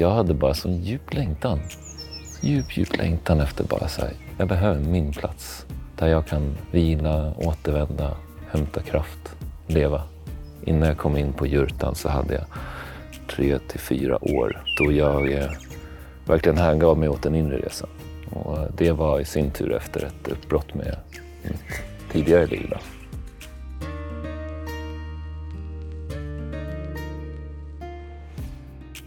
jag 0.00 0.10
hade 0.10 0.34
bara 0.34 0.54
sån 0.54 0.82
djup 0.82 1.14
längtan. 1.14 1.60
Djup, 2.40 2.76
djup 2.76 2.96
längtan 2.96 3.40
efter 3.40 3.64
bara 3.64 3.88
så 3.88 4.00
här, 4.00 4.12
jag 4.38 4.48
behöver 4.48 4.80
min 4.80 5.12
plats. 5.12 5.66
Där 5.98 6.06
jag 6.06 6.26
kan 6.26 6.56
vila, 6.70 7.34
återvända, 7.36 8.16
hämta 8.50 8.82
kraft, 8.82 9.36
leva. 9.66 10.02
Innan 10.64 10.88
jag 10.88 10.98
kom 10.98 11.16
in 11.16 11.32
på 11.32 11.46
jurtan 11.46 11.94
så 11.94 12.08
hade 12.08 12.34
jag 12.34 12.44
tre 13.28 13.58
till 13.58 13.80
fyra 13.80 14.24
år 14.24 14.62
då 14.78 14.92
jag 14.92 15.32
eh, 15.32 15.50
verkligen 16.26 16.58
hängav 16.58 16.98
mig 16.98 17.08
åt 17.08 17.22
den 17.22 17.34
inre 17.34 17.58
resan. 17.58 17.88
Och 18.30 18.58
det 18.76 18.92
var 18.92 19.20
i 19.20 19.24
sin 19.24 19.50
tur 19.50 19.72
efter 19.72 20.04
ett 20.04 20.28
uppbrott 20.28 20.74
med 20.74 20.96
mitt 21.42 21.82
tidigare 22.12 22.46
liv. 22.46 22.66
Då. 22.70 22.76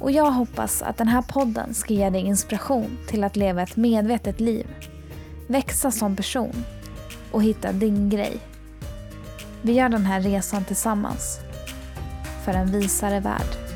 och 0.00 0.10
jag 0.10 0.30
hoppas 0.30 0.82
att 0.82 0.96
den 0.96 1.08
här 1.08 1.22
podden 1.22 1.74
ska 1.74 1.94
ge 1.94 2.10
dig 2.10 2.20
inspiration 2.20 2.98
till 3.08 3.24
att 3.24 3.36
leva 3.36 3.62
ett 3.62 3.76
medvetet 3.76 4.40
liv, 4.40 4.66
växa 5.46 5.90
som 5.90 6.16
person 6.16 6.64
och 7.32 7.42
hitta 7.42 7.72
din 7.72 8.10
grej. 8.10 8.40
Vi 9.62 9.72
gör 9.72 9.88
den 9.88 10.06
här 10.06 10.20
resan 10.20 10.64
tillsammans 10.64 11.40
för 12.44 12.52
en 12.52 12.72
visare 12.72 13.20
värld. 13.20 13.68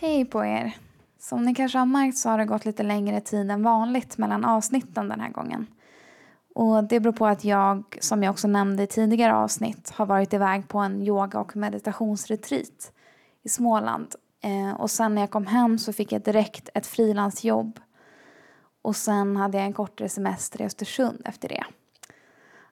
Hej 0.00 0.24
på 0.24 0.44
er! 0.44 0.72
Som 1.20 1.42
ni 1.42 1.54
kanske 1.54 1.78
har 1.78 1.86
märkt 1.86 2.18
så 2.18 2.28
har 2.28 2.38
det 2.38 2.44
gått 2.44 2.64
lite 2.64 2.82
längre 2.82 3.20
tid 3.20 3.50
än 3.50 3.62
vanligt 3.62 4.18
mellan 4.18 4.44
avsnitten 4.44 5.08
den 5.08 5.20
här 5.20 5.30
gången. 5.30 5.66
Och 6.56 6.84
det 6.84 7.00
beror 7.00 7.12
på 7.12 7.26
att 7.26 7.44
jag, 7.44 7.98
som 8.00 8.22
jag 8.22 8.30
också 8.30 8.48
nämnde 8.48 8.82
i 8.82 8.86
tidigare 8.86 9.34
avsnitt, 9.34 9.90
har 9.90 10.06
varit 10.06 10.32
iväg 10.32 10.68
på 10.68 10.78
en 10.78 11.02
yoga 11.02 11.40
och 11.40 11.56
meditationsretreat 11.56 12.92
i 13.42 13.48
Småland. 13.48 14.14
Eh, 14.40 14.80
och 14.80 14.90
sen 14.90 15.14
när 15.14 15.22
jag 15.22 15.30
kom 15.30 15.46
hem 15.46 15.78
så 15.78 15.92
fick 15.92 16.12
jag 16.12 16.22
direkt 16.22 16.68
ett 16.74 16.86
frilansjobb. 16.86 17.80
Och 18.82 18.96
sen 18.96 19.36
hade 19.36 19.58
jag 19.58 19.66
en 19.66 19.72
kortare 19.72 20.08
semester 20.08 20.62
i 20.62 20.64
Östersund 20.64 21.22
efter 21.24 21.48
det. 21.48 21.64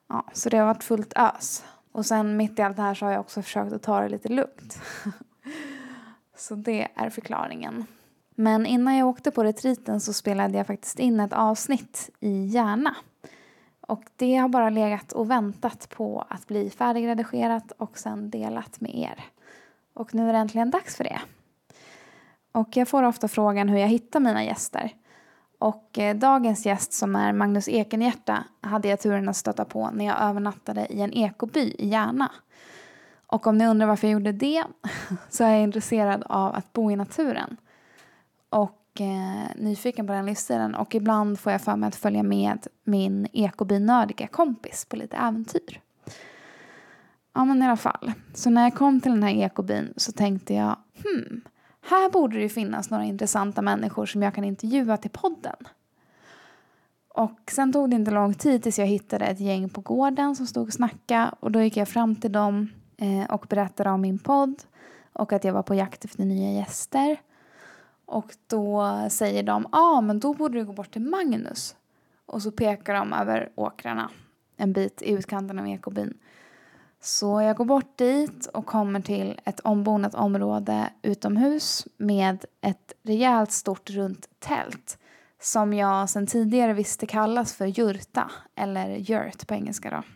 Ja, 0.09 0.25
så 0.33 0.49
det 0.49 0.57
har 0.57 0.65
varit 0.65 0.83
fullt 0.83 1.13
ös. 1.15 1.63
Och 1.91 2.05
sen 2.05 2.37
mitt 2.37 2.59
i 2.59 2.61
allt 2.61 2.75
det 2.75 2.83
här 2.83 2.93
så 2.93 3.05
har 3.05 3.11
jag 3.11 3.21
också 3.21 3.41
försökt 3.41 3.73
att 3.73 3.83
ta 3.83 3.99
det 3.99 4.09
lite 4.09 4.29
lugnt. 4.29 4.79
så 6.37 6.55
det 6.55 6.87
är 6.95 7.09
förklaringen. 7.09 7.85
Men 8.35 8.65
innan 8.65 8.97
jag 8.97 9.07
åkte 9.07 9.31
på 9.31 9.43
retreaten 9.43 10.01
så 10.01 10.13
spelade 10.13 10.57
jag 10.57 10.67
faktiskt 10.67 10.99
in 10.99 11.19
ett 11.19 11.33
avsnitt 11.33 12.09
i 12.19 12.45
Järna 12.45 12.95
och 13.87 14.03
det 14.15 14.35
har 14.35 14.49
bara 14.49 14.69
legat 14.69 15.11
och 15.11 15.31
väntat 15.31 15.89
på 15.89 16.25
att 16.29 16.47
bli 16.47 16.69
färdigredigerat 16.69 17.71
och 17.77 17.97
sen 17.97 18.29
delat 18.29 18.81
med 18.81 18.95
er. 18.95 19.23
Och 19.93 20.15
nu 20.15 20.29
är 20.29 20.33
det 20.33 20.39
äntligen 20.39 20.71
dags 20.71 20.95
för 20.95 21.03
det. 21.03 21.21
Och 22.51 22.77
jag 22.77 22.87
får 22.87 23.03
ofta 23.03 23.27
frågan 23.27 23.69
hur 23.69 23.77
jag 23.77 23.87
hittar 23.87 24.19
mina 24.19 24.43
gäster. 24.43 24.91
Och 25.59 25.99
eh, 25.99 26.15
dagens 26.15 26.65
gäst 26.65 26.93
som 26.93 27.15
är 27.15 27.33
Magnus 27.33 27.67
Ekenhjärta 27.67 28.43
hade 28.61 28.87
jag 28.87 28.99
turen 28.99 29.29
att 29.29 29.37
stöta 29.37 29.65
på 29.65 29.89
när 29.93 30.05
jag 30.05 30.21
övernattade 30.21 30.87
i 30.89 31.01
en 31.01 31.13
ekoby 31.13 31.75
i 31.79 31.87
Järna. 31.87 32.31
Och 33.27 33.47
om 33.47 33.57
ni 33.57 33.67
undrar 33.67 33.87
varför 33.87 34.07
jag 34.07 34.13
gjorde 34.13 34.31
det 34.31 34.63
så 35.29 35.43
är 35.43 35.51
jag 35.51 35.61
intresserad 35.61 36.23
av 36.25 36.55
att 36.55 36.73
bo 36.73 36.91
i 36.91 36.95
naturen. 36.95 37.57
Och 38.49 38.84
och 38.95 39.01
eh, 39.01 39.47
nyfiken 39.55 40.07
på 40.07 40.13
den 40.13 40.25
livsstilen 40.25 40.75
och 40.75 40.95
ibland 40.95 41.39
får 41.39 41.51
jag 41.51 41.61
för 41.61 41.75
mig 41.75 41.87
att 41.87 41.95
följa 41.95 42.23
med 42.23 42.67
min 42.83 43.27
ekobinördiga 43.33 44.27
kompis 44.27 44.85
på 44.85 44.95
lite 44.95 45.17
äventyr. 45.17 45.81
Ja 47.33 47.45
men 47.45 47.61
i 47.61 47.65
alla 47.65 47.77
fall. 47.77 48.11
Så 48.33 48.49
när 48.49 48.63
jag 48.63 48.75
kom 48.75 49.01
till 49.01 49.11
den 49.11 49.23
här 49.23 49.33
ekobin 49.33 49.93
så 49.97 50.11
tänkte 50.11 50.53
jag 50.53 50.75
hmm, 51.03 51.41
här 51.89 52.09
borde 52.09 52.35
det 52.35 52.41
ju 52.41 52.49
finnas 52.49 52.89
några 52.89 53.03
intressanta 53.03 53.61
människor 53.61 54.05
som 54.05 54.23
jag 54.23 54.35
kan 54.35 54.43
intervjua 54.43 54.97
till 54.97 55.11
podden. 55.11 55.55
Och 57.07 57.39
sen 57.51 57.73
tog 57.73 57.89
det 57.89 57.95
inte 57.95 58.11
lång 58.11 58.33
tid 58.33 58.63
tills 58.63 58.79
jag 58.79 58.85
hittade 58.85 59.25
ett 59.25 59.39
gäng 59.39 59.69
på 59.69 59.81
gården 59.81 60.35
som 60.35 60.47
stod 60.47 60.67
och 60.67 60.73
snackade 60.73 61.31
och 61.39 61.51
då 61.51 61.61
gick 61.61 61.77
jag 61.77 61.87
fram 61.87 62.15
till 62.15 62.31
dem 62.31 62.69
eh, 62.97 63.33
och 63.33 63.45
berättade 63.49 63.89
om 63.89 64.01
min 64.01 64.19
podd 64.19 64.63
och 65.13 65.33
att 65.33 65.43
jag 65.43 65.53
var 65.53 65.63
på 65.63 65.75
jakt 65.75 66.05
efter 66.05 66.25
nya 66.25 66.51
gäster. 66.51 67.17
Och 68.05 68.35
då 68.47 68.85
säger 69.09 69.43
de, 69.43 69.67
ja 69.71 69.79
ah, 69.79 70.01
men 70.01 70.19
då 70.19 70.33
borde 70.33 70.59
du 70.59 70.65
gå 70.65 70.73
bort 70.73 70.91
till 70.91 71.01
Magnus. 71.01 71.75
Och 72.25 72.41
så 72.41 72.51
pekar 72.51 72.93
de 72.93 73.13
över 73.13 73.51
åkrarna 73.55 74.09
en 74.57 74.73
bit 74.73 75.01
i 75.01 75.11
utkanten 75.11 75.59
av 75.59 75.67
ekobyn. 75.67 76.17
Så 77.01 77.41
jag 77.41 77.55
går 77.55 77.65
bort 77.65 77.97
dit 77.97 78.45
och 78.45 78.65
kommer 78.65 78.99
till 78.99 79.39
ett 79.43 79.59
ombonat 79.59 80.15
område 80.15 80.89
utomhus 81.01 81.87
med 81.97 82.45
ett 82.61 82.93
rejält 83.03 83.51
stort 83.51 83.89
runt 83.89 84.29
tält 84.39 84.97
som 85.45 85.73
jag 85.73 86.09
sedan 86.09 86.27
tidigare 86.27 86.73
visste 86.73 87.05
kallas 87.05 87.53
för 87.53 87.65
jurta, 87.65 88.31
eller 88.55 89.11
yurt 89.11 89.47
på 89.47 89.53
engelska. 89.53 89.89
Då. 89.89 90.14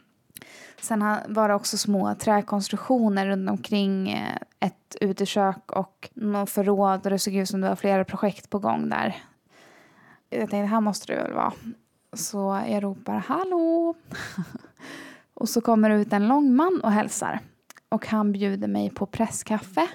Sen 0.81 0.99
var 1.27 1.49
det 1.49 1.55
också 1.55 1.77
små 1.77 2.15
träkonstruktioner 2.15 3.27
runt 3.27 3.49
omkring 3.49 4.09
eh, 4.09 4.37
ett 4.59 4.95
utekök 5.01 5.71
och 5.71 6.09
något 6.13 6.49
förråd 6.49 7.05
och 7.05 7.09
det 7.09 7.19
såg 7.19 7.35
ut 7.35 7.49
som 7.49 7.61
det 7.61 7.69
var 7.69 7.75
flera 7.75 8.05
projekt 8.05 8.49
på 8.49 8.59
gång 8.59 8.89
där. 8.89 9.15
Jag 10.29 10.39
tänkte, 10.49 10.57
här 10.57 10.81
måste 10.81 11.13
det 11.13 11.23
väl 11.23 11.33
vara. 11.33 11.53
Så 12.13 12.61
jag 12.67 12.83
ropar 12.83 13.17
hallå. 13.17 13.95
och 15.33 15.49
så 15.49 15.61
kommer 15.61 15.89
det 15.89 15.95
ut 15.95 16.13
en 16.13 16.27
lång 16.27 16.55
man 16.55 16.81
och 16.83 16.91
hälsar. 16.91 17.39
Och 17.89 18.07
han 18.07 18.31
bjuder 18.31 18.67
mig 18.67 18.89
på 18.89 19.05
presskaffe. 19.05 19.87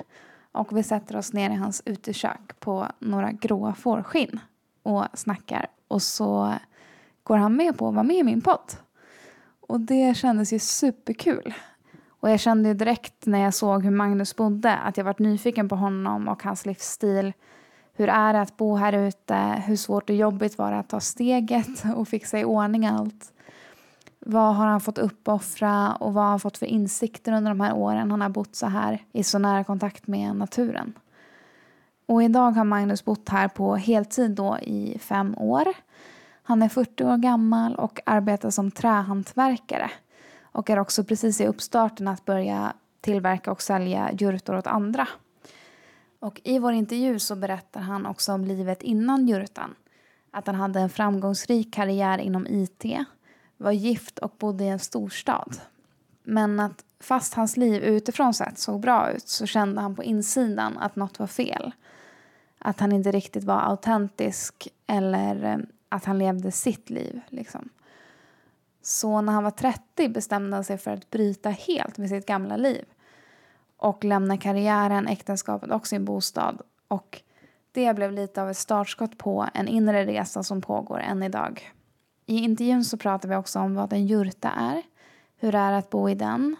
Och 0.53 0.77
vi 0.77 0.83
sätter 0.83 1.17
oss 1.17 1.33
ner 1.33 1.51
i 1.51 1.55
hans 1.55 1.83
utekök 1.85 2.61
på 2.61 2.87
några 2.99 3.33
gråa 3.33 3.75
fårskinn 3.75 4.41
och 4.83 5.05
snackar. 5.15 5.67
Och 5.89 6.03
så 6.03 6.55
går 7.23 7.37
han 7.37 7.57
med 7.57 7.79
på 7.79 7.89
att 7.89 7.95
vara 7.95 8.05
med 8.05 8.17
i 8.17 8.23
min 8.23 8.41
podd. 8.41 8.73
Och 9.69 9.81
det 9.81 10.17
kändes 10.17 10.53
ju 10.53 10.59
superkul. 10.59 11.55
Och 12.21 12.31
jag 12.31 12.41
kände 12.41 12.69
ju 12.69 12.75
direkt 12.75 13.27
när 13.27 13.39
jag 13.39 13.55
såg 13.55 13.85
hur 13.85 13.91
Magnus 13.91 14.37
bodde 14.37 14.77
att 14.77 14.97
jag 14.97 15.05
varit 15.05 15.19
nyfiken 15.19 15.69
på 15.69 15.77
honom 15.77 16.29
och 16.29 16.43
hans 16.43 16.67
livsstil. 16.67 17.33
Hur 17.95 18.09
är 18.09 18.33
det 18.33 18.41
att 18.41 18.57
bo 18.57 18.77
här 18.77 18.93
ute? 18.93 19.63
Hur 19.67 19.77
svårt 19.77 20.11
och 20.11 20.17
jobbigt 20.17 20.59
var 20.59 20.73
det 20.73 20.79
att 20.79 20.89
ta 20.89 21.01
steget 21.01 21.85
och 21.97 22.09
fixa 22.09 22.39
i 22.39 22.45
ordning 22.45 22.87
allt? 22.87 23.33
Vad 24.27 24.55
har 24.55 24.67
han 24.67 24.81
fått 24.81 24.99
uppoffra 24.99 25.95
och 25.95 26.15
vad 26.15 26.25
har 26.25 26.31
han 26.31 26.41
fått 26.41 26.59
för 26.59 26.67
insikter 26.67 27.33
under 27.33 27.51
de 27.51 27.61
här 27.61 27.75
åren 27.75 28.11
han 28.11 28.21
har 28.21 28.29
bott 28.29 28.57
så 28.57 28.67
här 28.67 29.03
i 29.13 29.25
så 29.25 29.39
nära 29.39 29.65
kontakt 29.65 30.07
med 30.07 30.37
naturen? 30.37 30.93
Och 32.07 32.23
idag 32.23 32.51
har 32.51 32.65
Magnus 32.65 33.05
bott 33.05 33.29
här 33.29 33.49
på 33.49 33.77
heltid 33.77 34.31
då 34.31 34.59
i 34.59 34.99
fem 34.99 35.35
år. 35.39 35.65
Han 36.47 36.63
är 36.63 36.69
40 36.69 37.05
år 37.05 37.17
gammal 37.17 37.75
och 37.75 38.01
arbetar 38.07 38.51
som 38.51 38.71
trähantverkare 38.71 39.91
och 40.43 40.71
är 40.71 40.79
också 40.79 41.05
precis 41.05 41.41
i 41.41 41.47
uppstarten 41.47 42.09
att 42.09 42.25
börja 42.25 42.73
tillverka 43.01 43.53
och 43.53 43.63
sälja 43.63 44.13
jurtor 44.13 44.57
åt 44.57 44.67
andra. 44.67 45.09
Och 46.19 46.41
I 46.45 46.59
vår 46.59 46.73
intervju 46.73 47.19
så 47.19 47.37
berättar 47.37 47.81
han 47.81 48.07
också 48.07 48.33
om 48.33 48.45
livet 48.45 48.83
innan 48.83 49.29
jurtan. 49.29 49.75
Att 50.31 50.47
han 50.47 50.57
hade 50.57 50.81
en 50.81 50.91
framgångsrik 50.91 51.75
karriär 51.75 52.19
inom 52.19 52.47
IT, 52.47 52.85
var 53.57 53.73
gift 53.73 54.19
och 54.19 54.35
bodde 54.39 54.65
i 54.65 54.69
en 54.69 54.79
storstad. 54.79 55.57
Men 56.23 56.61
att 56.61 56.85
fast 57.01 57.35
hans 57.35 57.57
liv 57.57 57.83
utifrån 57.83 58.35
sett 58.35 58.59
såg 58.59 58.81
bra 58.81 59.11
ut 59.11 59.29
så 59.29 59.47
kände 59.47 59.81
han 59.81 59.97
på 59.97 60.05
insidan 60.05 60.79
att 60.79 60.97
något 60.97 61.19
var 61.19 61.27
fel. 61.27 61.73
Att 62.59 62.81
han 62.81 62.93
inte 62.93 63.13
riktigt 63.13 63.45
var 63.45 63.61
autentisk 63.61 64.69
eller 64.87 65.45
eh, 65.45 65.59
att 65.95 66.05
han 66.05 66.19
levde 66.19 66.53
sitt 66.53 66.91
liv. 66.91 67.21
Liksom. 67.29 67.69
Så 68.83 69.21
när 69.21 69.33
han 69.33 69.45
var 69.45 69.51
30 69.51 70.09
bestämde 70.09 70.57
han 70.57 70.65
sig 70.65 70.79
för 70.79 70.91
att 70.91 71.11
bryta 71.11 71.51
helt 71.51 71.99
med 71.99 72.09
sitt 72.09 72.27
gamla 72.27 72.57
liv 72.57 72.85
och 73.77 74.05
lämna 74.05 74.37
karriären, 74.37 75.09
äktenskapet 75.09 75.71
och 75.71 75.87
sin 75.87 76.05
bostad. 76.05 76.63
Och 76.89 77.23
det 77.73 77.95
blev 77.95 78.13
lite 78.13 78.43
av 78.43 78.51
ett 78.51 78.57
startskott 78.57 79.19
på 79.19 79.47
en 79.55 79.69
inre 79.69 80.07
resa 80.07 80.43
som 80.43 80.61
pågår 80.61 80.99
än 80.99 81.23
idag. 81.23 81.73
I 82.27 82.39
intervjun 82.39 82.85
så 82.85 82.97
pratar 82.97 83.29
vi 83.29 83.37
också 83.37 83.59
om 83.59 83.75
vad 83.75 83.93
en 83.93 84.07
jurta 84.07 84.51
är, 84.51 84.83
hur 85.37 85.53
det 85.53 85.59
är 85.59 85.73
att 85.73 85.91
bo 85.91 86.09
i 86.09 86.15
den, 86.15 86.57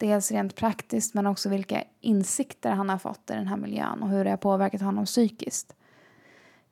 Dels 0.00 0.30
rent 0.30 0.56
praktiskt 0.56 1.14
men 1.14 1.26
också 1.26 1.48
vilka 1.48 1.84
insikter 2.00 2.70
han 2.70 2.88
har 2.88 2.98
fått 2.98 3.30
i 3.30 3.32
den 3.32 3.46
här 3.46 3.56
miljön 3.56 4.02
och 4.02 4.08
hur 4.08 4.24
det 4.24 4.30
har 4.30 4.36
påverkat 4.36 4.80
honom 4.80 5.04
psykiskt. 5.04 5.76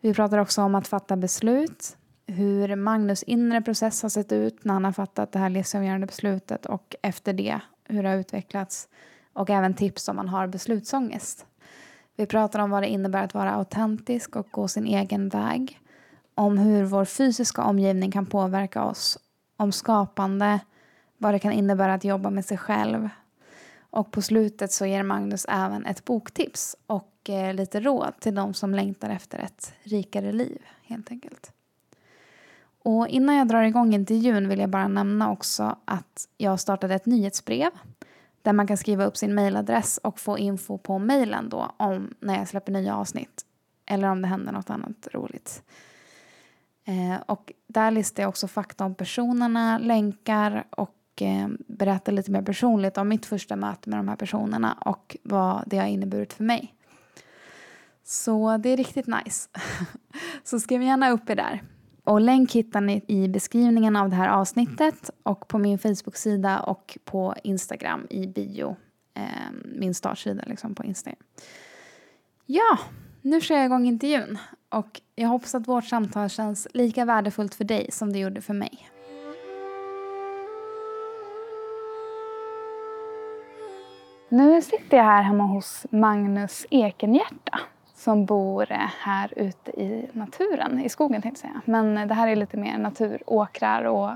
Vi 0.01 0.15
pratar 0.15 0.39
också 0.39 0.63
om 0.63 0.75
att 0.75 0.89
fatta 0.89 1.17
beslut, 1.17 1.98
hur 2.29 2.77
Magnus 2.77 3.23
inre 3.23 3.63
process 3.63 4.03
har 4.03 4.09
sett 4.09 4.33
ut 4.33 4.65
när 4.65 4.75
han 4.75 4.85
har 4.85 4.93
fattat 4.93 5.33
det 5.33 5.39
här 5.39 5.51
livsavgörande 5.51 6.07
beslutet 6.07 6.67
och 6.67 6.97
efter 7.03 7.33
det 7.33 7.61
hur 7.85 8.03
det 8.03 8.09
har 8.09 8.17
utvecklats 8.17 8.89
och 9.33 9.51
även 9.51 9.75
tips 9.75 10.09
om 10.09 10.17
man 10.17 10.29
har 10.29 10.47
beslutsångest. 10.47 11.47
Vi 12.17 12.27
pratar 12.27 12.61
om 12.61 12.71
vad 12.71 12.83
det 12.83 12.89
innebär 12.89 13.25
att 13.25 13.35
vara 13.35 13.55
autentisk 13.55 14.37
och 14.37 14.49
gå 14.51 14.69
sin 14.69 14.87
egen 14.87 15.29
väg. 15.29 15.81
Om 16.35 16.59
hur 16.59 16.85
vår 16.85 17.05
fysiska 17.05 17.63
omgivning 17.63 18.11
kan 18.11 18.27
påverka 18.27 18.85
oss. 18.85 19.19
Om 19.57 19.73
skapande, 19.73 20.61
vad 21.19 21.35
det 21.35 21.39
kan 21.39 21.53
innebära 21.53 21.95
att 21.95 22.05
jobba 22.05 22.31
med 22.31 22.45
sig 22.45 22.59
själv. 22.59 23.09
Och 23.91 24.11
på 24.11 24.23
slutet 24.23 24.73
så 24.73 24.87
ger 24.87 25.03
Magnus 25.03 25.47
även 25.49 25.87
ett 25.87 26.05
boktips 26.05 26.77
och 26.87 27.31
eh, 27.31 27.55
lite 27.55 27.81
råd 27.81 28.13
till 28.21 28.35
de 28.35 28.55
som 28.55 28.75
längtar 28.75 29.11
efter 29.11 29.39
ett 29.39 29.73
rikare 29.83 30.33
liv, 30.33 30.63
helt 30.83 31.11
enkelt. 31.11 31.53
Och 32.91 33.09
innan 33.09 33.37
jag 33.37 33.49
drar 33.49 33.63
igång 33.63 33.95
intervjun 33.95 34.49
vill 34.49 34.59
jag 34.59 34.71
bara 34.71 34.89
nämna 34.89 35.31
också 35.31 35.77
att 35.85 36.29
jag 36.37 36.61
startade 36.61 36.95
ett 36.95 37.07
nyhetsbrev 37.07 37.71
där 38.43 38.53
man 38.53 38.67
kan 38.67 38.77
skriva 38.77 39.05
upp 39.05 39.17
sin 39.17 39.35
mailadress 39.35 39.99
och 39.99 40.21
få 40.21 40.39
info 40.39 40.79
på 40.79 40.99
mailen 40.99 41.49
då 41.49 41.75
om 41.77 42.15
när 42.21 42.39
jag 42.39 42.49
släpper 42.49 42.73
nya 42.73 42.97
avsnitt 42.97 43.45
eller 43.87 44.09
om 44.09 44.23
det 44.23 44.29
händer 44.29 44.53
något 44.53 44.71
annat 44.71 45.09
roligt. 45.13 45.63
Eh, 46.85 47.23
och 47.27 47.53
där 47.67 47.91
listar 47.91 48.23
jag 48.23 48.29
också 48.29 48.49
fakta 48.49 48.85
om 48.85 48.95
personerna, 48.95 49.79
länkar 49.79 50.65
och 50.71 51.23
eh, 51.23 51.49
berättar 51.67 52.13
lite 52.13 52.31
mer 52.31 52.43
personligt 52.43 52.99
om 52.99 53.09
mitt 53.09 53.27
första 53.27 53.57
möte 53.57 53.91
med 53.91 53.99
de 53.99 54.09
här 54.09 54.17
personerna 54.17 54.73
och 54.73 55.17
vad 55.23 55.63
det 55.67 55.79
har 55.79 55.87
inneburit 55.87 56.33
för 56.33 56.45
mig. 56.45 56.75
Så 58.05 58.57
det 58.57 58.69
är 58.69 58.77
riktigt 58.77 59.07
nice. 59.07 59.49
Så 60.45 60.61
skriv 60.61 60.83
gärna 60.83 61.11
upp 61.11 61.31
er 61.31 61.37
där. 61.37 61.63
Och 62.09 62.21
länk 62.21 62.53
hittar 62.53 62.81
ni 62.81 63.05
i 63.09 63.29
beskrivningen 63.29 63.97
av 63.97 64.09
det 64.09 64.17
här 64.17 64.29
avsnittet 64.29 65.11
och 65.23 65.49
på 65.49 65.59
min 65.59 65.79
Facebook-sida 65.79 66.61
och 66.61 66.99
på 67.05 67.35
Instagram 67.43 68.07
i 68.11 68.27
bio. 68.27 68.77
Eh, 69.15 69.23
min 69.65 69.95
startsida 69.95 70.43
liksom 70.47 70.75
på 70.75 70.85
Instagram. 70.85 71.23
Ja, 72.47 72.79
nu 73.23 73.41
kör 73.41 73.57
jag 73.57 73.65
igång 73.65 73.87
intervjun 73.87 74.39
och 74.69 75.01
jag 75.15 75.29
hoppas 75.29 75.55
att 75.55 75.69
vårt 75.69 75.85
samtal 75.85 76.29
känns 76.29 76.69
lika 76.75 77.05
värdefullt 77.05 77.55
för 77.55 77.65
dig 77.65 77.89
som 77.93 78.13
det 78.13 78.19
gjorde 78.19 78.41
för 78.41 78.55
mig. 78.55 78.89
Nu 84.29 84.63
sitter 84.63 84.97
jag 84.97 85.05
här 85.05 85.23
hemma 85.23 85.45
hos 85.45 85.87
Magnus 85.91 86.67
Ekenhjärta 86.71 87.61
som 87.99 88.25
bor 88.25 88.67
här 89.01 89.33
ute 89.37 89.71
i 89.71 90.09
naturen, 90.13 90.81
i 90.81 90.89
skogen 90.89 91.23
tänkte 91.23 91.47
jag 91.47 91.53
säga. 91.53 91.63
Men 91.65 92.09
det 92.09 92.15
här 92.15 92.29
är 92.29 92.37
lite 92.37 92.57
mer 92.57 92.79
naturåkrar 92.79 93.85
och 93.85 94.11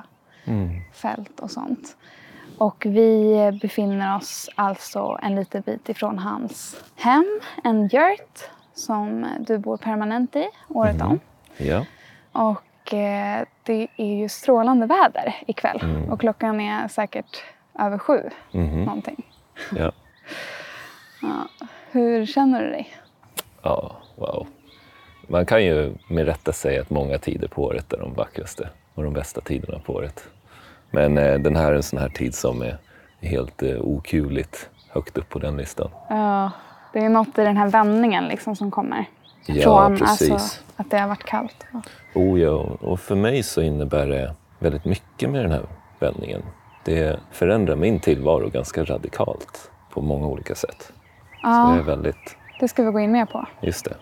mm. 0.44 0.81
fält 0.93 1.40
och 1.40 1.50
sånt. 1.50 1.96
Och 2.58 2.87
vi 2.87 3.58
befinner 3.62 4.17
oss 4.17 4.50
alltså 4.55 5.19
en 5.23 5.34
liten 5.34 5.62
bit 5.62 5.88
ifrån 5.88 6.19
hans 6.19 6.84
hem, 6.96 7.40
en 7.64 7.82
yurt 7.82 8.50
som 8.75 9.26
du 9.40 9.58
bor 9.58 9.76
permanent 9.76 10.37
i 10.37 10.49
året 10.69 10.94
mm. 10.94 11.06
om. 11.06 11.20
Ja. 11.56 11.84
Och 12.32 12.94
eh, 12.94 13.44
det 13.62 13.88
är 13.96 14.14
ju 14.14 14.29
strålande 14.29 14.87
väder 14.87 15.34
ikväll 15.46 15.81
mm. 15.82 16.12
och 16.12 16.20
klockan 16.20 16.61
är 16.61 16.88
säkert 16.88 17.43
över 17.79 17.99
sju 17.99 18.31
mm. 18.52 18.84
någonting. 18.84 19.26
Ja. 19.76 19.93
ja. 21.23 21.67
Hur 21.90 22.26
känner 22.26 22.62
du 22.62 22.70
dig? 22.70 23.01
Ja, 23.62 23.96
wow. 24.16 24.46
Man 25.28 25.46
kan 25.46 25.64
ju 25.64 25.92
med 26.08 26.26
rätta 26.26 26.52
säga 26.52 26.80
att 26.80 26.90
många 26.90 27.18
tider 27.18 27.48
på 27.48 27.64
året 27.64 27.92
är 27.92 27.98
de 27.98 28.14
vackraste 28.14 28.68
och 28.94 29.02
de 29.02 29.12
bästa 29.12 29.40
tiderna 29.40 29.78
på 29.78 29.92
året. 29.92 30.24
Men 30.90 31.18
eh, 31.18 31.38
den 31.38 31.56
här 31.56 31.72
är 31.72 31.76
en 31.76 31.82
sån 31.82 31.98
här 31.98 32.08
tid 32.08 32.34
som 32.34 32.62
är 32.62 32.78
helt 33.20 33.62
eh, 33.62 33.80
okuvligt 33.80 34.70
högt 34.88 35.18
upp 35.18 35.28
på 35.28 35.38
den 35.38 35.56
listan. 35.56 35.90
Ja, 36.08 36.50
det 36.92 36.98
är 36.98 37.08
något 37.08 37.38
i 37.38 37.42
den 37.42 37.56
här 37.56 37.68
vändningen 37.68 38.24
liksom 38.24 38.56
som 38.56 38.70
kommer. 38.70 39.04
Ja, 39.46 39.62
Från, 39.62 39.98
precis. 39.98 40.30
Alltså, 40.30 40.60
att 40.76 40.90
det 40.90 40.98
har 40.98 41.08
varit 41.08 41.24
kallt. 41.24 41.66
Oh 42.14 42.40
ja, 42.40 42.66
och 42.80 43.00
för 43.00 43.14
mig 43.14 43.42
så 43.42 43.62
innebär 43.62 44.06
det 44.06 44.34
väldigt 44.58 44.84
mycket 44.84 45.30
med 45.30 45.44
den 45.44 45.52
här 45.52 45.62
vändningen. 45.98 46.42
Det 46.84 47.20
förändrar 47.30 47.76
min 47.76 48.00
tillvaro 48.00 48.48
ganska 48.48 48.84
radikalt 48.84 49.70
på 49.90 50.00
många 50.00 50.26
olika 50.26 50.54
sätt. 50.54 50.92
Ja. 51.42 51.66
Så 51.66 51.74
det 51.74 51.80
är 51.80 51.96
väldigt 51.96 52.36
det 52.62 52.68
ska 52.68 52.82
vi 52.82 52.90
gå 52.90 53.00
in 53.00 53.12
mer 53.12 53.26
på. 53.26 53.46
Just 53.60 53.84
det. 53.84 53.96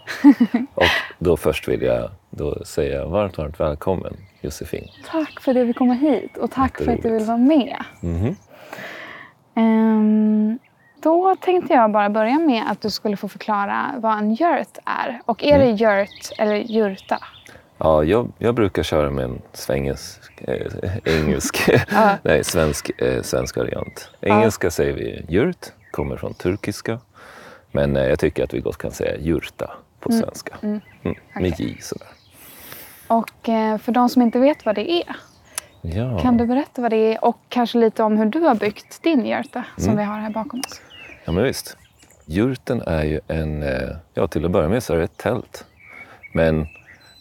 Och 0.75 0.85
då 1.19 1.37
först 1.37 1.69
vill 1.69 1.83
jag 1.83 2.11
då 2.31 2.65
säga 2.65 3.07
varmt, 3.07 3.39
varmt 3.39 3.61
välkommen 3.61 4.17
Josefin. 4.41 4.89
Tack 5.11 5.41
för 5.41 5.51
att 5.51 5.57
du 5.57 5.65
vill 5.65 5.75
komma 5.75 5.95
hit 5.95 6.37
och 6.37 6.51
tack 6.51 6.79
för 6.79 6.93
att 6.93 7.03
du 7.03 7.11
vill 7.11 7.25
vara 7.25 7.37
med. 7.37 7.77
Mm 8.03 8.37
um, 9.55 10.59
då 11.03 11.37
tänkte 11.41 11.75
jag 11.75 11.91
bara 11.91 12.11
börja 12.11 12.39
med 12.39 12.65
att 12.71 12.81
du 12.81 12.91
skulle 12.91 13.17
få 13.17 13.29
förklara 13.29 13.95
vad 13.97 14.19
en 14.19 14.31
yurt 14.31 14.79
är. 14.85 15.21
Och 15.25 15.45
är 15.45 15.55
mm. 15.55 15.77
det 15.77 15.85
yurt 15.85 16.33
eller 16.39 16.57
jurta? 16.57 17.19
Ja, 17.79 18.05
jag, 18.05 18.33
jag 18.39 18.55
brukar 18.55 18.83
köra 18.83 19.11
med 19.11 19.25
en 19.25 19.43
svengelsk, 19.53 20.41
äh, 20.41 20.97
engelsk, 21.05 21.71
nej 22.23 22.45
svensk, 22.45 22.91
äh, 22.99 23.23
svensk 23.23 23.57
variant. 23.57 24.11
Engelska 24.21 24.67
uh. 24.67 24.71
säger 24.71 24.93
vi 24.93 25.25
jurt, 25.29 25.67
kommer 25.91 26.17
från 26.17 26.35
turkiska. 26.35 26.99
Men 27.71 27.97
eh, 27.97 28.07
jag 28.07 28.19
tycker 28.19 28.45
att 28.45 28.55
vi 28.55 28.61
gott 28.61 28.79
kan 28.79 28.91
säga 28.91 29.17
jurta 29.19 29.71
på 30.01 30.11
mm. 30.11 30.23
svenska. 30.23 30.57
Mm. 30.63 30.81
Mm. 31.03 31.17
Med 31.35 31.53
okay. 31.53 31.67
J 31.67 31.77
sådär. 31.81 32.09
Och 33.07 33.49
eh, 33.49 33.79
för 33.79 33.93
de 33.93 34.09
som 34.09 34.23
inte 34.23 34.39
vet 34.39 34.67
vad 34.67 34.75
det 34.75 34.91
är, 34.91 35.17
ja. 35.81 36.19
kan 36.19 36.37
du 36.37 36.47
berätta 36.47 36.83
vad 36.83 36.91
det 36.91 37.15
är 37.15 37.25
och 37.25 37.39
kanske 37.49 37.79
lite 37.79 38.03
om 38.03 38.17
hur 38.17 38.27
du 38.27 38.41
har 38.41 38.55
byggt 38.55 39.03
din 39.03 39.27
jurta 39.27 39.65
som 39.77 39.85
mm. 39.85 39.97
vi 39.97 40.05
har 40.05 40.19
här 40.19 40.31
bakom 40.31 40.61
oss? 40.61 40.81
Ja 41.25 41.33
men 41.33 41.45
visst. 41.45 41.77
Jurten 42.27 42.83
är 42.83 43.05
ju 43.05 43.21
en, 43.29 43.63
eh, 43.63 43.89
ja 44.15 44.27
till 44.27 44.45
att 44.45 44.51
börja 44.51 44.69
med 44.69 44.83
så 44.83 44.95
är 44.95 44.99
det 44.99 45.05
ett 45.05 45.17
tält. 45.17 45.65
Men 46.33 46.67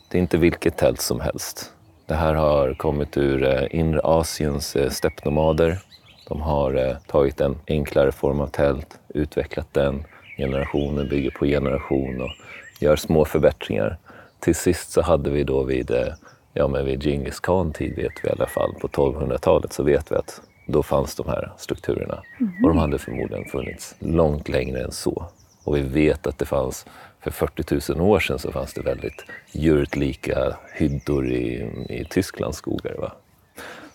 det 0.09 0.17
är 0.17 0.21
inte 0.21 0.37
vilket 0.37 0.77
tält 0.77 1.01
som 1.01 1.19
helst. 1.19 1.73
Det 2.05 2.15
här 2.15 2.33
har 2.33 2.73
kommit 2.73 3.17
ur 3.17 3.67
inre 3.75 4.01
Asiens 4.03 4.77
steppnomader. 4.89 5.79
De 6.27 6.41
har 6.41 6.97
tagit 7.07 7.41
en 7.41 7.57
enklare 7.67 8.11
form 8.11 8.41
av 8.41 8.47
tält, 8.47 8.99
utvecklat 9.07 9.73
den 9.73 10.03
generationer 10.39 11.05
bygger 11.05 11.31
på 11.31 11.45
generation 11.45 12.21
och 12.21 12.31
gör 12.79 12.95
små 12.95 13.25
förbättringar. 13.25 13.97
Till 14.39 14.55
sist 14.55 14.91
så 14.91 15.01
hade 15.01 15.29
vi 15.29 15.43
då 15.43 15.63
vid, 15.63 15.91
eh, 15.91 16.13
ja 16.53 16.67
men 16.67 16.85
vid 16.85 17.03
Djingis 17.03 17.39
khan 17.39 17.73
tid 17.73 17.95
vet 17.95 18.11
vi 18.23 18.29
i 18.29 18.31
alla 18.31 18.47
fall, 18.47 18.73
på 18.81 18.87
1200-talet 18.87 19.73
så 19.73 19.83
vet 19.83 20.11
vi 20.11 20.15
att 20.15 20.41
då 20.67 20.83
fanns 20.83 21.15
de 21.15 21.27
här 21.27 21.51
strukturerna. 21.57 22.23
Mm. 22.39 22.53
Och 22.63 22.69
de 22.69 22.77
hade 22.77 22.97
förmodligen 22.97 23.45
funnits 23.45 23.95
långt 23.99 24.49
längre 24.49 24.83
än 24.83 24.91
så. 24.91 25.25
Och 25.63 25.77
vi 25.77 25.81
vet 25.81 26.27
att 26.27 26.37
det 26.37 26.45
fanns, 26.45 26.85
för 27.19 27.31
40 27.31 27.93
000 27.93 28.09
år 28.09 28.19
sedan 28.19 28.39
så 28.39 28.51
fanns 28.51 28.73
det 28.73 28.81
väldigt 28.81 29.25
djurlika 29.51 30.57
hyddor 30.73 31.27
i, 31.31 31.71
i 31.89 32.05
Tysklands 32.09 32.57
skogar. 32.57 32.95
Va? 32.97 33.11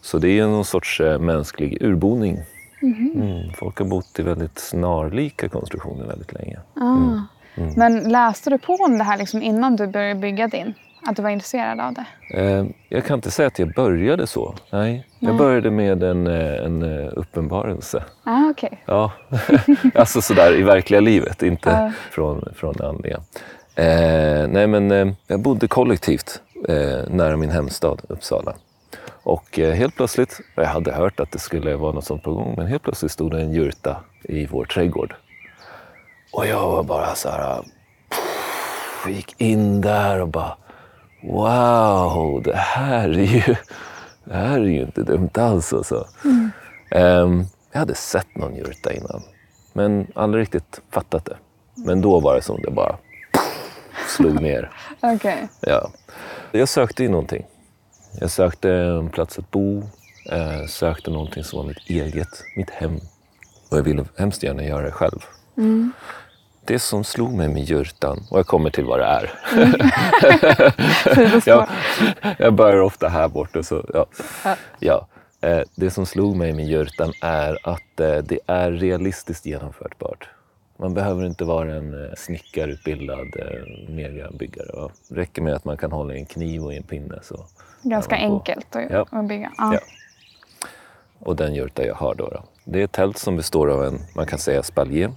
Så 0.00 0.18
det 0.18 0.38
är 0.38 0.46
någon 0.46 0.64
sorts 0.64 1.00
eh, 1.00 1.18
mänsklig 1.18 1.82
urboning 1.82 2.38
Mm. 2.84 3.22
Mm. 3.22 3.52
Folk 3.52 3.78
har 3.78 3.86
bott 3.86 4.18
i 4.18 4.22
väldigt 4.22 4.58
snarlika 4.58 5.48
konstruktioner 5.48 6.06
väldigt 6.06 6.32
länge. 6.32 6.58
Ah. 6.74 6.96
Mm. 6.96 7.20
mm. 7.54 7.72
Men 7.76 8.08
läste 8.08 8.50
du 8.50 8.58
på 8.58 8.74
om 8.74 8.98
det 8.98 9.04
här 9.04 9.18
liksom 9.18 9.42
innan 9.42 9.76
du 9.76 9.86
började 9.86 10.20
bygga 10.20 10.48
din? 10.48 10.74
Att 11.06 11.16
du 11.16 11.22
var 11.22 11.30
intresserad 11.30 11.80
av 11.80 11.94
det? 11.94 12.04
Eh, 12.40 12.66
jag 12.88 13.04
kan 13.04 13.14
inte 13.14 13.30
säga 13.30 13.46
att 13.46 13.58
jag 13.58 13.74
började 13.74 14.26
så. 14.26 14.54
Nej, 14.70 15.06
jag 15.18 15.28
Nej. 15.28 15.38
började 15.38 15.70
med 15.70 16.02
en, 16.02 16.26
eh, 16.26 16.64
en 16.64 16.82
eh, 16.82 17.12
uppenbarelse. 17.16 18.04
Ah, 18.24 18.50
okay. 18.50 18.70
Ja, 18.86 19.12
alltså 19.94 20.22
sådär 20.22 20.54
i 20.54 20.62
verkliga 20.62 21.00
livet, 21.00 21.42
inte 21.42 21.70
uh. 21.70 21.88
från, 22.10 22.48
från 22.54 22.80
andliga. 22.80 23.20
Eh, 23.74 24.48
nej, 24.48 24.66
men 24.66 24.90
eh, 24.90 25.08
jag 25.26 25.40
bodde 25.40 25.68
kollektivt 25.68 26.40
eh, 26.68 27.08
nära 27.08 27.36
min 27.36 27.50
hemstad 27.50 28.00
Uppsala. 28.08 28.54
Och 29.24 29.58
eh, 29.58 29.74
helt 29.74 29.96
plötsligt, 29.96 30.40
jag 30.54 30.64
hade 30.64 30.92
hört 30.92 31.20
att 31.20 31.30
det 31.30 31.38
skulle 31.38 31.76
vara 31.76 31.92
något 31.92 32.04
sånt 32.04 32.22
på 32.22 32.34
gång, 32.34 32.54
men 32.56 32.66
helt 32.66 32.82
plötsligt 32.82 33.12
stod 33.12 33.30
det 33.30 33.40
en 33.40 33.52
jurta 33.52 34.04
i 34.22 34.46
vår 34.46 34.64
trädgård. 34.64 35.14
Och 36.32 36.46
jag 36.46 36.70
var 36.70 36.82
bara 36.82 37.14
så 37.14 37.28
här, 37.28 37.62
pff, 38.10 39.14
gick 39.14 39.40
in 39.40 39.80
där 39.80 40.20
och 40.20 40.28
bara 40.28 40.56
wow, 41.22 42.42
det 42.42 42.56
här 42.56 43.08
är 43.08 43.48
ju, 43.48 43.56
det 44.24 44.34
här 44.34 44.60
är 44.60 44.64
ju 44.64 44.82
inte 44.82 45.02
dumt 45.02 45.30
alls. 45.34 45.72
Alltså. 45.72 46.08
Mm. 46.24 46.50
Um, 46.90 47.46
jag 47.72 47.78
hade 47.78 47.94
sett 47.94 48.36
någon 48.36 48.56
jurta 48.56 48.92
innan, 48.92 49.22
men 49.72 50.06
aldrig 50.14 50.42
riktigt 50.42 50.80
fattat 50.90 51.24
det. 51.24 51.36
Men 51.74 52.00
då 52.00 52.20
var 52.20 52.34
det 52.34 52.42
som 52.42 52.62
det 52.62 52.70
bara 52.70 52.96
slog 54.08 54.42
ner. 54.42 54.70
okay. 55.02 55.38
ja. 55.60 55.90
Jag 56.52 56.68
sökte 56.68 57.02
ju 57.02 57.08
någonting. 57.08 57.46
Jag 58.20 58.30
sökte 58.30 58.70
en 58.72 59.08
plats 59.10 59.38
att 59.38 59.50
bo, 59.50 59.82
eh, 60.30 60.66
sökte 60.68 61.10
någonting 61.10 61.44
som 61.44 61.58
var 61.58 61.66
mitt 61.66 61.90
eget, 61.90 62.28
mitt 62.56 62.70
hem. 62.70 62.96
Och 63.70 63.78
jag 63.78 63.82
vill 63.82 64.04
hemskt 64.16 64.42
gärna 64.42 64.64
göra 64.64 64.82
det 64.84 64.90
själv. 64.92 65.18
Mm. 65.56 65.92
Det 66.66 66.78
som 66.78 67.04
slog 67.04 67.32
mig 67.34 67.48
med 67.48 67.62
jurtan, 67.62 68.22
och 68.30 68.38
jag 68.38 68.46
kommer 68.46 68.70
till 68.70 68.84
vad 68.84 68.98
det 68.98 69.04
är. 69.04 69.30
Sidospår. 71.14 71.42
jag, 71.52 71.68
jag 72.38 72.54
börjar 72.54 72.80
ofta 72.80 73.08
här 73.08 73.28
borta. 73.28 73.62
Så, 73.62 73.84
ja. 73.94 74.06
Ja. 74.44 74.56
Ja. 74.78 75.06
Eh, 75.48 75.62
Det 75.74 75.90
som 75.90 76.06
slog 76.06 76.36
mig 76.36 76.52
med 76.52 76.66
jurtan 76.66 77.12
är 77.22 77.58
att 77.68 78.00
eh, 78.00 78.16
det 78.18 78.38
är 78.46 78.70
realistiskt 78.72 79.46
genomförbart. 79.46 80.28
Man 80.76 80.94
behöver 80.94 81.26
inte 81.26 81.44
vara 81.44 81.74
en 81.74 82.10
snickarutbildad 82.16 83.26
megabyggare. 83.88 84.88
Det 85.08 85.20
räcker 85.20 85.42
med 85.42 85.54
att 85.54 85.64
man 85.64 85.76
kan 85.76 85.92
hålla 85.92 86.14
i 86.14 86.18
en 86.18 86.26
kniv 86.26 86.64
och 86.64 86.72
i 86.72 86.76
en 86.76 86.82
pinne. 86.82 87.18
Så 87.22 87.46
Ganska 87.84 88.14
enkelt 88.16 88.76
att, 88.76 88.90
Ja. 88.90 89.06
att 89.10 89.24
bygga. 89.28 89.52
Ja. 89.58 89.74
Ja. 89.74 89.80
Och 91.18 91.36
den 91.36 91.54
jurta 91.54 91.84
jag 91.86 91.94
har 91.94 92.14
då, 92.14 92.28
då. 92.28 92.42
Det 92.64 92.80
är 92.80 92.84
ett 92.84 92.92
tält 92.92 93.18
som 93.18 93.36
består 93.36 93.70
av 93.70 93.84
en, 93.84 93.98
man 94.16 94.26
kan 94.26 94.38
säga 94.38 94.62
spaljer. 94.62 95.12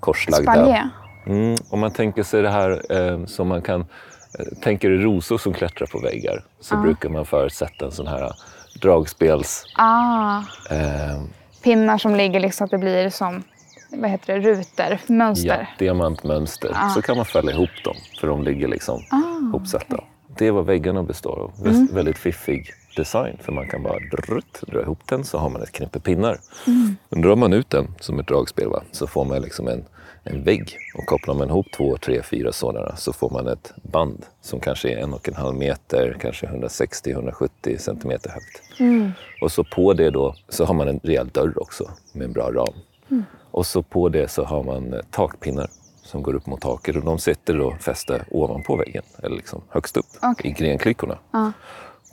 Korslagda. 0.00 0.52
Spalje. 0.52 0.90
Mm, 1.26 1.56
om 1.70 1.80
man 1.80 1.90
tänker 1.92 2.22
sig 2.22 2.42
det 2.42 2.50
här 2.50 2.92
eh, 2.92 3.24
som 3.26 3.48
man 3.48 3.62
kan... 3.62 3.80
Eh, 4.38 4.46
tänker 4.62 4.90
rosor 4.90 5.38
som 5.38 5.52
klättrar 5.52 5.86
på 5.86 5.98
väggar 5.98 6.44
så 6.60 6.76
brukar 6.76 7.08
man 7.08 7.26
förutsätta 7.26 7.84
en 7.84 7.92
sån 7.92 8.06
här 8.06 8.32
dragspels... 8.82 9.64
Ah, 9.76 10.38
Eh, 10.70 11.22
pinnar 11.62 11.98
som 11.98 12.14
ligger 12.16 12.40
liksom 12.40 12.64
att 12.64 12.70
det 12.70 12.78
blir 12.78 13.10
som 13.10 13.42
vad 13.92 14.10
heter 14.10 14.34
det, 14.38 14.40
rutor, 14.50 14.86
ja, 14.90 14.98
mönster. 15.06 15.68
diamantmönster. 15.78 16.70
Ah. 16.74 16.88
Så 16.88 17.02
kan 17.02 17.16
man 17.16 17.26
fälla 17.26 17.52
ihop 17.52 17.70
dem 17.84 17.94
för 18.20 18.26
de 18.26 18.42
ligger 18.42 18.68
liksom 18.68 19.02
Ah, 19.10 19.48
ihopsatta. 19.48 20.04
Det 20.38 20.46
är 20.46 20.50
vad 20.50 20.66
väggarna 20.66 21.02
består 21.02 21.38
av. 21.38 21.66
Mm. 21.66 21.86
Väldigt 21.92 22.18
fiffig 22.18 22.74
design 22.96 23.36
för 23.40 23.52
man 23.52 23.68
kan 23.68 23.82
bara 23.82 23.98
drutt, 23.98 24.62
dra 24.66 24.80
ihop 24.80 24.98
den 25.08 25.24
så 25.24 25.38
har 25.38 25.50
man 25.50 25.62
ett 25.62 25.72
knippe 25.72 26.00
pinnar. 26.00 26.38
Mm. 26.66 26.96
Men 27.08 27.22
drar 27.22 27.36
man 27.36 27.52
ut 27.52 27.70
den 27.70 27.86
som 28.00 28.18
ett 28.18 28.28
dragspel 28.28 28.68
va, 28.68 28.82
så 28.92 29.06
får 29.06 29.24
man 29.24 29.42
liksom 29.42 29.68
en, 29.68 29.84
en 30.24 30.44
vägg 30.44 30.76
och 30.94 31.06
kopplar 31.06 31.34
man 31.34 31.48
ihop 31.48 31.66
två, 31.76 31.96
tre, 31.96 32.22
fyra 32.22 32.52
sådana 32.52 32.96
så 32.96 33.12
får 33.12 33.30
man 33.30 33.48
ett 33.48 33.72
band 33.82 34.26
som 34.40 34.60
kanske 34.60 34.88
är 34.88 34.96
en 34.96 35.14
och 35.14 35.28
en 35.28 35.34
halv 35.34 35.56
meter, 35.56 36.16
kanske 36.20 36.46
160-170 36.46 37.78
centimeter 37.78 38.30
högt. 38.30 38.80
Mm. 38.80 39.12
Och 39.42 39.52
så 39.52 39.64
på 39.64 39.92
det 39.92 40.10
då 40.10 40.34
så 40.48 40.64
har 40.64 40.74
man 40.74 40.88
en 40.88 41.00
rejäl 41.02 41.28
dörr 41.28 41.62
också 41.62 41.90
med 42.12 42.24
en 42.24 42.32
bra 42.32 42.50
ram. 42.50 42.74
Mm. 43.10 43.24
Och 43.50 43.66
så 43.66 43.82
på 43.82 44.08
det 44.08 44.28
så 44.28 44.44
har 44.44 44.62
man 44.62 44.92
eh, 44.92 45.00
takpinnar 45.10 45.70
som 46.10 46.22
går 46.22 46.34
upp 46.34 46.46
mot 46.46 46.60
taket 46.60 46.96
och 46.96 47.04
de 47.04 47.18
sitter 47.18 47.58
då 47.58 47.74
fästa 47.80 48.14
ovanpå 48.30 48.76
väggen 48.76 49.02
eller 49.22 49.36
liksom 49.36 49.62
högst 49.68 49.96
upp 49.96 50.06
Okej. 50.22 50.50
i 50.50 50.54
grenklyckorna. 50.54 51.18
Ja. 51.30 51.52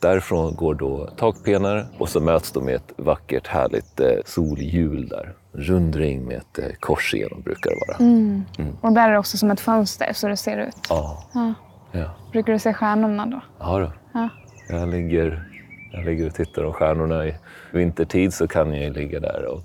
Därifrån 0.02 0.56
går 0.56 0.76
då 0.76 1.10
takpelare 1.18 1.86
och 1.98 2.10
så 2.10 2.20
möts 2.20 2.52
de 2.52 2.66
med 2.66 2.76
ett 2.76 2.94
vackert 2.98 3.48
härligt 3.48 4.00
eh, 4.00 4.10
solhjul 4.26 5.08
där. 5.08 5.34
Rund 5.52 5.96
ring 5.96 6.26
med 6.26 6.38
ett 6.38 6.60
eh, 6.60 6.66
kors 6.80 7.14
igenom 7.14 7.42
brukar 7.42 7.70
det 7.70 7.78
vara. 7.88 7.98
Mm. 8.10 8.44
Och 8.82 8.92
där 8.92 9.10
är 9.10 9.14
det 9.14 9.20
också 9.20 9.38
som 9.38 9.52
ett 9.52 9.60
fönster 9.60 10.14
så 10.14 10.28
det 10.28 10.38
ser 10.38 10.58
ut. 10.58 10.78
Ja. 10.90 11.24
Ja. 11.34 11.54
Ja. 11.92 12.16
Brukar 12.32 12.54
du 12.54 12.60
se 12.60 12.74
stjärnorna 12.74 13.26
då? 13.26 13.42
ja 13.60 13.80
då. 13.80 13.92
Ja. 14.14 14.30
Jag 14.70 14.90
ligger, 14.90 15.50
jag 15.92 16.06
ligger 16.06 16.28
och 16.28 16.34
tittar 16.34 16.64
om 16.64 16.74
stjärnorna. 16.74 17.28
I 17.28 17.36
vintertid 17.72 18.34
så 18.34 18.48
kan 18.48 18.74
jag 18.74 18.84
ju 18.84 18.94
ligga 18.94 19.20
där 19.20 19.46
och 19.46 19.64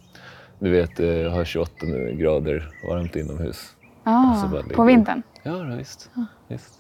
du 0.59 0.71
vet, 0.71 1.01
eh, 1.01 1.07
jag 1.07 1.31
har 1.31 1.45
28 1.45 1.73
nu 1.83 2.17
grader 2.17 2.69
varmt 2.89 3.17
inomhus. 3.17 3.75
Ah, 4.05 4.49
på 4.75 4.85
vintern? 4.85 5.23
Ja, 5.43 5.53
visst. 5.63 6.11
visst. 6.49 6.79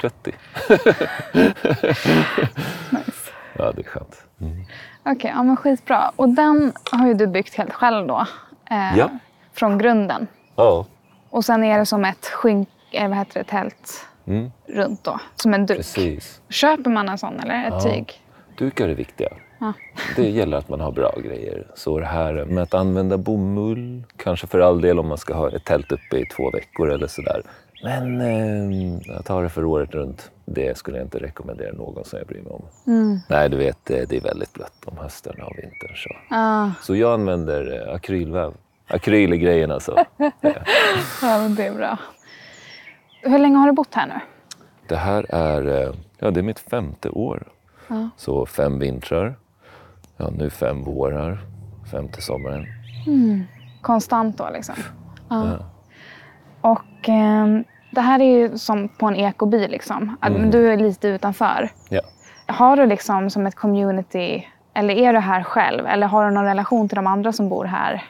30. 0.00 0.32
Nice. 2.90 3.30
Ja, 3.58 3.72
det 3.72 3.80
är 3.80 3.88
skönt. 3.88 4.24
Mm. 4.40 4.64
Okej, 5.04 5.32
ja 5.36 5.42
men 5.42 5.56
skitbra. 5.56 6.10
Och 6.16 6.28
den 6.28 6.72
har 6.92 7.06
ju 7.06 7.14
du 7.14 7.26
byggt 7.26 7.54
helt 7.54 7.72
själv 7.72 8.06
då? 8.06 8.26
Eh, 8.70 8.98
Ja. 8.98 9.10
Från 9.52 9.78
grunden. 9.78 10.26
Ja. 10.56 10.86
Och 11.30 11.44
sen 11.44 11.64
är 11.64 11.78
det 11.78 11.86
som 11.86 12.04
ett 12.04 12.26
skynk, 12.26 12.68
eh, 12.90 13.08
vad 13.08 13.18
heter 13.18 13.40
det, 13.40 13.44
tält 13.44 14.06
Mm, 14.26 14.50
runt 14.68 15.04
då. 15.04 15.18
Som 15.36 15.54
en 15.54 15.66
duk. 15.66 15.76
precis. 15.76 16.40
Köper 16.48 16.90
man 16.90 17.08
en 17.08 17.18
sån 17.18 17.40
eller 17.40 17.64
ett 17.64 17.74
Ja. 17.74 17.80
tyg? 17.80 18.22
Dukar 18.58 18.88
är 18.88 18.94
viktiga. 18.94 19.28
Ja. 19.62 19.72
Det 20.16 20.28
gäller 20.30 20.56
att 20.56 20.68
man 20.68 20.80
har 20.80 20.92
bra 20.92 21.14
grejer. 21.24 21.66
Så 21.74 21.98
det 21.98 22.06
här 22.06 22.44
med 22.44 22.62
att 22.62 22.74
använda 22.74 23.18
bomull, 23.18 24.02
kanske 24.16 24.46
för 24.46 24.60
all 24.60 24.80
del 24.80 24.98
om 24.98 25.08
man 25.08 25.18
ska 25.18 25.34
ha 25.34 25.50
ett 25.50 25.64
tält 25.64 25.92
uppe 25.92 26.16
i 26.16 26.26
två 26.26 26.50
veckor 26.50 26.90
eller 26.90 27.06
sådär. 27.06 27.42
Men 27.84 28.20
eh, 28.20 29.16
att 29.18 29.28
ha 29.28 29.40
det 29.40 29.48
för 29.48 29.64
året 29.64 29.94
runt, 29.94 30.30
det 30.44 30.78
skulle 30.78 30.96
jag 30.96 31.06
inte 31.06 31.18
rekommendera 31.18 31.72
någon 31.72 32.04
som 32.04 32.18
jag 32.18 32.28
bryr 32.28 32.42
mig 32.42 32.52
om. 32.52 32.62
Mm. 32.86 33.18
Nej, 33.28 33.48
du 33.48 33.56
vet, 33.56 33.90
eh, 33.90 34.00
det 34.08 34.16
är 34.16 34.20
väldigt 34.20 34.52
blött 34.52 34.84
om 34.84 34.96
hösten 34.98 35.42
och 35.42 35.58
vintern. 35.58 35.96
Så, 35.96 36.10
Ah, 36.30 36.70
så 36.82 36.96
jag 36.96 37.12
använder 37.12 37.88
eh, 37.88 37.94
akrylväv. 37.94 38.52
Akryl 38.86 39.32
är 39.32 39.36
grejen 39.36 39.70
alltså. 39.70 39.96
ja, 41.22 41.38
men 41.38 41.54
det 41.54 41.66
är 41.66 41.74
bra. 41.74 41.98
Hur 43.22 43.38
länge 43.38 43.56
har 43.56 43.66
du 43.66 43.72
bott 43.72 43.94
här 43.94 44.06
nu? 44.06 44.20
Det 44.88 44.96
här 44.96 45.26
är, 45.28 45.66
eh, 45.66 45.94
ja, 46.18 46.30
det 46.30 46.40
är 46.40 46.44
mitt 46.44 46.58
femte 46.58 47.08
år. 47.08 47.42
Ja. 47.88 48.08
Så 48.16 48.46
fem 48.46 48.78
vintrar, 48.78 49.34
ja, 50.16 50.30
nu 50.30 50.50
fem 50.50 50.84
vårar, 50.84 51.38
femte 51.90 52.22
sommaren. 52.22 52.66
Konstant 53.82 54.38
då 54.38 54.50
liksom? 54.52 54.74
Ja. 55.28 55.46
Ja. 55.48 55.58
Och 56.60 57.08
ehm, 57.08 57.64
det 57.90 58.00
här 58.00 58.20
är 58.20 58.38
ju 58.38 58.58
som 58.58 58.88
på 58.88 59.06
en 59.06 59.16
ekoby 59.16 59.68
liksom. 59.68 60.16
Mm. 60.22 60.50
Du 60.50 60.72
är 60.72 60.76
lite 60.76 61.08
utanför. 61.08 61.70
Ja. 61.88 62.00
Har 62.46 62.76
du 62.76 62.86
liksom 62.86 63.30
som 63.30 63.46
ett 63.46 63.54
community, 63.54 64.46
eller 64.74 64.94
är 64.94 65.12
du 65.12 65.18
här 65.18 65.42
själv? 65.42 65.86
Eller 65.86 66.06
har 66.06 66.24
du 66.24 66.30
någon 66.30 66.44
relation 66.44 66.88
till 66.88 66.96
de 66.96 67.06
andra 67.06 67.32
som 67.32 67.48
bor 67.48 67.64
här? 67.64 68.02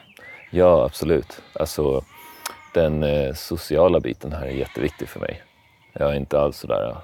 ja, 0.53 0.85
absolut. 0.85 1.41
Alltså, 1.59 2.01
den 2.73 3.03
eh, 3.03 3.33
sociala 3.33 3.99
biten 3.99 4.33
här 4.33 4.45
är 4.45 4.51
jätteviktig 4.51 5.09
för 5.09 5.19
mig. 5.19 5.43
Jag 5.93 6.11
är 6.11 6.15
inte 6.15 6.39
alls 6.39 6.57
sådär 6.57 6.89
eh, 6.89 6.97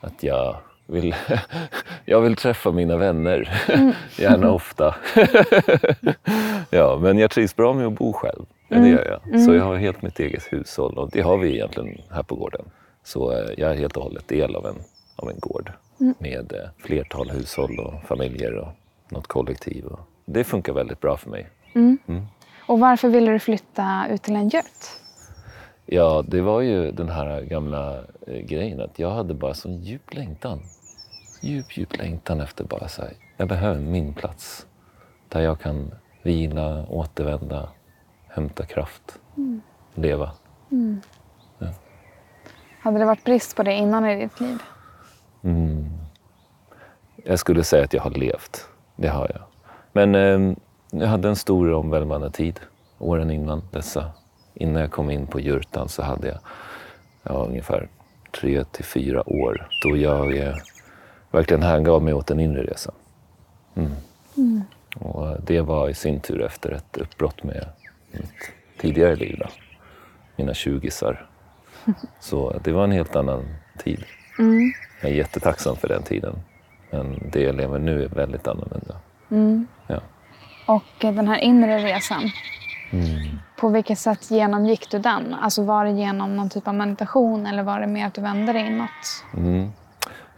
att 0.00 0.22
jag 0.22 0.56
vill, 0.90 1.14
jag 2.04 2.20
vill 2.20 2.36
träffa 2.36 2.72
mina 2.72 2.96
vänner, 2.96 3.62
gärna 4.18 4.50
ofta. 4.50 4.94
ja, 6.70 6.98
men 7.02 7.18
jag 7.18 7.30
trivs 7.30 7.56
bra 7.56 7.72
med 7.72 7.86
att 7.86 7.92
bo 7.92 8.12
själv. 8.12 8.46
Ja, 8.68 8.78
det 8.78 8.88
gör 8.88 9.20
jag. 9.24 9.40
Så 9.40 9.54
jag 9.54 9.64
har 9.64 9.76
helt 9.76 10.02
mitt 10.02 10.20
eget 10.20 10.52
hushåll 10.52 10.98
och 10.98 11.10
det 11.10 11.20
har 11.20 11.38
vi 11.38 11.54
egentligen 11.54 12.00
här 12.10 12.22
på 12.22 12.34
gården. 12.34 12.64
Så 13.04 13.32
eh, 13.32 13.50
jag 13.56 13.70
är 13.70 13.76
helt 13.76 13.96
och 13.96 14.02
hållet 14.02 14.28
del 14.28 14.56
av 14.56 14.66
en, 14.66 14.76
av 15.16 15.30
en 15.30 15.38
gård 15.38 15.72
med 16.18 16.52
eh, 16.52 16.68
flertal 16.78 17.30
hushåll 17.30 17.78
och 17.78 18.08
familjer 18.08 18.54
och 18.54 18.68
något 19.08 19.26
kollektiv. 19.26 19.84
Det 20.24 20.44
funkar 20.44 20.72
väldigt 20.72 21.00
bra 21.00 21.16
för 21.16 21.30
mig. 21.30 21.46
Och 22.66 22.80
varför 22.80 23.08
ville 23.08 23.32
du 23.32 23.38
flytta 23.38 24.06
ut 24.10 24.22
till 24.22 24.36
en 24.36 24.50
yurt? 24.54 25.00
Ja, 25.86 26.24
det 26.28 26.40
var 26.40 26.60
ju 26.60 26.92
den 26.92 27.08
här 27.08 27.40
gamla 27.42 27.98
eh, 28.26 28.38
grejen 28.40 28.80
att 28.80 28.98
jag 28.98 29.10
hade 29.10 29.34
bara 29.34 29.54
sån 29.54 29.78
djup 29.78 30.14
längtan. 30.14 30.60
Djup, 31.40 31.76
djup 31.76 31.96
längtan 31.96 32.40
efter 32.40 32.64
bara 32.64 32.88
så 32.88 33.02
här, 33.02 33.12
jag 33.36 33.48
behöver 33.48 33.80
min 33.80 34.14
plats. 34.14 34.66
Där 35.28 35.40
jag 35.40 35.60
kan 35.60 35.94
vila, 36.22 36.86
återvända, 36.88 37.68
hämta 38.28 38.66
kraft, 38.66 39.18
leva. 39.94 40.30
Hade 42.80 42.98
det 42.98 43.04
varit 43.04 43.24
brist 43.24 43.56
på 43.56 43.62
det 43.62 43.72
innan 43.72 44.06
i 44.06 44.20
ditt 44.20 44.40
liv? 44.40 44.58
Mm. 45.42 45.90
Jag 47.24 47.38
skulle 47.38 47.64
säga 47.64 47.84
att 47.84 47.92
jag 47.92 48.02
har 48.02 48.10
levt. 48.10 48.68
Det 48.96 49.08
har 49.08 49.30
jag. 49.34 49.42
Men 49.92 50.14
eh, 50.14 50.56
jag 50.90 51.08
hade 51.08 51.28
en 51.28 51.36
stor 51.36 51.72
omvälvande 51.72 52.30
tid 52.30 52.60
åren 52.98 53.30
innan 53.30 53.62
dessa. 53.72 54.10
Innan 54.54 54.82
jag 54.82 54.90
kom 54.90 55.10
in 55.10 55.26
på 55.26 55.40
jurtan 55.40 55.88
så 55.88 56.02
hade 56.02 56.28
jag 56.28 56.38
ja, 57.22 57.32
ungefär 57.32 57.88
tre 58.40 58.64
till 58.64 58.84
fyra 58.84 59.28
år 59.28 59.68
då 59.82 59.96
jag 59.96 60.36
eh, 60.36 60.54
verkligen 61.30 61.62
hängav 61.62 62.02
mig 62.02 62.14
åt 62.14 62.30
en 62.30 62.40
inre 62.40 62.62
resa. 62.62 62.92
Mm. 63.74 63.92
Och 64.96 65.28
eh, 65.28 65.36
det 65.46 65.60
var 65.60 65.88
i 65.88 65.94
sin 65.94 66.20
tur 66.20 66.42
efter 66.42 66.70
ett 66.72 66.96
uppbrott 66.96 67.42
med 67.42 67.66
mitt 68.12 68.52
tidigare 68.80 69.16
liv. 69.16 69.36
Då. 69.38 69.46
Mina 70.36 70.54
tjugisar. 70.54 71.26
Så 72.20 72.58
det 72.64 72.72
var 72.72 72.84
en 72.84 72.92
helt 72.92 73.16
annan 73.16 73.44
tid. 73.78 74.04
Jag 75.02 75.10
är 75.10 75.14
jättetacksam 75.14 75.76
för 75.76 75.88
den 75.88 76.02
tiden. 76.02 76.36
Men 76.90 77.30
det 77.32 77.40
jag 77.42 77.54
lever 77.54 77.78
nu 77.78 78.04
är 78.04 78.08
väldigt 78.08 78.48
annorlunda. 78.48 78.96
Ja. 79.86 80.00
Och 80.66 81.04
eh, 81.04 81.14
den 81.14 81.28
här 81.28 81.38
inre 81.38 81.78
resan, 81.78 82.30
Mm. 82.92 83.38
på 83.56 83.68
vilket 83.68 83.98
sätt 83.98 84.30
genomgick 84.30 84.90
du 84.90 84.98
den? 84.98 85.34
Alltså 85.34 85.62
var 85.64 85.84
det 85.84 85.90
genom 85.90 86.36
någon 86.36 86.50
typ 86.50 86.68
av 86.68 86.74
meditation 86.74 87.46
eller 87.46 87.62
var 87.62 87.80
det 87.80 87.86
mer 87.86 88.06
att 88.06 88.14
du 88.14 88.20
vände 88.20 88.52
dig 88.52 88.66
inåt? 88.66 89.24
Mm. 89.36 89.70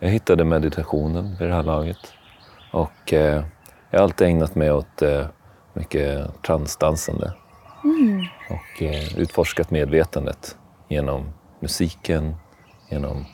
Jag 0.02 0.09
hittade 0.11 0.44
meditationen 0.44 1.37
vid 1.38 1.49
det 1.49 1.54
här 1.54 1.62
laget. 1.62 2.12
Och 2.73 3.12
eh, 3.12 3.44
jag 3.90 3.99
har 3.99 4.04
alltid 4.04 4.26
ägnat 4.26 4.54
mig 4.54 4.73
åt 4.73 5.02
eh, 5.02 5.26
mycket 5.73 6.42
transdansande. 6.42 7.32
Och 8.50 8.82
eh, 8.82 9.18
utforskat 9.18 9.71
medvetandet 9.71 10.56
genom 10.88 11.32
musiken, 11.61 12.35
genom 12.88 13.25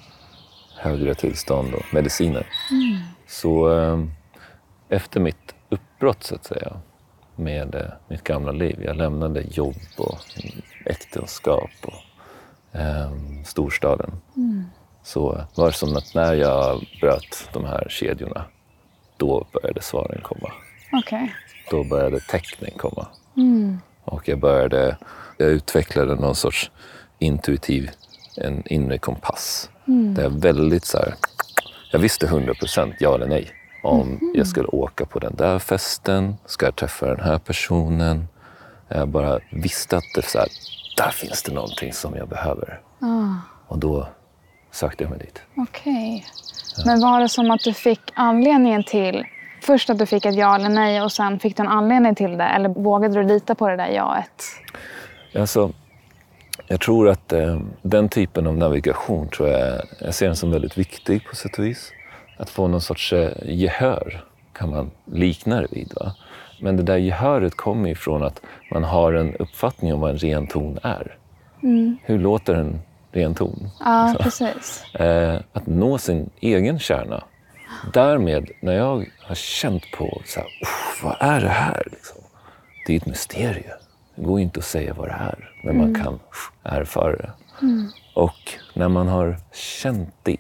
högre 0.76 1.14
tillstånd 1.14 1.74
och 1.74 1.94
mediciner. 1.94 2.46
Så 3.26 3.78
eh, 3.78 4.04
efter 4.88 5.20
mitt 5.20 5.54
uppbrott 5.68 6.24
så 6.24 6.34
att 6.34 6.44
säga 6.44 6.80
med 7.36 7.74
eh, 7.74 7.92
mitt 8.08 8.24
gamla 8.24 8.52
liv. 8.52 8.82
Jag 8.84 8.96
lämnade 8.96 9.40
jobb 9.40 9.76
och 9.98 10.18
äktenskap 10.84 11.70
och 11.82 12.80
eh, 12.80 13.12
storstaden. 13.44 14.10
Så 15.08 15.44
var 15.54 15.66
det 15.66 15.72
som 15.72 15.96
att 15.96 16.14
när 16.14 16.34
jag 16.34 16.86
bröt 17.00 17.48
de 17.52 17.64
här 17.64 17.86
kedjorna, 17.90 18.44
då 19.16 19.46
började 19.52 19.82
svaren 19.82 20.20
komma. 20.22 20.52
Okej. 20.92 21.34
Då 21.70 21.84
började 21.84 22.20
tecknen 22.20 22.70
komma. 22.76 23.06
Och 24.04 24.28
jag 24.28 24.38
började, 24.38 24.96
jag 25.36 25.48
utvecklade 25.48 26.14
någon 26.14 26.34
sorts 26.34 26.70
intuitiv, 27.18 27.90
en 28.36 28.62
inre 28.66 28.98
kompass. 28.98 29.70
Där 29.84 30.22
jag 30.22 30.30
väldigt 30.30 30.84
så 30.84 30.98
här, 30.98 31.14
jag 31.92 31.98
visste 31.98 32.26
100 32.26 32.54
procent 32.54 32.94
ja 33.00 33.14
eller 33.14 33.26
nej. 33.26 33.50
Om 33.82 34.32
jag 34.34 34.46
skulle 34.46 34.68
åka 34.68 35.06
på 35.06 35.18
den 35.18 35.36
där 35.36 35.58
festen, 35.58 36.36
ska 36.46 36.66
jag 36.66 36.76
träffa 36.76 37.06
den 37.06 37.20
här 37.20 37.38
personen? 37.38 38.28
Jag 38.88 39.08
bara 39.08 39.40
visste 39.52 39.96
att 39.96 40.14
det 40.14 40.22
så 40.22 40.38
här, 40.38 40.48
där 40.96 41.10
finns 41.10 41.42
det 41.42 41.52
någonting 41.52 41.92
som 41.92 42.16
jag 42.16 42.28
behöver. 42.28 42.80
Och 43.66 43.78
då 43.78 44.08
sökte 44.78 45.04
jag 45.04 45.10
mig 45.10 45.18
dit. 45.18 45.42
Okej. 45.56 46.24
Men 46.86 47.00
var 47.00 47.20
det 47.20 47.28
som 47.28 47.50
att 47.50 47.60
du 47.60 47.72
fick 47.72 48.00
anledningen 48.14 48.84
till... 48.84 49.24
Först 49.62 49.90
att 49.90 49.98
du 49.98 50.06
fick 50.06 50.24
ett 50.24 50.34
ja 50.34 50.54
eller 50.54 50.68
nej 50.68 51.02
och 51.02 51.12
sen 51.12 51.38
fick 51.38 51.56
du 51.56 51.62
en 51.62 51.68
anledning 51.68 52.14
till 52.14 52.38
det? 52.38 52.44
Eller 52.44 52.68
vågade 52.68 53.14
du 53.14 53.22
lita 53.22 53.54
på 53.54 53.68
det 53.68 53.76
där 53.76 53.88
jaet? 53.88 54.42
Alltså, 55.34 55.72
jag 56.68 56.80
tror 56.80 57.08
att 57.08 57.32
eh, 57.32 57.60
den 57.82 58.08
typen 58.08 58.46
av 58.46 58.56
navigation 58.56 59.28
tror 59.28 59.48
jag, 59.48 59.82
jag 60.00 60.14
ser 60.14 60.26
den 60.26 60.36
som 60.36 60.50
väldigt 60.50 60.78
viktig 60.78 61.24
på 61.24 61.36
sätt 61.36 61.58
och 61.58 61.64
vis. 61.64 61.92
Att 62.36 62.50
få 62.50 62.68
någon 62.68 62.80
sorts 62.80 63.12
eh, 63.12 63.32
gehör 63.44 64.24
kan 64.52 64.70
man 64.70 64.90
likna 65.04 65.60
det 65.60 65.68
vid. 65.70 65.92
Va? 65.96 66.14
Men 66.60 66.76
det 66.76 66.82
där 66.82 66.96
gehöret 66.96 67.56
kommer 67.56 67.88
ifrån 67.88 68.22
att 68.22 68.40
man 68.70 68.84
har 68.84 69.12
en 69.12 69.34
uppfattning 69.34 69.94
om 69.94 70.00
vad 70.00 70.10
en 70.10 70.18
ren 70.18 70.46
ton 70.46 70.78
är. 70.82 71.16
Hur 72.02 72.18
låter 72.18 72.54
en 72.54 72.80
ren 73.12 73.34
ton? 73.34 73.70
Ja, 73.80 74.14
precis. 74.20 74.84
Eh, 74.94 75.40
att 75.52 75.66
nå 75.66 75.98
sin 75.98 76.30
egen 76.40 76.78
kärna. 76.78 77.24
Därmed, 77.92 78.50
när 78.60 78.72
jag 78.72 79.06
har 79.20 79.34
känt 79.34 79.82
på 79.98 80.22
så 80.26 80.40
här, 80.40 80.48
"Uff, 80.62 81.00
vad 81.04 81.16
är 81.20 81.40
det 81.40 81.48
här? 81.48 81.82
Liksom? 81.90 82.22
Det 82.86 82.92
är 82.92 82.96
ett 82.96 83.06
mysterium. 83.06 83.78
Det 84.14 84.22
går 84.24 84.40
inte 84.40 84.58
att 84.58 84.64
säga 84.64 84.94
vad 84.94 85.08
det 85.08 85.12
är, 85.12 85.50
men 85.64 85.78
man 85.78 85.94
kan 86.02 86.18
erfara 86.62 87.16
det. 87.16 87.30
Och 88.14 88.52
när 88.74 88.88
man 88.88 89.08
har 89.08 89.36
känt 89.52 90.14
det, 90.22 90.36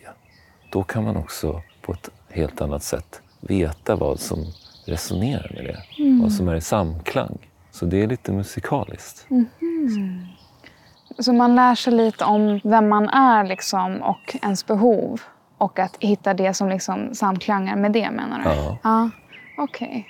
då 0.72 0.82
kan 0.82 1.04
man 1.04 1.16
också 1.16 1.62
på 1.82 1.92
ett 1.92 2.10
helt 2.30 2.60
annat 2.60 2.82
sätt 2.82 3.20
veta 3.40 3.96
vad 3.96 4.20
som 4.20 4.44
resonerar 4.86 5.50
med 5.54 5.64
det. 5.64 5.82
Vad 6.22 6.32
som 6.32 6.48
är 6.48 6.54
i 6.54 6.60
samklang. 6.60 7.38
Så 7.70 7.84
det 7.86 8.02
är 8.02 8.06
lite 8.06 8.32
musikaliskt. 8.32 9.26
Så 11.18 11.32
man 11.32 11.56
lär 11.56 11.74
sig 11.74 11.92
lite 11.92 12.24
om 12.24 12.60
vem 12.64 12.88
man 12.88 13.08
är 13.08 13.44
liksom, 13.44 14.02
och 14.02 14.36
ens 14.42 14.66
behov. 14.66 15.20
Och 15.58 15.78
att 15.78 15.96
hitta 16.00 16.34
det 16.34 16.54
som 16.54 16.68
liksom 16.68 17.14
samklangar 17.14 17.76
med 17.76 17.92
det 17.92 18.10
menar 18.10 18.38
du? 18.38 18.50
Ja. 18.50 18.78
ja 18.82 19.10
Okej. 19.58 20.06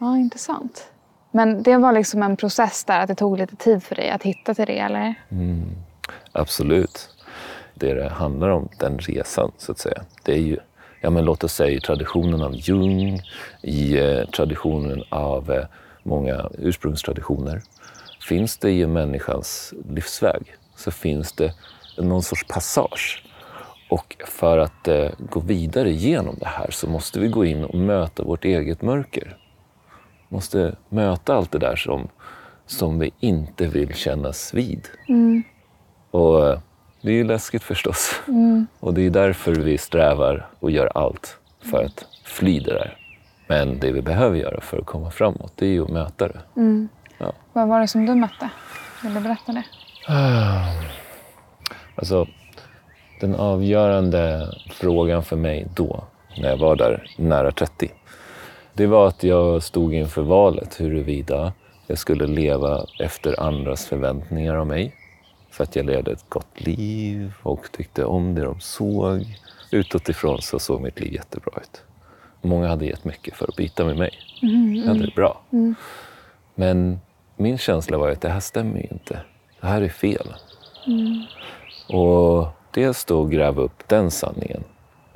Ja, 0.00 0.16
intressant. 0.16 0.90
Men 1.30 1.62
det 1.62 1.76
var 1.76 1.92
liksom 1.92 2.22
en 2.22 2.36
process 2.36 2.84
där, 2.84 3.00
att 3.00 3.08
det 3.08 3.14
tog 3.14 3.38
lite 3.38 3.56
tid 3.56 3.82
för 3.82 3.94
dig 3.94 4.10
att 4.10 4.22
hitta 4.22 4.54
till 4.54 4.66
det, 4.66 4.78
eller? 4.78 5.14
Absolut. 6.32 7.08
Det 7.74 7.94
det 7.94 8.08
handlar 8.08 8.48
om, 8.48 8.68
den 8.78 8.98
resan 8.98 9.52
så 9.58 9.72
att 9.72 9.78
säga, 9.78 10.02
det 10.22 10.32
är 10.32 10.38
ju, 10.38 10.58
ja 11.00 11.10
men 11.10 11.24
låt 11.24 11.44
oss 11.44 11.54
säga 11.54 11.70
i 11.70 11.80
traditionen 11.80 12.42
av 12.42 12.54
Jung, 12.54 13.20
i 13.62 13.98
eh, 13.98 14.24
traditionen 14.24 15.02
av 15.08 15.50
eh, 15.50 15.64
många 16.02 16.50
ursprungstraditioner. 16.58 17.62
Finns 18.26 18.58
det 18.58 18.70
i 18.70 18.86
människans 18.86 19.74
livsväg 19.88 20.54
så 20.76 20.90
finns 20.90 21.32
det 21.32 21.54
någon 21.98 22.22
sorts 22.22 22.44
passage. 22.48 23.24
Och 23.90 24.16
för 24.26 24.58
att 24.58 24.88
eh, 24.88 25.10
gå 25.18 25.40
vidare 25.40 25.90
genom 25.90 26.36
det 26.38 26.46
här 26.46 26.70
så 26.70 26.88
måste 26.88 27.20
vi 27.20 27.28
gå 27.28 27.44
in 27.44 27.64
och 27.64 27.74
möta 27.74 28.22
vårt 28.22 28.44
eget 28.44 28.82
mörker. 28.82 29.36
Måste 30.28 30.76
möta 30.88 31.34
allt 31.34 31.52
det 31.52 31.58
där 31.58 31.76
som, 31.76 32.08
som 32.66 32.98
vi 32.98 33.10
inte 33.20 33.66
vill 33.66 33.94
kännas 33.94 34.54
vid. 34.54 34.88
Och 36.10 36.46
eh, 36.46 36.58
det 37.00 37.08
är 37.08 37.14
ju 37.14 37.24
läskigt 37.24 37.62
förstås. 37.62 38.20
Och 38.80 38.94
det 38.94 39.06
är 39.06 39.10
därför 39.10 39.52
vi 39.54 39.78
strävar 39.78 40.48
och 40.60 40.70
gör 40.70 40.90
allt 40.94 41.38
för 41.60 41.84
att 41.84 42.06
fly 42.24 42.60
det 42.60 42.72
där. 42.72 42.96
Men 43.48 43.78
det 43.78 43.92
vi 43.92 44.02
behöver 44.02 44.36
göra 44.36 44.60
för 44.60 44.78
att 44.78 44.86
komma 44.86 45.10
framåt, 45.10 45.52
det 45.56 45.66
är 45.66 45.70
ju 45.70 45.82
att 45.82 45.90
möta 45.90 46.28
det. 46.28 46.40
Vad 47.52 47.68
var 47.68 47.80
det 47.80 47.88
som 47.88 48.06
du 48.06 48.14
mötte? 48.14 48.50
Vill 49.02 49.14
du 49.14 49.20
berätta 49.20 49.52
det? 49.52 49.64
Alltså, 51.94 52.26
den 53.20 53.34
avgörande 53.34 54.54
frågan 54.70 55.22
för 55.22 55.36
mig 55.36 55.66
då, 55.74 56.04
när 56.38 56.48
jag 56.48 56.56
var 56.56 56.76
där 56.76 57.10
nära 57.18 57.50
30, 57.50 57.90
det 58.72 58.86
var 58.86 59.08
att 59.08 59.22
jag 59.22 59.62
stod 59.62 59.94
inför 59.94 60.22
valet 60.22 60.80
huruvida 60.80 61.52
jag 61.86 61.98
skulle 61.98 62.26
leva 62.26 62.86
efter 62.98 63.40
andras 63.40 63.86
förväntningar 63.86 64.54
av 64.54 64.66
mig. 64.66 64.94
För 65.50 65.64
att 65.64 65.76
jag 65.76 65.86
levde 65.86 66.12
ett 66.12 66.24
gott 66.28 66.60
liv 66.60 67.32
och 67.42 67.72
tyckte 67.72 68.04
om 68.04 68.34
det 68.34 68.44
de 68.44 68.60
såg. 68.60 69.24
Utåt 69.70 70.08
ifrån 70.08 70.42
så 70.42 70.58
såg 70.58 70.80
mitt 70.80 71.00
liv 71.00 71.12
jättebra 71.12 71.60
ut. 71.62 71.82
Många 72.42 72.68
hade 72.68 72.86
gett 72.86 73.04
mycket 73.04 73.36
för 73.36 73.48
att 73.48 73.56
byta 73.56 73.84
med 73.84 73.96
mig. 73.96 74.10
Jag 74.84 74.86
hade 74.86 75.06
det 75.06 75.14
bra. 75.14 75.40
Men 76.54 77.00
min 77.36 77.58
känsla 77.58 77.98
var 77.98 78.10
att 78.10 78.20
det 78.20 78.28
här 78.28 78.40
stämmer 78.40 78.76
ju 78.78 78.86
inte. 78.90 79.20
Det 79.60 79.66
här 79.66 79.82
är 79.82 79.88
fel. 79.88 80.34
Och 81.88 82.48
dels 82.70 83.04
då 83.04 83.24
gräva 83.24 83.62
upp 83.62 83.88
den 83.88 84.10
sanningen. 84.10 84.64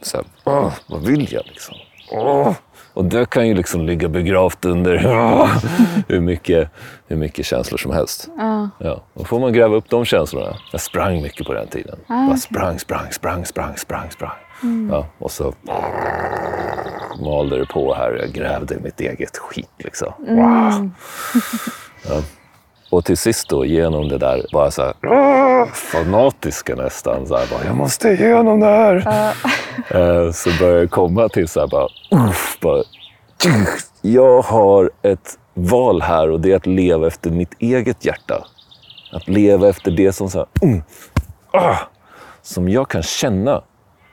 Så 0.03 0.17
här, 0.17 0.27
Åh, 0.45 0.73
vad 0.89 1.07
vill 1.07 1.33
jag 1.33 1.43
liksom? 1.47 1.75
Åh! 2.13 2.53
Och 2.95 3.05
det 3.05 3.31
kan 3.31 3.49
ju 3.49 3.55
liksom 3.55 3.87
ligga 3.87 4.09
begravt 4.09 4.65
under 4.65 5.07
åh, 5.07 5.57
hur, 6.09 6.21
mycket, 6.21 6.71
hur 7.07 7.17
mycket 7.17 7.47
känslor 7.47 7.79
som 7.79 7.93
helst. 7.93 8.29
Ja. 8.79 9.03
Och 9.15 9.27
får 9.27 9.41
man 9.41 9.53
gräva 9.53 9.77
upp 9.77 9.91
de 9.91 10.05
känslorna. 10.05 10.57
Jag 10.73 10.81
sprang 10.81 11.23
mycket 11.23 11.47
på 11.47 11.53
den 11.55 11.69
tiden. 11.69 11.99
Bara 12.09 12.37
sprang, 12.37 12.79
sprang, 12.79 13.13
sprang, 13.13 13.45
sprang, 13.45 13.77
sprang, 13.77 14.11
sprang. 14.11 14.39
Ja, 14.91 15.07
och 15.19 15.31
så 15.31 15.55
malde 17.21 17.59
det 17.59 17.67
på 17.67 17.95
här. 17.95 18.13
Jag 18.21 18.33
grävde 18.33 18.79
mitt 18.79 19.01
eget 19.01 19.37
skit 19.39 19.71
liksom. 19.79 20.13
Wow. 20.19 20.91
Ja. 22.09 22.23
Och 22.91 23.05
till 23.05 23.17
sist 23.17 23.49
då 23.49 23.65
genom 23.65 24.09
det 24.09 24.19
där, 24.19 24.47
bara 24.53 24.71
så 24.71 24.83
här, 24.83 24.95
"Åh!" 25.03 25.67
fanatiska 25.73 26.75
nästan. 26.75 27.27
Så 27.27 27.37
här, 27.37 27.47
bara, 27.51 27.65
jag 27.65 27.77
måste 27.77 28.09
igenom 28.09 28.61
det 28.61 28.67
här. 28.67 29.35
Eh, 29.91 30.33
så 30.33 30.51
börjar 30.59 30.79
jag 30.79 30.91
komma 30.91 31.29
till 31.29 31.49
så 31.49 31.61
här, 31.61 31.67
bara, 31.67 31.89
uff, 32.29 32.59
bara, 32.61 32.83
jag 34.03 34.43
har 34.43 34.91
ett 35.03 35.39
val 35.55 36.03
här 36.03 36.31
och 36.31 36.41
det 36.41 36.53
är 36.53 36.57
att 36.57 36.67
leva 36.67 37.07
efter 37.07 37.31
mitt 37.31 37.55
eget 37.59 38.05
hjärta. 38.05 38.45
Att 39.13 39.29
leva 39.29 39.69
efter 39.69 39.91
det 39.91 40.13
som, 40.13 40.31
så 40.31 40.39
här, 40.39 40.47
mm, 40.63 40.83
ah, 41.51 41.77
som 42.43 42.69
jag 42.69 42.89
kan 42.89 43.03
känna. 43.03 43.63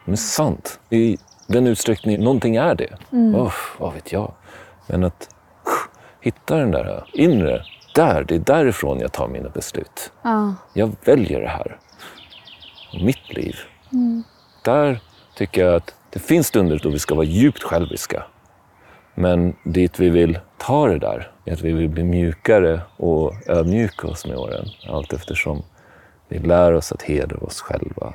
Men 0.06 0.14
är 0.14 0.18
sant. 0.18 0.80
I 0.90 1.18
den 1.48 1.68
utsträckning 1.68 2.24
någonting 2.24 2.56
är 2.56 2.76
det. 2.76 2.98
Uff, 3.38 3.76
vad 3.80 3.94
vet 3.94 4.12
jag. 4.12 4.34
Men 4.88 5.04
att 5.04 5.30
hitta 6.22 6.56
den 6.56 6.72
där 6.72 7.04
inre, 7.14 7.64
där, 7.98 8.24
det 8.24 8.36
är 8.36 8.40
därifrån 8.40 9.00
jag 9.00 9.12
tar 9.12 9.28
mina 9.28 9.50
beslut. 9.50 10.12
Ja. 10.22 10.56
Jag 10.74 10.96
väljer 11.06 11.42
det 11.42 11.48
här. 11.48 11.80
Mitt 13.04 13.34
liv. 13.34 13.56
Där 14.64 15.00
tycker 15.36 15.66
jag 15.66 15.76
att 15.76 15.96
det 16.10 16.20
finns 16.20 16.48
stunder 16.48 16.80
då 16.84 16.90
vi 16.90 17.00
ska 17.00 17.16
vara 17.16 17.26
djupt 17.26 17.64
själviska. 17.64 18.24
Men 19.16 19.56
dit 19.64 20.00
vi 20.00 20.10
vill 20.10 20.40
ta 20.58 20.88
det 20.88 21.00
där 21.00 21.32
är 21.46 21.54
att 21.54 21.62
vi 21.62 21.72
vill 21.72 21.90
bli 21.90 22.04
mjukare 22.04 22.82
och 22.98 23.34
ödmjuka 23.48 24.08
oss 24.08 24.26
med 24.26 24.38
åren. 24.38 24.66
Allt 24.90 25.14
eftersom 25.14 25.64
vi 26.28 26.40
lär 26.40 26.74
oss 26.74 26.92
att 26.92 27.02
hedra 27.02 27.38
oss 27.38 27.62
själva. 27.62 28.14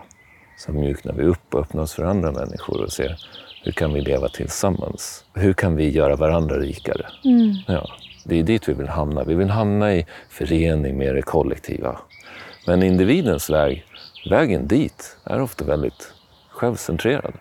Så 0.59 0.73
mjuknar 0.73 1.13
vi 1.13 1.23
upp 1.23 1.55
och 1.55 1.61
öppnar 1.61 1.83
oss 1.83 1.95
för 1.95 2.05
andra 2.05 2.33
människor 2.33 2.83
och 2.83 2.93
ser 2.93 3.17
hur 3.65 3.73
kan 3.73 3.93
vi 3.93 4.01
leva 4.01 4.29
tillsammans? 4.29 5.25
Hur 5.35 5.53
kan 5.53 5.77
vi 5.77 5.91
göra 5.91 6.17
varandra 6.17 6.57
rikare? 6.57 7.07
Ja, 7.67 7.89
det 8.25 8.39
är 8.39 8.43
dit 8.43 8.69
vi 8.69 8.73
vill 8.73 8.89
hamna. 8.89 9.25
Vi 9.25 9.35
vill 9.35 9.51
hamna 9.51 9.95
i 9.95 10.07
förening 10.29 10.99
med 10.99 11.15
det 11.15 11.23
kollektiva. 11.23 11.99
Men 12.67 12.83
individens 12.83 13.51
väg, 13.51 13.85
vägen 14.31 14.69
dit, 14.69 15.17
är 15.25 15.41
ofta 15.41 15.65
väldigt 15.65 16.13
självcentrerad. 16.51 17.35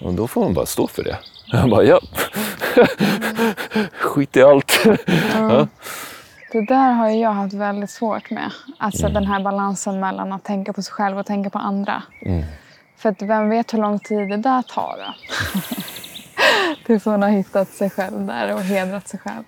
Och 0.00 0.14
då 0.14 0.28
får 0.28 0.40
man 0.40 0.54
bara 0.54 0.66
stå 0.66 0.86
för 0.86 1.04
det. 1.04 1.18
Jag 1.52 1.70
bara, 1.70 1.84
ja. 1.84 2.00
Skit 3.92 4.36
i 4.36 4.42
allt. 4.42 4.86
ja. 5.34 5.68
Det 6.52 6.66
där 6.66 6.92
har 6.92 7.08
jag 7.08 7.30
haft 7.30 7.54
väldigt 7.54 7.90
svårt 7.90 8.30
med. 8.30 8.50
Alltså 8.78 9.08
den 9.08 9.26
här 9.26 9.42
balansen 9.42 10.00
mellan 10.00 10.32
att 10.32 10.44
tänka 10.44 10.72
på 10.72 10.82
sig 10.82 10.92
själv 10.92 11.18
och 11.18 11.26
tänka 11.26 11.50
på 11.50 11.58
andra. 11.58 12.02
För 12.96 13.08
att 13.08 13.22
vem 13.22 13.48
vet 13.48 13.74
hur 13.74 13.78
lång 13.78 13.98
tid 13.98 14.28
det 14.28 14.36
där 14.36 14.62
tar 14.62 14.96
då? 14.98 15.14
Tills 16.86 17.06
man 17.06 17.22
har 17.22 17.28
hittat 17.28 17.68
sig 17.68 17.90
själv 17.90 18.26
där 18.26 18.54
och 18.54 18.60
hedrat 18.60 19.08
sig 19.08 19.20
själv. 19.20 19.42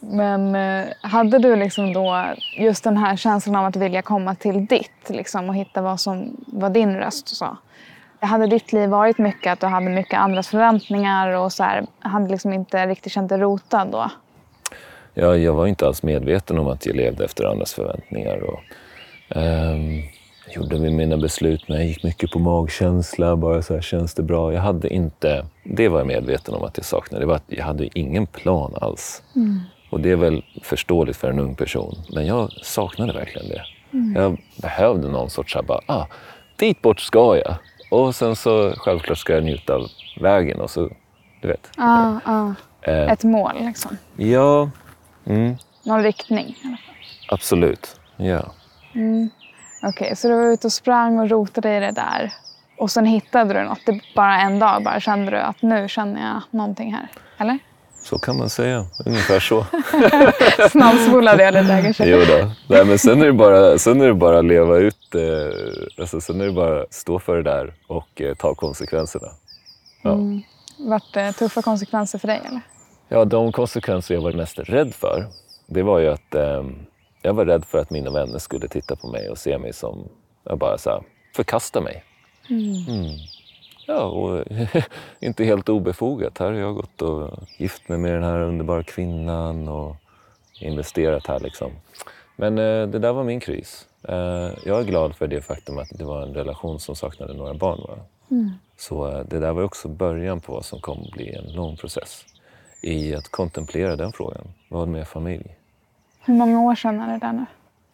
Men 0.00 0.54
eh, 0.54 0.86
hade 1.00 1.38
du 1.38 1.56
liksom 1.56 1.92
då 1.92 2.34
just 2.58 2.84
den 2.84 2.96
här 2.96 3.16
känslan 3.16 3.56
av 3.56 3.64
att 3.64 3.76
vilja 3.76 4.02
komma 4.02 4.34
till 4.34 4.66
ditt 4.66 5.08
liksom, 5.08 5.48
och 5.48 5.54
hitta 5.54 5.82
vad 5.82 6.00
som 6.00 6.36
var 6.46 6.70
din 6.70 6.96
röst? 6.96 7.28
Så. 7.28 7.56
Hade 8.20 8.46
ditt 8.46 8.72
liv 8.72 8.88
varit 8.88 9.18
mycket 9.18 9.52
att 9.52 9.60
du 9.60 9.66
hade 9.66 9.90
mycket 9.90 10.18
andras 10.18 10.48
förväntningar 10.48 11.28
och 11.32 11.52
så 11.52 11.62
här, 11.62 11.86
hade 11.98 12.30
liksom 12.30 12.52
inte 12.52 12.86
riktigt 12.86 13.12
känt 13.12 13.28
dig 13.28 13.38
rotad 13.38 13.88
då? 13.90 14.10
Ja, 15.14 15.36
jag 15.36 15.54
var 15.54 15.66
inte 15.66 15.86
alls 15.86 16.02
medveten 16.02 16.58
om 16.58 16.68
att 16.68 16.86
jag 16.86 16.96
levde 16.96 17.24
efter 17.24 17.44
andras 17.44 17.74
förväntningar. 17.74 18.42
Och, 18.42 18.60
um 19.36 20.02
gjorde 20.48 20.78
mina 20.78 21.16
beslut, 21.16 21.68
men 21.68 21.76
jag 21.78 21.86
gick 21.86 22.02
mycket 22.04 22.30
på 22.30 22.38
magkänsla. 22.38 23.36
Bara 23.36 23.62
så 23.62 23.74
här, 23.74 23.80
känns 23.80 24.14
det 24.14 24.22
bra? 24.22 24.52
Jag 24.52 24.60
hade 24.60 24.88
inte... 24.94 25.46
Det 25.64 25.88
var 25.88 25.98
jag 25.98 26.06
medveten 26.06 26.54
om 26.54 26.64
att 26.64 26.76
jag 26.76 26.84
saknade. 26.86 27.22
Det 27.22 27.26
var 27.28 27.34
att 27.36 27.44
jag 27.46 27.64
hade 27.64 27.98
ingen 27.98 28.26
plan 28.26 28.74
alls. 28.80 29.22
Och 29.90 30.00
det 30.00 30.10
är 30.10 30.16
väl 30.16 30.44
förståeligt 30.62 31.16
för 31.16 31.30
en 31.30 31.38
ung 31.38 31.54
person. 31.54 31.94
Men 32.14 32.26
jag 32.26 32.50
saknade 32.62 33.12
verkligen 33.12 33.48
det. 33.48 33.62
Jag 34.20 34.40
behövde 34.62 35.08
någon 35.08 35.30
sorts 35.30 35.52
så 35.52 35.58
här, 35.58 35.66
bara, 35.66 35.80
ah, 35.86 36.06
dit 36.56 36.82
bort 36.82 37.00
ska 37.00 37.36
jag. 37.36 37.54
Och 37.90 38.14
sen 38.14 38.36
så 38.36 38.72
självklart 38.76 39.18
ska 39.18 39.32
jag 39.32 39.44
njuta 39.44 39.74
av 39.74 39.86
vägen 40.20 40.60
och 40.60 40.70
så, 40.70 40.90
du 41.42 41.48
vet. 41.48 41.70
Ja, 41.76 42.20
ja. 42.24 42.54
Eh, 42.82 43.12
Ett 43.12 43.24
mål 43.24 43.52
liksom. 43.60 43.96
ja, 44.16 44.70
mm, 45.26 45.56
Någon 45.84 46.02
riktning. 46.02 46.56
absolut. 47.28 48.00
Ja. 48.16 48.52
Okej, 49.88 50.16
så 50.16 50.28
du 50.28 50.34
var 50.34 50.52
ute 50.52 50.66
och 50.66 50.72
sprang 50.72 51.18
och 51.18 51.30
rotade 51.30 51.76
i 51.76 51.80
det 51.80 51.90
där. 51.90 52.32
Och 52.78 52.90
sen 52.90 53.06
hittade 53.06 53.54
du 53.54 53.62
något. 53.62 53.80
Det 53.86 54.00
bara 54.14 54.40
en 54.40 54.58
dag 54.58 54.82
bara 54.84 55.00
kände 55.00 55.30
du 55.30 55.36
att 55.36 55.62
nu 55.62 55.88
känner 55.88 56.20
jag 56.20 56.42
någonting 56.50 56.92
här. 56.92 57.08
Eller? 57.38 57.58
Så 58.02 58.18
kan 58.18 58.36
man 58.36 58.50
säga. 58.50 58.84
Ungefär 59.06 59.40
så. 59.40 59.66
Snabbspolade 60.70 61.42
jag 61.42 61.54
lite 61.54 61.82
kanske. 61.82 62.06
Jo 62.06 62.18
då. 62.18 62.50
Nej, 62.68 62.84
men 62.84 62.98
sen 62.98 63.22
är 63.22 63.26
det 63.26 63.32
bara, 63.32 63.78
sen 63.78 64.00
är 64.00 64.06
det 64.06 64.14
bara 64.14 64.38
att 64.38 64.44
leva 64.44 64.76
ut. 64.76 65.14
Eh, 65.14 66.00
alltså, 66.00 66.20
sen 66.20 66.40
är 66.40 66.44
det 66.44 66.52
bara 66.52 66.82
att 66.82 66.94
stå 66.94 67.18
för 67.18 67.36
det 67.36 67.42
där 67.42 67.74
och 67.86 68.20
eh, 68.20 68.34
ta 68.34 68.54
konsekvenserna. 68.54 69.28
Ja. 70.02 70.18
Vart 70.78 71.14
det 71.14 71.32
tuffa 71.32 71.62
konsekvenser 71.62 72.18
för 72.18 72.28
dig 72.28 72.40
eller? 72.48 72.60
ja, 73.08 73.24
de 73.24 73.52
konsekvenser 73.52 74.14
jag 74.14 74.22
var 74.22 74.32
mest 74.32 74.58
rädd 74.58 74.94
för, 74.94 75.26
det 75.66 75.82
var 75.82 75.98
ju 75.98 76.08
att 76.08 76.34
eh, 76.34 76.64
jag 77.26 77.34
var 77.34 77.44
rädd 77.44 77.64
för 77.64 77.78
att 77.78 77.90
mina 77.90 78.10
vänner 78.10 78.38
skulle 78.38 78.68
titta 78.68 78.96
på 78.96 79.08
mig 79.08 79.30
och 79.30 79.38
se 79.38 79.58
mig 79.58 79.72
som, 79.72 80.08
jag 80.44 80.58
bara 80.58 80.78
så 80.78 80.90
här, 80.90 81.02
förkasta 81.34 81.80
mig. 81.80 82.04
Mm. 82.50 83.16
Ja, 83.86 84.02
och 84.02 84.44
inte 85.20 85.44
helt 85.44 85.68
obefogat. 85.68 86.38
Här 86.38 86.46
har 86.46 86.52
jag 86.52 86.74
gått 86.74 87.02
och 87.02 87.38
gift 87.58 87.88
mig 87.88 87.98
med 87.98 88.12
den 88.12 88.22
här 88.22 88.40
underbara 88.40 88.82
kvinnan 88.82 89.68
och 89.68 89.96
investerat 90.60 91.26
här 91.26 91.40
liksom. 91.40 91.72
Men 92.36 92.58
eh, 92.58 92.88
det 92.88 92.98
där 92.98 93.12
var 93.12 93.24
min 93.24 93.40
kris. 93.40 93.86
Eh, 94.08 94.50
jag 94.64 94.80
är 94.80 94.84
glad 94.84 95.16
för 95.16 95.26
det 95.26 95.40
faktum 95.40 95.78
att 95.78 95.88
det 95.90 96.04
var 96.04 96.22
en 96.22 96.34
relation 96.34 96.80
som 96.80 96.96
saknade 96.96 97.34
några 97.34 97.54
barn. 97.54 97.80
Va? 97.88 97.98
Så 98.76 99.10
eh, 99.10 99.24
det 99.26 99.38
där 99.38 99.52
var 99.52 99.62
också 99.62 99.88
början 99.88 100.40
på 100.40 100.52
vad 100.52 100.64
som 100.64 100.80
kommer 100.80 101.06
att 101.06 101.12
bli 101.12 101.34
en 101.34 101.52
lång 101.52 101.76
process 101.76 102.24
i 102.82 103.14
att 103.14 103.28
kontemplera 103.28 103.96
den 103.96 104.12
frågan. 104.12 104.48
Vad 104.68 104.88
med 104.88 105.08
familj? 105.08 105.56
Hur 106.26 106.34
många 106.34 106.60
år 106.60 106.74
sedan 106.74 107.00
är 107.00 107.12
det 107.12 107.18
där 107.26 107.32
nu? 107.32 107.46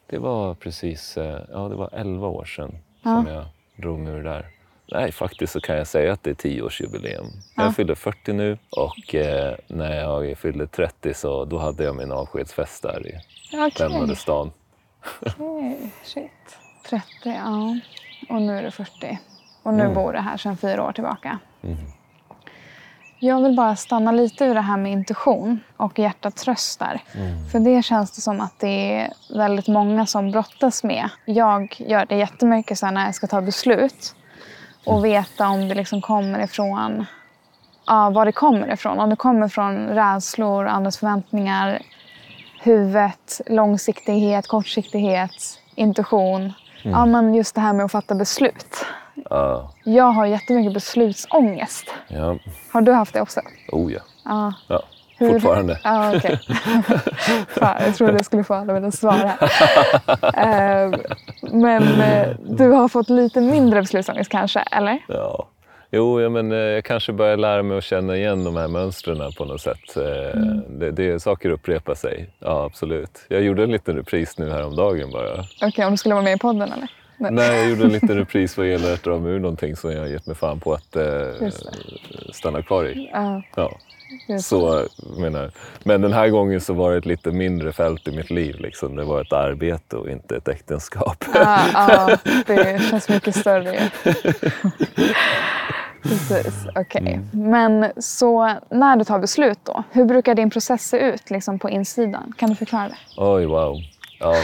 Det 0.07 0.19
var 0.19 0.55
precis 0.55 1.17
eh, 1.17 1.41
ja, 1.53 1.69
det 1.69 1.75
var 1.75 1.91
11 1.93 2.29
år 2.29 2.45
sedan 2.45 2.79
som 3.03 3.27
jag 3.27 3.45
drog 3.77 3.99
mig 3.99 4.13
ur 4.13 4.25
där. 4.25 4.47
Nej, 4.93 5.13
faktiskt 5.13 5.53
så 5.53 5.61
kan 5.61 5.77
jag 5.77 5.87
säga 5.87 6.13
att 6.13 6.23
det 6.23 6.31
är 6.31 6.35
tioårsjubileum. 6.35 7.27
Jag 7.57 7.77
fyller 7.77 7.95
40 7.95 8.33
nu 8.33 8.59
och 8.71 9.15
eh, 9.15 9.55
när 9.69 9.97
jag 9.97 10.39
fyllde 10.39 10.67
30 10.67 11.15
så 11.15 11.45
då 11.45 11.59
hade 11.59 11.85
jag 11.85 11.97
min 11.97 12.13
avskedsfest 12.13 12.83
där 12.83 13.07
i 13.07 13.19
Okej, 13.57 13.89
lämnade 13.89 14.17
stan. 14.17 14.51
okej, 15.23 15.91
shit. 16.05 16.59
30, 16.91 17.05
ja. 17.25 17.79
Och 18.29 18.43
nu 18.43 18.59
är 18.59 18.63
du 18.63 18.71
40. 18.71 19.19
Och 19.63 19.75
nu 19.75 19.95
bor 19.95 20.13
du 20.13 20.19
här 20.19 20.37
sedan 20.37 20.57
fyra 20.57 20.83
år 20.85 20.93
tillbaka. 20.93 21.39
Jag 23.25 23.43
vill 23.43 23.57
bara 23.57 23.77
stanna 23.77 24.13
lite 24.13 24.47
vid 24.47 24.57
det 24.57 24.61
här 24.61 24.77
med 24.77 24.93
intuition 24.93 25.61
och 25.77 25.99
hjärtat 25.99 26.37
tröstar. 26.37 27.01
För 27.53 27.61
det 27.61 27.83
känns 27.83 28.11
det 28.11 28.21
som 28.21 28.41
att 28.41 28.59
det 28.59 29.01
är 29.01 29.13
väldigt 29.35 29.69
många 29.69 30.07
som 30.07 30.31
brottas 30.31 30.85
med. 30.85 31.09
Jag 31.25 31.77
gör 31.79 32.07
det 32.07 32.17
jättemycket 32.17 32.79
så 32.79 32.91
när 32.91 33.05
jag 33.05 33.15
ska 33.15 33.27
ta 33.27 33.41
beslut 33.41 34.15
och 34.87 35.05
veta 35.05 35.49
om 35.49 35.69
det 35.69 35.75
liksom 35.75 36.01
kommer 36.01 36.39
ifrån 36.45 37.07
ja, 37.87 38.11
var 38.11 38.27
det 38.27 38.33
kommer 38.33 38.73
ifrån. 38.73 39.01
Om 39.01 39.11
det 39.11 39.17
kommer 39.17 39.49
från 39.49 39.87
rädslor, 39.87 40.67
andras 40.67 40.99
förväntningar, 40.99 41.83
huvudet, 42.63 43.41
långsiktighet, 43.47 44.47
kortsiktighet, 44.47 45.61
intuition. 45.75 46.53
Ja, 46.83 47.07
men 47.07 47.35
just 47.35 47.55
det 47.55 47.61
här 47.61 47.73
med 47.73 47.85
att 47.85 47.93
fatta 47.93 48.15
beslut. 48.15 48.87
Ja, 49.31 49.73
Jag 49.85 50.05
har 50.05 50.27
jättemycket 50.27 50.75
beslutsångest. 50.75 51.87
ja, 52.09 52.37
Har 52.73 52.81
du 52.81 52.93
haft 52.93 53.15
det 53.15 53.21
också? 53.21 53.41
oh 53.73 53.93
ja. 53.93 54.01
Ja. 54.25 54.53
ja. 54.69 54.83
Hur- 55.19 55.33
Fortfarande. 55.33 55.79
Ja, 55.85 56.17
okej. 56.17 56.39
Fan, 57.49 57.83
jag 57.87 57.95
trodde 57.97 58.13
jag 58.13 58.25
skulle 58.25 58.45
få 58.45 58.55
alla 58.55 58.73
mina 58.73 58.91
svar 58.91 59.13
här. 59.13 60.85
Eh, 60.85 60.99
Men 61.53 62.01
eh, 62.01 62.29
du 62.49 62.69
har 62.71 62.89
fått 62.89 63.11
lite 63.11 63.41
mindre 63.41 63.81
beslutsångest 63.81 64.31
kanske, 64.31 64.61
eller? 64.61 64.99
Ja. 65.09 65.47
Jo, 65.91 66.21
ja, 66.21 66.29
men 66.29 66.53
eh, 66.53 66.59
jag 66.59 66.85
kanske 66.85 67.13
börjar 67.13 67.37
lära 67.37 67.63
mig 67.63 67.79
att 67.79 67.85
känna 67.85 68.17
igen 68.17 68.45
de 68.45 68.57
här 68.57 68.69
mönstren 68.69 69.33
på 69.39 69.45
något 69.45 69.61
sätt. 69.61 69.97
Eh, 69.97 70.41
Det, 70.69 70.91
det, 70.91 71.21
saker 71.23 71.51
upprepar 71.51 71.95
sig. 71.95 72.31
Ja, 72.39 72.65
absolut. 72.65 73.25
Jag 73.29 73.43
gjorde 73.43 73.63
en 73.63 73.71
liten 73.73 73.97
repris 73.97 74.39
nu 74.39 74.51
häromdagen 74.51 75.11
bara. 75.11 75.45
Okej, 75.63 75.85
om 75.85 75.91
du 75.91 75.97
skulle 75.97 76.15
vara 76.15 76.25
med 76.25 76.37
i 76.37 76.39
podden 76.39 76.73
eller? 76.73 76.89
Nej. 77.23 77.33
Nej, 77.33 77.61
jag 77.61 77.71
gjorde 77.71 77.85
en 77.85 77.93
liten 77.93 78.17
repris 78.17 78.57
vad 78.57 78.67
gäller 78.67 78.95
att 78.95 79.03
dra 79.03 79.19
mig 79.19 79.33
ur 79.33 79.41
någonting 79.41 79.77
som 79.77 79.93
jag 79.93 80.11
gett 80.11 80.27
mig 80.27 80.37
fan 80.37 80.61
på 80.61 80.75
att 80.75 80.97
eh, 80.97 81.49
stanna 82.33 82.63
kvar 82.63 82.85
i. 82.85 83.11
Ja, 83.13 83.43
Ja. 83.57 84.39
Så, 84.41 84.85
menar, 85.19 85.51
men 85.83 86.01
den 86.01 86.13
här 86.13 86.29
gången 86.29 86.61
så 86.61 86.75
var 86.75 86.93
det 86.93 86.99
ett 86.99 87.07
lite 87.07 87.31
mindre 87.31 87.73
fält 87.73 88.09
i 88.09 88.17
mitt 88.17 88.31
liv. 88.31 88.61
Liksom. 88.61 88.97
Det 88.97 89.05
var 89.05 89.21
ett 89.21 89.33
arbete 89.33 89.97
och 89.97 90.11
inte 90.11 90.37
ett 90.37 90.49
äktenskap. 90.49 91.25
Ja, 91.35 91.61
ja, 91.73 92.17
det 92.47 92.83
känns 92.91 93.09
mycket 93.09 93.37
större. 93.37 93.91
Precis, 96.03 96.67
okej. 96.75 97.21
Men 97.33 97.93
så 97.97 98.55
när 98.71 98.97
du 98.97 99.05
tar 99.05 99.19
beslut 99.19 99.59
då, 99.63 99.83
hur 99.91 100.05
brukar 100.05 100.35
din 100.35 100.51
process 100.51 100.89
se 100.89 100.97
ut 100.99 101.31
liksom, 101.31 101.59
på 101.59 101.71
insidan? 101.71 102.33
Kan 102.37 102.51
du 102.51 102.57
förklara 102.57 102.89
det? 102.89 102.97
Oj, 103.17 103.47
wow. 103.47 103.79
Ja, 104.21 104.37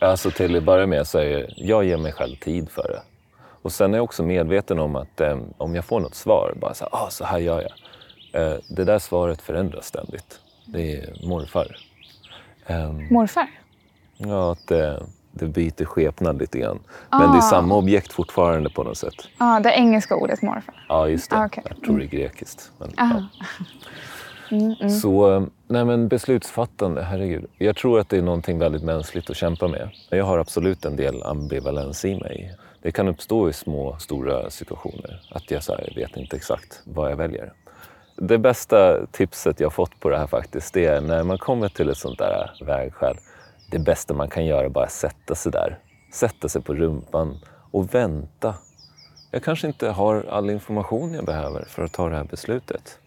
alltså 0.00 0.30
till 0.30 0.56
att 0.56 0.62
börja 0.62 0.86
med 0.86 1.06
så 1.06 1.18
är 1.18 1.24
jag, 1.24 1.44
jag 1.56 1.84
ger 1.84 1.96
mig 1.96 2.12
själv 2.12 2.36
tid 2.36 2.70
för 2.70 2.82
det. 2.88 3.02
Och 3.62 3.72
sen 3.72 3.94
är 3.94 3.98
jag 3.98 4.04
också 4.04 4.22
medveten 4.22 4.78
om 4.78 4.96
att 4.96 5.20
eh, 5.20 5.38
om 5.56 5.74
jag 5.74 5.84
får 5.84 6.00
något 6.00 6.14
svar, 6.14 6.54
bara 6.60 6.74
så 6.74 6.84
här, 6.84 7.04
ah, 7.06 7.10
så 7.10 7.24
här 7.24 7.38
gör 7.38 7.62
jag. 7.62 7.72
Eh, 8.42 8.58
det 8.68 8.84
där 8.84 8.98
svaret 8.98 9.42
förändras 9.42 9.86
ständigt. 9.86 10.40
Det 10.66 10.96
är 10.96 11.26
morfar. 11.28 11.76
Ehm, 12.66 13.06
Morfar? 13.10 13.46
ja, 14.16 14.52
att 14.52 14.66
det, 14.68 15.02
det 15.32 15.46
byter 15.46 15.84
skepnad 15.84 16.38
lite 16.38 16.58
grann. 16.58 16.78
Men 17.10 17.30
det 17.32 17.36
är 17.36 17.40
samma 17.40 17.76
objekt 17.76 18.12
fortfarande 18.12 18.70
på 18.70 18.82
något 18.82 18.98
sätt. 18.98 19.14
Ja, 19.38 19.60
det 19.60 19.70
engelska 19.72 20.16
ordet 20.16 20.42
morfar. 20.42 20.84
Ja, 20.88 21.08
just 21.08 21.30
det. 21.30 21.36
Ah, 21.36 21.46
okej. 21.46 21.64
Jag 21.68 21.82
tror 21.82 21.98
det 21.98 22.04
är 22.04 22.08
grekiskt. 22.08 22.70
Men, 22.78 22.92
ja. 22.96 23.28
Så, 25.02 25.36
eh, 25.36 25.42
nej 25.70 25.84
men 25.84 26.08
beslutsfattande, 26.08 27.02
herregud. 27.02 27.46
Jag 27.58 27.76
tror 27.76 28.00
att 28.00 28.08
det 28.08 28.16
är 28.16 28.22
någonting 28.22 28.58
väldigt 28.58 28.82
mänskligt 28.82 29.30
att 29.30 29.36
kämpa 29.36 29.68
med. 29.68 29.90
Jag 30.08 30.24
har 30.24 30.38
absolut 30.38 30.84
en 30.84 30.96
del 30.96 31.22
ambivalens 31.22 32.04
i 32.04 32.14
mig. 32.14 32.56
Det 32.82 32.92
kan 32.92 33.08
uppstå 33.08 33.48
i 33.48 33.52
små, 33.52 33.96
stora 33.98 34.50
situationer. 34.50 35.22
Att 35.30 35.50
jag 35.50 35.62
så 35.62 35.72
här, 35.72 35.92
vet 35.96 36.16
inte 36.16 36.36
exakt 36.36 36.82
vad 36.84 37.10
jag 37.10 37.16
väljer. 37.16 37.52
Det 38.16 38.38
bästa 38.38 39.06
tipset 39.06 39.60
jag 39.60 39.72
fått 39.72 40.00
på 40.00 40.10
det 40.10 40.18
här 40.18 40.26
faktiskt, 40.26 40.74
det 40.74 40.84
är 40.84 41.00
när 41.00 41.22
man 41.22 41.38
kommer 41.38 41.68
till 41.68 41.88
ett 41.88 41.98
sånt 41.98 42.18
där 42.18 42.50
vägskäl. 42.66 43.16
Det 43.70 43.78
bästa 43.78 44.14
man 44.14 44.28
kan 44.28 44.46
göra 44.46 44.64
är 44.64 44.68
bara 44.68 44.88
sätta 44.88 45.34
sig 45.34 45.52
där. 45.52 45.78
Sätta 46.12 46.48
sig 46.48 46.62
på 46.62 46.74
rumpan 46.74 47.38
och 47.70 47.94
vänta. 47.94 48.54
Jag 49.30 49.42
kanske 49.42 49.66
inte 49.66 49.88
har 49.88 50.26
all 50.30 50.50
information 50.50 51.14
jag 51.14 51.24
behöver 51.24 51.64
för 51.64 51.84
att 51.84 51.92
ta 51.92 52.08
det 52.08 52.16
här 52.16 52.24
beslutet. 52.24 52.99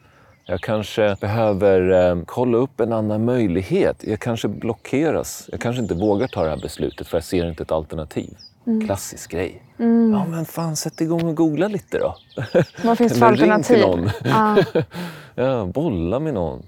Jag 0.45 0.61
kanske 0.61 1.15
behöver 1.21 2.09
eh, 2.09 2.21
kolla 2.25 2.57
upp 2.57 2.79
en 2.79 2.93
annan 2.93 3.25
möjlighet. 3.25 4.03
Jag 4.07 4.19
kanske 4.19 4.47
blockeras. 4.47 5.49
Jag 5.51 5.61
kanske 5.61 5.81
inte 5.81 5.93
vågar 5.93 6.27
ta 6.27 6.43
det 6.43 6.49
här 6.49 6.57
beslutet 6.57 7.07
för 7.07 7.17
jag 7.17 7.23
ser 7.23 7.49
inte 7.49 7.63
ett 7.63 7.71
alternativ. 7.71 8.37
Klassisk 8.85 9.31
grej. 9.31 9.63
Ja, 10.11 10.25
men 10.25 10.45
fan, 10.45 10.75
sätt 10.75 11.01
igång 11.01 11.23
och 11.27 11.35
googla 11.35 11.67
lite 11.67 11.99
då. 11.99 12.15
Vad 12.83 12.97
finns 12.97 13.13
det 13.13 13.19
för 13.19 13.27
Eller 13.27 13.37
ring 13.37 13.51
alternativ? 13.51 13.75
till 13.75 13.81
någon. 13.81 14.09
Ja. 14.23 14.83
ja, 15.43 15.65
bolla 15.65 16.19
med 16.19 16.33
någon. 16.33 16.63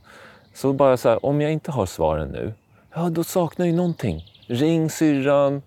Så 0.54 0.74
bara 0.74 0.98
så 0.98 1.10
här, 1.10 1.26
om 1.26 1.42
jag 1.42 1.52
inte 1.52 1.72
har 1.72 1.86
svaren 1.86 2.30
nu, 2.30 2.54
ja 2.94 3.10
då 3.10 3.24
saknar 3.24 3.66
jag 3.66 3.72
ju 3.72 3.78
någonting. 3.78 4.24
Ring 4.48 4.90
syrran, 4.90 5.62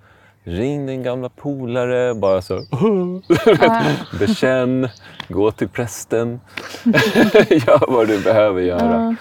ring 0.49 0.87
din 0.87 1.03
gamla 1.03 1.29
polare, 1.29 2.15
bara 2.15 2.43
så 2.43 2.61
bekänn, 4.19 4.89
gå 5.29 5.51
till 5.51 5.69
prästen, 5.69 6.41
gör 7.51 7.93
vad 7.93 8.09
du 8.09 8.23
behöver 8.23 8.63
göra. 8.63 9.17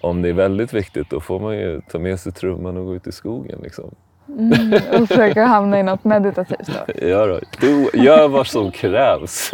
om 0.00 0.22
det 0.22 0.28
är 0.28 0.32
väldigt 0.32 0.72
viktigt 0.72 1.10
då 1.10 1.20
får 1.20 1.40
man 1.40 1.56
ju 1.56 1.80
ta 1.90 1.98
med 1.98 2.20
sig 2.20 2.32
trumman 2.32 2.76
och 2.76 2.84
gå 2.84 2.94
ut 2.94 3.06
i 3.06 3.12
skogen. 3.12 3.58
Liksom. 3.62 3.94
Mm, 4.38 4.72
och 5.02 5.08
försöka 5.08 5.44
hamna 5.44 5.80
i 5.80 5.82
något 5.82 6.04
meditativt 6.04 6.66
då. 6.66 7.06
Ja, 7.08 7.26
då. 7.26 7.40
Du, 7.60 7.90
gör 7.94 8.28
vad 8.28 8.46
som 8.46 8.70
krävs. 8.70 9.50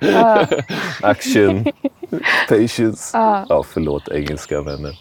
Action, 1.02 1.64
patience. 2.48 3.18
Ja. 3.18 3.46
Ja, 3.48 3.62
förlåt 3.62 4.08
engelska 4.08 4.62
men... 4.62 4.92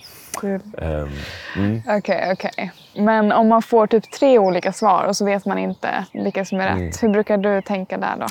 Kul. 0.42 0.60
ehm, 0.78 1.10
mm. 1.56 1.82
Okej, 1.88 2.30
okej. 2.34 2.72
Men 2.96 3.32
om 3.32 3.48
man 3.48 3.62
får 3.62 3.88
typ 3.88 4.12
tre 4.12 4.40
olika 4.40 4.74
svar 4.74 5.06
och 5.06 5.16
så 5.16 5.26
vet 5.26 5.46
man 5.46 5.58
inte 5.58 6.06
vilka 6.14 6.46
som 6.46 6.60
är 6.60 6.68
rätt. 6.68 6.78
Mm. 6.78 6.92
Hur 7.02 7.10
brukar 7.10 7.38
du 7.38 7.62
tänka 7.62 7.98
där 7.98 8.16
då? 8.20 8.28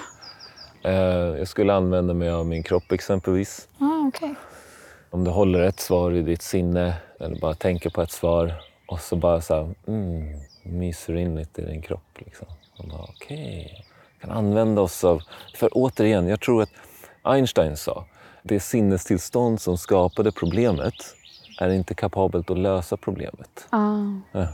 Eh, 0.88 1.38
jag 1.38 1.48
skulle 1.48 1.74
använda 1.74 2.14
mig 2.14 2.30
av 2.30 2.46
min 2.46 2.62
kropp 2.62 2.92
exempelvis. 2.92 3.68
Ah, 3.78 4.08
okej. 4.08 4.34
Om 5.10 5.24
du 5.24 5.30
håller 5.30 5.60
ett 5.60 5.80
svar 5.80 6.12
i 6.12 6.22
ditt 6.22 6.42
sinne 6.42 6.94
eller 7.20 7.40
bara 7.40 7.54
tänker 7.54 7.90
på 7.90 8.02
ett 8.02 8.10
svar 8.10 8.54
och 8.86 9.00
så 9.00 9.16
bara 9.16 9.40
så 9.40 9.54
här, 9.54 9.74
mm, 9.88 10.40
myser 10.62 11.16
in 11.16 11.36
lite 11.36 11.62
i 11.62 11.64
din 11.64 11.82
kropp. 11.82 12.18
Liksom. 12.18 12.46
Okej, 13.08 13.84
kan 14.20 14.30
använda 14.30 14.82
oss 14.82 15.04
av... 15.04 15.22
För 15.54 15.68
återigen, 15.72 16.28
jag 16.28 16.40
tror 16.40 16.62
att 16.62 16.70
Einstein 17.22 17.76
sa 17.76 18.04
det 18.42 18.60
sinnestillstånd 18.60 19.60
som 19.60 19.78
skapade 19.78 20.32
problemet 20.32 20.94
är 21.58 21.68
inte 21.68 21.94
kapabelt 21.94 22.50
att 22.50 22.58
lösa 22.58 22.96
problemet. 22.96 23.66
Ah. 23.70 24.46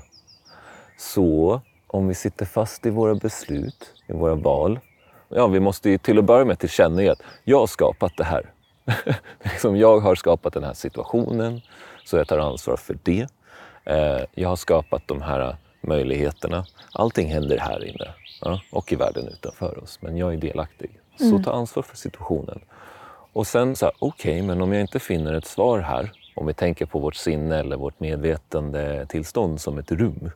Så 0.98 1.60
om 1.86 2.08
vi 2.08 2.14
sitter 2.14 2.46
fast 2.46 2.86
i 2.86 2.90
våra 2.90 3.14
beslut, 3.14 3.92
i 4.06 4.12
våra 4.12 4.34
val. 4.34 4.80
Ja, 5.28 5.46
vi 5.46 5.60
måste 5.60 5.90
ju 5.90 5.98
till 5.98 6.18
att 6.18 6.24
börja 6.24 6.44
med 6.44 6.58
tillkänna 6.58 7.12
att 7.12 7.22
jag 7.44 7.58
har 7.58 7.66
skapat 7.66 8.12
det 8.16 8.24
här. 8.24 8.50
liksom 9.42 9.76
jag 9.76 10.00
har 10.00 10.14
skapat 10.14 10.52
den 10.52 10.64
här 10.64 10.74
situationen, 10.74 11.60
så 12.04 12.16
jag 12.16 12.28
tar 12.28 12.38
ansvar 12.38 12.76
för 12.76 12.98
det. 13.02 13.26
Eh, 13.84 14.24
jag 14.34 14.48
har 14.48 14.56
skapat 14.56 15.02
de 15.06 15.22
här 15.22 15.56
möjligheterna. 15.80 16.64
Allting 16.92 17.30
händer 17.30 17.58
här 17.58 17.84
inne 17.84 18.14
ja, 18.40 18.60
och 18.72 18.92
i 18.92 18.96
världen 18.96 19.28
utanför 19.28 19.82
oss, 19.82 19.98
men 20.02 20.16
jag 20.16 20.34
är 20.34 20.38
delaktig. 20.38 20.90
Så 21.18 21.38
ta 21.38 21.52
ansvar 21.52 21.82
för 21.82 21.96
situationen. 21.96 22.60
Och 23.32 23.46
sen 23.46 23.76
så 23.76 23.86
här, 23.86 23.94
okej, 23.98 24.42
men 24.42 24.62
om 24.62 24.72
jag 24.72 24.80
inte 24.80 25.00
finner 25.00 25.34
ett 25.34 25.46
svar 25.46 25.78
här, 25.78 26.12
om 26.40 26.46
vi 26.46 26.55
tänker 26.55 26.87
på 26.87 26.98
vårt 26.98 27.14
sinne 27.14 27.59
eller 27.59 27.76
vårt 27.76 28.00
medvetande 28.00 29.07
tillstånd 29.07 29.61
som 29.61 29.79
ett 29.79 29.92
rum. 29.92 30.31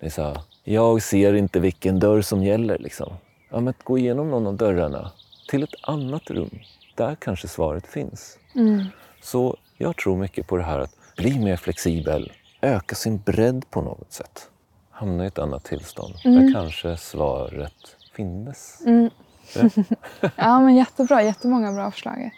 Det 0.00 0.06
är 0.06 0.10
så 0.10 0.22
här, 0.22 0.40
jag 0.64 1.02
ser 1.02 1.34
inte 1.34 1.60
vilken 1.60 2.00
dörr 2.00 2.22
som 2.22 2.42
gäller. 2.42 2.78
Liksom. 2.78 3.12
Ja, 3.50 3.60
men 3.60 3.74
gå 3.84 3.98
igenom 3.98 4.30
någon 4.30 4.46
av 4.46 4.56
dörrarna 4.56 5.10
till 5.48 5.62
ett 5.62 5.74
annat 5.82 6.30
rum. 6.30 6.58
Där 6.94 7.14
kanske 7.14 7.48
svaret 7.48 7.86
finns. 7.86 8.38
Mm. 8.54 8.84
Så 9.22 9.56
jag 9.76 9.96
tror 9.96 10.16
mycket 10.16 10.46
på 10.46 10.56
det 10.56 10.62
här 10.62 10.78
att 10.78 10.96
bli 11.16 11.38
mer 11.38 11.56
flexibel, 11.56 12.32
öka 12.60 12.94
sin 12.94 13.18
bredd 13.18 13.70
på 13.70 13.80
något 13.80 14.12
sätt. 14.12 14.48
Hamna 14.90 15.24
i 15.24 15.26
ett 15.26 15.38
annat 15.38 15.64
tillstånd 15.64 16.14
där 16.24 16.52
kanske 16.52 16.96
svaret 16.96 17.96
finnes. 18.16 18.82
Mm. 18.86 19.10
Ja. 19.54 19.84
Ja, 20.36 20.60
men 20.60 20.74
jättebra. 20.74 21.22
Jättemånga 21.22 21.72
bra 21.72 21.90
förslag. 21.90 22.30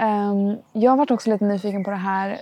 Um, 0.00 0.58
jag 0.72 0.96
varit 0.96 1.10
också 1.10 1.30
lite 1.30 1.44
nyfiken 1.44 1.84
på 1.84 1.90
det 1.90 1.96
här. 1.96 2.38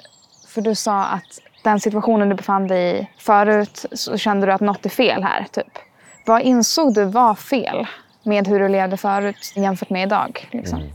För 0.48 0.60
du 0.60 0.74
sa 0.74 1.04
att 1.04 1.40
den 1.62 1.80
situationen 1.80 2.28
du 2.28 2.34
befann 2.34 2.66
dig 2.66 3.00
i 3.00 3.08
förut 3.18 3.86
så 3.92 4.16
kände 4.16 4.46
du 4.46 4.52
att 4.52 4.60
något 4.60 4.86
är 4.86 4.90
fel 4.90 5.22
här. 5.22 5.46
Typ. 5.52 5.78
Vad 6.26 6.42
insåg 6.42 6.94
du 6.94 7.04
var 7.04 7.34
fel 7.34 7.86
med 8.22 8.48
hur 8.48 8.60
du 8.60 8.68
levde 8.68 8.96
förut 8.96 9.52
jämfört 9.56 9.90
med 9.90 10.02
idag? 10.06 10.48
Liksom? 10.50 10.78
Mm. 10.78 10.92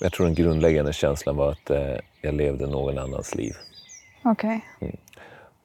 Jag 0.00 0.12
tror 0.12 0.26
den 0.26 0.34
grundläggande 0.34 0.92
känslan 0.92 1.36
var 1.36 1.52
att 1.52 1.70
eh, 1.70 1.96
jag 2.20 2.34
levde 2.34 2.66
någon 2.66 2.98
annans 2.98 3.34
liv. 3.34 3.54
Okej. 4.22 4.64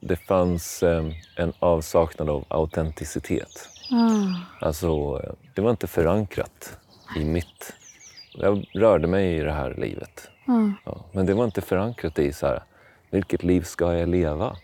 Det 0.00 0.16
fanns 0.16 0.82
eh, 0.82 1.04
en 1.36 1.52
avsaknad 1.58 2.30
av 2.30 2.44
autenticitet. 2.48 3.68
Ah. 3.90 4.66
Alltså, 4.66 5.20
eh, 5.24 5.32
det 5.54 5.62
var 5.62 5.70
inte 5.70 5.86
förankrat 5.86 6.78
i 7.16 7.24
mitt... 7.24 7.74
Jag 8.32 8.66
rörde 8.74 9.06
mig 9.06 9.36
i 9.36 9.40
det 9.40 9.52
här 9.52 9.74
livet. 9.78 10.30
Ah. 10.46 10.68
Ja, 10.84 11.04
men 11.12 11.26
det 11.26 11.34
var 11.34 11.44
inte 11.44 11.60
förankrat 11.60 12.18
i 12.18 12.32
så 12.32 12.46
här, 12.46 12.62
vilket 13.10 13.42
liv 13.42 13.62
ska 13.62 13.94
jag 13.94 14.08
leva? 14.08 14.56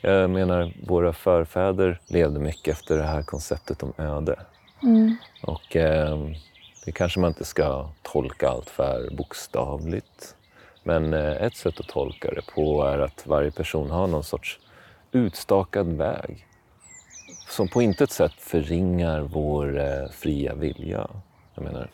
Jag 0.00 0.30
menar, 0.30 0.72
våra 0.86 1.12
förfäder 1.12 2.00
levde 2.06 2.40
mycket 2.40 2.74
efter 2.74 2.96
det 2.96 3.04
här 3.04 3.22
konceptet 3.22 3.82
om 3.82 3.92
öde. 3.98 4.36
Mm. 4.82 5.16
Och 5.42 5.76
eh, 5.76 6.18
det 6.84 6.92
kanske 6.92 7.20
man 7.20 7.28
inte 7.28 7.44
ska 7.44 7.88
tolka 8.02 8.48
allt 8.48 8.70
för 8.70 9.14
bokstavligt. 9.16 10.36
Men 10.82 11.14
eh, 11.14 11.42
ett 11.42 11.56
sätt 11.56 11.80
att 11.80 11.88
tolka 11.88 12.30
det 12.30 12.42
på 12.54 12.82
är 12.82 12.98
att 12.98 13.26
varje 13.26 13.50
person 13.50 13.90
har 13.90 14.06
någon 14.06 14.24
sorts 14.24 14.58
utstakad 15.12 15.86
väg 15.86 16.46
som 17.48 17.68
på 17.68 17.82
intet 17.82 18.10
sätt 18.10 18.34
förringar 18.38 19.20
vår 19.20 19.80
eh, 19.80 20.08
fria 20.10 20.54
vilja. 20.54 21.08
Jag 21.54 21.64
menar, 21.64 21.90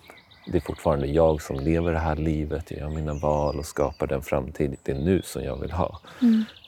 det 0.47 0.59
är 0.59 0.61
fortfarande 0.61 1.07
jag 1.07 1.43
som 1.43 1.61
lever 1.61 1.93
det 1.93 1.99
här 1.99 2.17
livet, 2.17 2.71
jag 2.71 2.81
gör 2.81 2.89
mina 2.89 3.15
val 3.15 3.59
och 3.59 3.67
skapar 3.67 4.07
den 4.07 4.23
framtid, 4.23 4.77
det 4.83 4.95
nu 4.95 5.23
som 5.25 5.45
jag 5.45 5.61
vill 5.61 5.73
ha. 5.73 6.01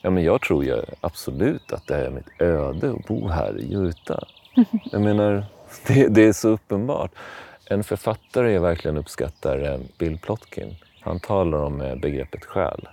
Ja, 0.01 0.09
men 0.09 0.23
jag 0.23 0.41
tror 0.41 0.63
ju 0.63 0.81
absolut 1.01 1.71
att 1.71 1.87
det 1.87 1.95
är 1.95 2.09
mitt 2.09 2.41
öde 2.41 2.91
att 2.91 3.07
bo 3.07 3.27
här 3.27 3.59
i 3.59 3.73
Utah. 3.73 4.23
Jag 4.91 5.01
menar, 5.01 5.45
det, 5.87 6.07
det 6.07 6.25
är 6.25 6.33
så 6.33 6.49
uppenbart. 6.49 7.11
En 7.65 7.83
författare 7.83 8.51
jag 8.51 8.61
verkligen 8.61 8.97
uppskattar 8.97 9.57
är 9.57 9.79
Bill 9.97 10.19
Plotkin. 10.19 10.75
Han 11.01 11.19
talar 11.19 11.57
om 11.57 11.81
eh, 11.81 11.95
begreppet 11.95 12.45
själ. 12.45 12.87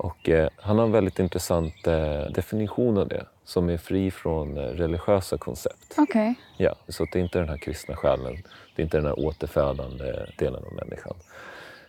Och 0.00 0.28
eh, 0.28 0.48
han 0.56 0.78
har 0.78 0.84
en 0.84 0.92
väldigt 0.92 1.18
intressant 1.18 1.86
eh, 1.86 2.22
definition 2.34 2.98
av 2.98 3.08
det 3.08 3.26
som 3.44 3.68
är 3.70 3.76
fri 3.76 4.10
från 4.10 4.58
eh, 4.58 4.62
religiösa 4.62 5.38
koncept. 5.38 5.94
Okej. 5.98 6.34
Ja, 6.56 6.74
så 6.88 7.02
att 7.02 7.12
det 7.12 7.18
är 7.18 7.22
inte 7.22 7.38
den 7.38 7.48
här 7.48 7.56
kristna 7.56 7.96
själen, 7.96 8.42
det 8.76 8.82
är 8.82 8.84
inte 8.84 8.96
den 8.96 9.06
här 9.06 9.18
återfödande 9.18 10.26
delen 10.38 10.64
av 10.64 10.72
människan. 10.74 11.16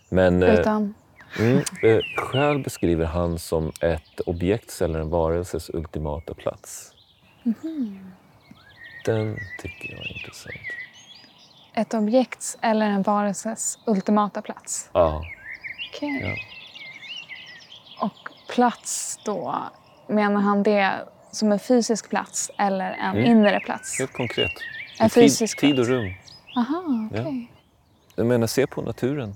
Men 0.10 0.44
eh, 0.44 0.54
Utan... 0.54 0.94
mm, 1.40 1.58
eh, 1.58 2.00
själ 2.18 2.64
beskriver 2.64 3.06
han 3.06 3.40
som 3.40 3.72
ett 3.82 4.20
objekts 4.26 4.82
eller 4.82 5.00
en 5.00 5.10
varelses 5.10 5.70
ultimata 5.70 6.34
plats. 6.34 6.94
Den 9.06 9.38
tycker 9.62 9.92
jag 9.92 10.00
är 10.00 10.18
intressant. 10.18 10.56
Ett 11.74 11.94
objekts 11.94 12.58
eller 12.62 12.86
en 12.86 13.02
varelses 13.02 13.80
ultimata 13.86 14.42
plats. 14.42 14.90
Ja, 14.94 15.24
Okej. 15.94 16.22
ja. 16.24 16.61
Och 18.02 18.30
plats 18.56 19.20
då, 19.26 19.56
menar 20.08 20.42
han 20.42 20.64
det 20.64 20.92
som 21.32 21.52
en 21.52 21.60
fysisk 21.60 22.10
plats 22.10 22.52
eller 22.58 22.92
en 22.92 23.18
Mm. 23.18 23.26
inre 23.32 23.60
plats? 23.60 24.00
helt 24.00 24.14
konkret. 24.14 24.52
En 25.00 25.06
I 25.06 25.10
fysisk 25.10 25.60
tid, 25.60 25.70
tid 25.70 25.80
och 25.80 25.86
plats. 25.86 25.90
rum. 25.90 26.14
Aha, 26.56 26.84
okej. 27.12 27.52
Jag 28.16 28.26
menar, 28.26 28.48
se 28.48 28.68
på 28.68 28.82
naturen. 28.82 29.36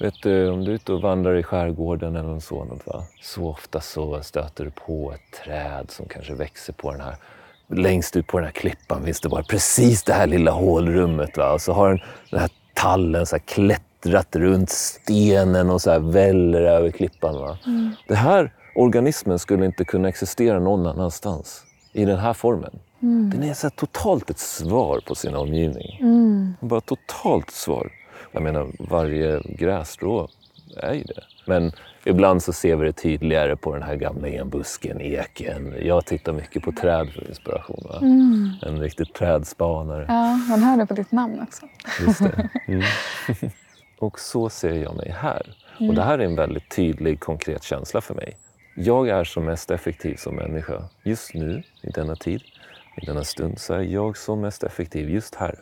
Vet 0.00 0.14
du, 0.22 0.48
om 0.50 0.64
du 0.64 0.70
är 0.70 0.74
ute 0.74 0.92
och 0.92 1.00
vandrar 1.02 1.34
i 1.34 1.42
skärgården 1.42 2.16
eller 2.16 2.28
något 2.28 2.44
sådant, 2.44 2.86
va? 2.86 3.02
så 3.22 3.48
ofta 3.48 3.80
så 3.80 4.22
stöter 4.22 4.64
du 4.64 4.70
på 4.70 5.12
ett 5.12 5.40
träd 5.44 5.90
som 5.90 6.06
kanske 6.08 6.34
växer 6.34 6.72
på 6.72 6.92
den 6.92 7.00
här 7.00 7.16
Längst 7.74 8.16
ut 8.16 8.26
på 8.26 8.38
den 8.38 8.44
här 8.44 8.52
klippan 8.52 9.04
finns 9.04 9.20
det 9.20 9.28
bara 9.28 9.42
precis 9.42 10.02
det 10.04 10.12
här 10.12 10.26
lilla 10.26 10.50
hålrummet. 10.50 11.36
Va? 11.36 11.52
Och 11.52 11.60
så 11.60 11.72
har 11.72 11.88
den, 11.88 12.00
den 12.30 12.40
här 12.40 12.50
tallen 12.74 13.26
så 13.26 13.36
här 13.36 13.42
klättrat 14.02 14.36
runt 14.36 14.70
stenen 14.70 15.70
och 15.70 15.82
så 15.82 15.90
här 15.90 15.98
väller 15.98 16.62
över 16.62 16.90
klippan. 16.90 17.34
Va? 17.34 17.58
Det 18.08 18.14
här 18.14 18.52
organismen 18.74 19.38
skulle 19.38 19.66
inte 19.66 19.84
kunna 19.84 20.08
existera 20.08 20.60
någon 20.60 20.86
annanstans 20.86 21.64
i 21.92 22.04
den 22.04 22.18
här 22.18 22.32
formen. 22.32 22.78
Den 23.32 23.42
är 23.42 23.54
så 23.54 23.70
totalt 23.70 24.30
ett 24.30 24.38
svar 24.38 25.00
på 25.06 25.14
sin 25.14 25.34
omgivning. 25.34 25.98
Mm. 26.00 26.54
Bara 26.60 26.80
totalt 26.80 27.50
svar. 27.50 27.92
Jag 28.32 28.42
menar, 28.42 28.72
varje 28.78 29.42
grässtrå 29.44 30.28
är 30.76 30.94
ju 30.94 31.02
det. 31.04 31.22
Men 31.46 31.72
ibland 32.04 32.42
så 32.42 32.52
ser 32.52 32.76
vi 32.76 32.86
det 32.86 32.92
tydligare 32.92 33.56
på 33.56 33.74
den 33.74 33.82
här 33.82 33.96
gamla 33.96 34.28
enbusken, 34.28 35.00
eken. 35.00 35.74
Jag 35.82 36.06
tittar 36.06 36.32
mycket 36.32 36.62
på 36.62 36.72
träd 36.72 37.08
för 37.12 37.28
inspiration. 37.28 37.84
Va? 37.84 37.98
En 38.68 38.80
riktig 38.80 39.14
trädspanare. 39.14 40.04
Ja, 40.08 40.36
man 40.48 40.62
hör 40.62 40.76
det 40.76 40.86
på 40.86 40.94
ditt 40.94 41.12
namn 41.12 41.40
också. 41.40 41.66
Just 42.06 42.18
det. 42.18 42.48
Mm. 42.68 42.82
Och 44.02 44.20
så 44.20 44.48
ser 44.48 44.74
jag 44.82 44.96
mig 44.96 45.10
här. 45.10 45.56
Och 45.88 45.94
det 45.94 46.02
här 46.02 46.18
är 46.18 46.24
en 46.24 46.36
väldigt 46.36 46.70
tydlig, 46.70 47.20
konkret 47.20 47.62
känsla 47.62 48.00
för 48.00 48.14
mig. 48.14 48.36
Jag 48.76 49.08
är 49.08 49.24
som 49.24 49.44
mest 49.44 49.70
effektiv 49.70 50.16
som 50.16 50.36
människa 50.36 50.88
just 51.02 51.34
nu, 51.34 51.62
i 51.82 51.90
denna 51.90 52.16
tid, 52.16 52.42
i 53.02 53.06
denna 53.06 53.24
stund, 53.24 53.58
så 53.58 53.74
är 53.74 53.80
jag 53.80 54.16
som 54.16 54.40
mest 54.40 54.64
effektiv 54.64 55.10
just 55.10 55.34
här. 55.34 55.54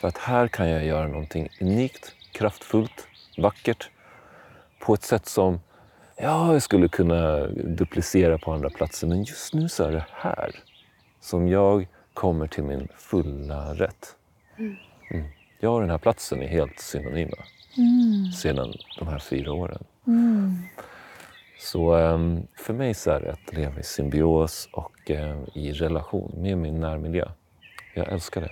För 0.00 0.08
att 0.08 0.18
här 0.18 0.48
kan 0.48 0.68
jag 0.68 0.84
göra 0.84 1.06
någonting 1.08 1.48
unikt, 1.60 2.14
kraftfullt, 2.32 3.08
vackert 3.38 3.90
på 4.80 4.94
ett 4.94 5.02
sätt 5.02 5.26
som 5.26 5.60
ja, 6.16 6.52
jag 6.52 6.62
skulle 6.62 6.88
kunna 6.88 7.46
duplicera 7.46 8.38
på 8.38 8.52
andra 8.52 8.70
platser. 8.70 9.06
Men 9.06 9.24
just 9.24 9.54
nu 9.54 9.68
så 9.68 9.84
är 9.84 9.92
det 9.92 10.06
här 10.10 10.50
som 11.20 11.48
jag 11.48 11.88
kommer 12.14 12.46
till 12.46 12.64
min 12.64 12.88
fulla 12.96 13.74
rätt. 13.74 14.16
Mm. 15.10 15.24
Jag 15.62 15.74
och 15.74 15.80
den 15.80 15.90
här 15.90 15.98
platsen 15.98 16.42
är 16.42 16.48
helt 16.48 16.80
synonyma 16.80 17.36
sedan 18.40 18.72
de 18.98 19.08
här 19.08 19.18
fyra 19.18 19.52
åren. 19.52 19.84
Så 21.58 21.94
ehm, 21.94 22.46
för 22.56 22.74
mig 22.74 22.94
så 22.94 23.10
är 23.10 23.20
det 23.20 23.32
att 23.32 23.54
leva 23.54 23.80
i 23.80 23.82
symbios 23.82 24.68
och 24.72 25.10
eh, 25.10 25.36
i 25.54 25.72
relation 25.72 26.32
med 26.36 26.58
min 26.58 26.80
närmiljö. 26.80 27.28
Jag 27.94 28.12
älskar 28.12 28.40
det. 28.40 28.50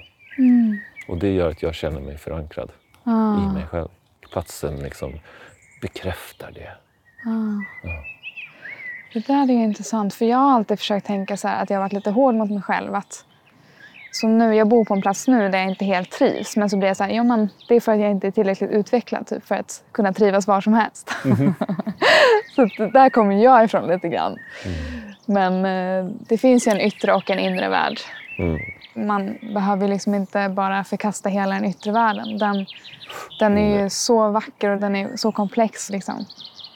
Och 1.09 1.19
det 1.19 1.33
gör 1.33 1.51
att 1.51 1.63
jag 1.63 1.75
känner 1.75 2.01
mig 2.01 2.19
förankrad 2.19 2.71
i 3.07 3.55
mig 3.55 3.67
själv. 3.67 3.89
Platsen 4.33 4.77
liksom 4.77 5.13
bekräftar 5.83 6.51
det. 6.53 6.73
Det 9.13 9.27
där 9.27 9.51
är 9.51 9.65
intressant 9.65 10.15
för 10.15 10.25
jag 10.25 10.39
har 10.39 10.51
alltid 10.53 10.79
försökt 10.79 11.07
tänka 11.07 11.37
så 11.37 11.49
här 11.49 11.63
att 11.63 11.71
jag 11.71 11.77
har 11.77 11.83
varit 11.83 11.93
lite 11.93 12.11
hård 12.11 12.35
mot 12.35 12.51
mig 12.51 12.63
själv. 12.63 12.95
Att, 12.95 13.25
som 14.11 14.39
nu, 14.39 14.55
jag 14.55 14.69
bor 14.69 14.85
på 14.85 14.95
en 14.95 15.03
plats 15.03 15.29
nu 15.29 15.49
där 15.49 15.59
jag 15.59 15.69
inte 15.69 15.85
helt 15.85 16.11
trivs 16.11 16.57
men 16.57 16.71
så 16.71 16.77
blir 16.77 16.89
jag 16.89 16.97
så 16.97 17.05
här, 17.05 17.11
ja 17.11 17.23
men 17.23 17.49
det 17.69 17.75
är 17.75 17.81
för 17.81 17.93
att 17.93 18.01
jag 18.01 18.11
inte 18.11 18.27
är 18.27 18.31
tillräckligt 18.31 18.71
utvecklad 18.71 19.27
typ, 19.27 19.47
för 19.47 19.55
att 19.55 19.83
kunna 19.93 20.13
trivas 20.13 20.47
var 20.47 20.61
som 20.61 20.75
helst. 20.75 21.11
så 22.55 22.63
att 22.63 22.77
det 22.79 22.91
där 22.91 23.11
kommer 23.11 23.45
jag 23.45 23.65
ifrån 23.65 23.89
lite 23.89 24.09
grann. 24.09 24.37
Men 25.27 25.65
eh, 25.65 26.13
det 26.29 26.39
finns 26.39 26.67
ju 26.67 26.73
en 26.73 26.81
yttre 26.81 27.13
och 27.13 27.31
en 27.31 27.39
inre 27.39 27.69
värld. 27.69 28.01
Mm. 28.39 28.59
Man 28.95 29.39
behöver 29.55 29.89
liksom 29.89 30.15
inte 30.15 30.49
bara 30.49 30.85
förkasta 30.85 31.29
hela 31.29 31.55
den 31.55 31.65
yttre 31.65 31.93
världen. 31.93 32.39
Den, 32.39 32.67
den 33.41 33.59
är 33.59 33.83
ju 33.83 33.91
så 33.91 34.31
vacker 34.31 34.71
och 34.71 34.81
den 34.81 34.97
är 34.97 35.17
så 35.17 35.33
komplex. 35.33 35.91
Liksom. 35.91 36.25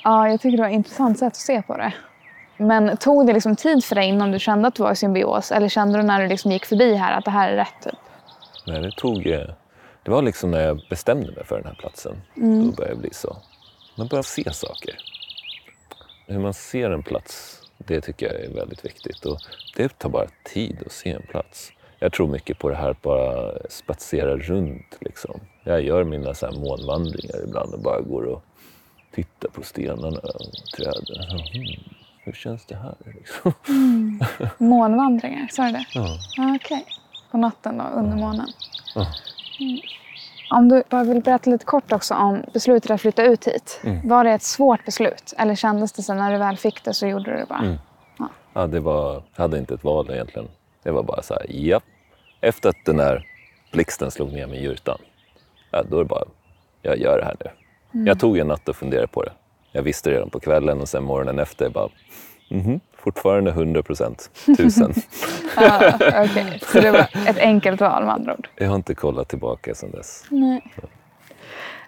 Ja, 0.04 0.28
jag 0.28 0.40
tycker 0.40 0.56
det 0.56 0.62
var 0.62 0.70
ett 0.70 0.74
intressant 0.74 1.18
sätt 1.18 1.26
att 1.26 1.36
se 1.36 1.62
på 1.62 1.76
det. 1.76 1.92
Men 2.56 2.96
tog 2.96 3.26
det 3.26 3.32
liksom 3.32 3.56
tid 3.56 3.84
för 3.84 3.94
dig 3.94 4.08
innan 4.08 4.30
du 4.32 4.38
kände 4.38 4.68
att 4.68 4.74
du 4.74 4.82
var 4.82 4.92
i 4.92 4.96
symbios? 4.96 5.52
Eller 5.52 5.68
kände 5.68 5.98
du 5.98 6.02
när 6.04 6.22
du 6.22 6.28
liksom 6.28 6.50
gick 6.52 6.64
förbi 6.66 6.94
här 6.94 7.18
att 7.18 7.24
det 7.24 7.30
här 7.30 7.52
är 7.52 7.56
rätt? 7.56 7.74
Typ? 7.84 7.94
Nej, 8.66 8.80
det 8.80 8.90
tog... 8.90 9.26
eh, 9.26 9.48
Det 10.02 10.10
var 10.10 10.22
liksom 10.22 10.50
när 10.50 10.60
jag 10.60 10.80
bestämde 10.90 11.32
mig 11.32 11.44
för 11.44 11.56
den 11.56 11.66
här 11.66 11.74
platsen. 11.74 12.22
Då 12.34 12.72
började 12.76 12.94
det 12.94 13.00
bli 13.00 13.10
så. 13.12 13.36
Man 13.96 14.06
börjar 14.06 14.22
se 14.22 14.52
saker. 14.52 14.94
Hur 16.26 16.38
man 16.38 16.54
ser 16.54 16.90
en 16.90 17.02
plats, 17.02 17.60
det 17.78 18.00
tycker 18.00 18.26
jag 18.26 18.40
är 18.44 18.54
väldigt 18.54 18.84
viktigt. 18.84 19.24
Och 19.26 19.38
det 19.76 19.98
tar 19.98 20.08
bara 20.08 20.26
tid 20.44 20.82
att 20.86 20.92
se 20.92 21.10
en 21.10 21.22
plats. 21.22 21.72
Jag 21.98 22.12
tror 22.12 22.26
mycket 22.28 22.58
på 22.58 22.68
det 22.68 22.76
här 22.76 22.90
att 22.90 23.02
bara 23.02 23.52
spatsera 23.70 24.36
runt. 24.36 24.96
Liksom. 25.00 25.40
Jag 25.64 25.82
gör 25.82 26.04
mina 26.04 26.34
så 26.34 26.46
här 26.46 26.52
månvandringar 26.52 27.44
ibland 27.44 27.74
och 27.74 27.80
bara 27.80 28.00
går 28.00 28.22
och 28.24 28.42
tittar 29.14 29.48
på 29.48 29.62
stenarna 29.62 30.18
och 30.18 30.54
träden. 30.76 31.38
Hmm, 31.38 31.94
hur 32.24 32.32
känns 32.32 32.66
det 32.66 32.76
här? 32.76 32.94
Liksom. 33.04 33.52
Månvandringar, 34.58 35.48
sa 35.50 35.62
du 35.64 35.72
det? 35.72 35.84
Ja. 35.94 36.18
Ja, 36.36 36.56
Okej. 36.64 36.84
På 37.30 37.38
natten 37.38 37.78
då, 37.78 37.84
under 37.84 38.16
månen. 38.16 38.46
Ja. 38.94 39.06
Mm. 39.60 39.78
Om 40.50 40.68
du 40.68 40.82
bara 40.88 41.04
vill 41.04 41.22
berätta 41.22 41.50
lite 41.50 41.64
kort 41.64 41.92
också 41.92 42.14
om 42.14 42.42
beslutet 42.52 42.90
att 42.90 43.00
flytta 43.00 43.22
ut 43.22 43.46
hit. 43.48 43.80
Var 44.04 44.24
det 44.24 44.30
ett 44.30 44.42
svårt 44.42 44.84
beslut? 44.84 45.34
Eller 45.38 45.54
kändes 45.54 45.92
det 45.92 46.02
så 46.02 46.14
när 46.14 46.32
du 46.32 46.38
väl 46.38 46.56
fick 46.56 46.84
det 46.84 46.94
så 46.94 47.06
gjorde 47.06 47.30
du 47.30 47.36
det 47.36 47.46
bara? 47.48 47.78
Ja, 48.54 48.66
det 48.66 48.80
var, 48.80 49.22
jag 49.34 49.42
hade 49.42 49.58
inte 49.58 49.74
ett 49.74 49.84
val 49.84 50.10
egentligen. 50.10 50.48
Det 50.82 50.90
var 50.90 51.02
bara 51.02 51.22
så 51.22 51.34
här, 51.34 51.46
ja. 51.48 51.80
Efter 52.40 52.68
att 52.68 52.84
den 52.86 52.96
där 52.96 53.26
blixten 53.72 54.10
slog 54.10 54.32
ner 54.32 54.46
med 54.46 54.62
jurtan, 54.62 54.98
ja, 55.70 55.82
då 55.90 55.96
är 55.96 56.02
det 56.02 56.08
bara, 56.08 56.24
jag 56.82 56.98
gör 56.98 57.18
det 57.18 57.24
här 57.24 57.36
nu. 57.40 57.50
Jag 58.06 58.20
tog 58.20 58.38
en 58.38 58.46
natt 58.48 58.68
och 58.68 58.76
funderade 58.76 59.06
på 59.08 59.22
det. 59.22 59.32
Jag 59.72 59.82
visste 59.82 60.10
redan 60.10 60.30
på 60.30 60.40
kvällen 60.40 60.80
och 60.80 60.88
sen 60.88 61.04
morgonen 61.04 61.38
efter 61.38 61.68
bara, 61.70 61.88
mhm, 62.50 62.80
fortfarande 62.96 63.50
100 63.50 63.82
procent, 63.82 64.30
tusen. 64.56 64.94
Ja, 65.56 65.92
okej. 66.24 66.60
Så 66.62 66.80
det 66.80 66.90
var 66.90 67.06
ett 67.26 67.38
enkelt 67.38 67.80
val 67.80 68.04
med 68.04 68.14
andra 68.14 68.34
ord? 68.34 68.48
jag 68.56 68.68
har 68.68 68.76
inte 68.76 68.94
kollat 68.94 69.28
tillbaka 69.28 69.74
sedan 69.74 69.90
dess. 69.90 70.24
Nej. 70.28 70.72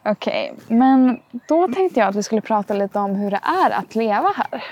Okej, 0.07 0.55
men 0.69 1.21
då 1.49 1.69
tänkte 1.69 2.01
jag 2.01 2.09
att 2.09 2.17
vi 2.17 2.23
skulle 2.23 2.41
prata 2.41 2.75
lite 2.75 2.99
om 2.99 3.15
hur 3.15 3.31
det 3.31 3.41
är 3.65 3.71
att 3.71 3.95
leva 3.95 4.33
här. 4.37 4.65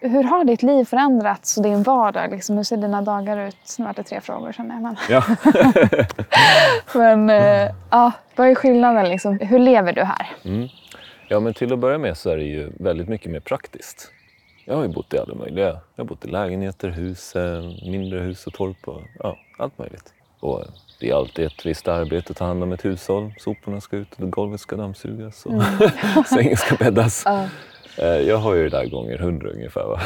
Hur 0.00 0.22
har 0.24 0.44
ditt 0.44 0.62
liv 0.62 0.84
förändrats 0.84 1.56
och 1.56 1.62
din 1.62 1.82
vardag? 1.82 2.30
Liksom, 2.30 2.56
hur 2.56 2.64
ser 2.64 2.76
dina 2.76 3.02
dagar 3.02 3.38
ut? 3.48 3.76
Nu 3.78 3.84
var 3.84 3.92
det 3.92 4.02
tre 4.02 4.20
frågor 4.20 4.52
känner 4.52 4.74
jag. 4.74 4.82
Men, 4.82 4.96
Ja. 5.08 5.22
men 6.94 7.30
eh, 7.30 7.70
ja, 7.90 8.12
vad 8.36 8.48
är 8.48 8.54
skillnaden? 8.54 9.08
Liksom? 9.08 9.38
Hur 9.38 9.58
lever 9.58 9.92
du 9.92 10.02
här? 10.04 10.32
Ja, 11.34 11.40
men 11.40 11.54
till 11.54 11.72
att 11.72 11.78
börja 11.78 11.98
med 11.98 12.16
så 12.16 12.30
är 12.30 12.36
det 12.36 12.44
ju 12.44 12.70
väldigt 12.80 13.08
mycket 13.08 13.32
mer 13.32 13.40
praktiskt. 13.40 14.12
Jag 14.64 14.74
har 14.74 14.82
ju 14.82 14.88
bott 14.88 15.14
i 15.14 15.18
alla 15.18 15.34
möjliga. 15.34 15.66
Jag 15.66 16.04
har 16.04 16.04
bott 16.04 16.24
i 16.24 16.28
lägenheter, 16.28 16.88
hus, 16.88 17.34
mindre 17.82 18.20
hus 18.20 18.46
och 18.46 18.52
torp 18.52 18.88
och 18.88 19.02
ja, 19.18 19.38
allt 19.58 19.78
möjligt. 19.78 20.12
Och 20.40 20.64
det 21.00 21.10
är 21.10 21.14
alltid 21.14 21.44
ett 21.44 21.66
visst 21.66 21.88
arbete 21.88 22.30
att 22.30 22.36
ta 22.36 22.44
hand 22.44 22.62
om 22.62 22.72
ett 22.72 22.84
hushåll. 22.84 23.34
Soporna 23.38 23.80
ska 23.80 23.96
ut 23.96 24.20
och 24.20 24.30
golvet 24.30 24.60
ska 24.60 24.76
dammsugas 24.76 25.46
och 25.46 25.62
sängen 26.26 26.56
ska 26.56 26.76
bäddas. 26.76 27.26
Eh, 27.26 27.46
Jag 27.96 28.36
har 28.36 28.54
ju 28.54 28.68
det 28.68 28.76
där 28.76 28.86
gånger 28.86 29.18
hundra 29.18 29.50
ungefär. 29.50 29.84
Va? 29.84 30.00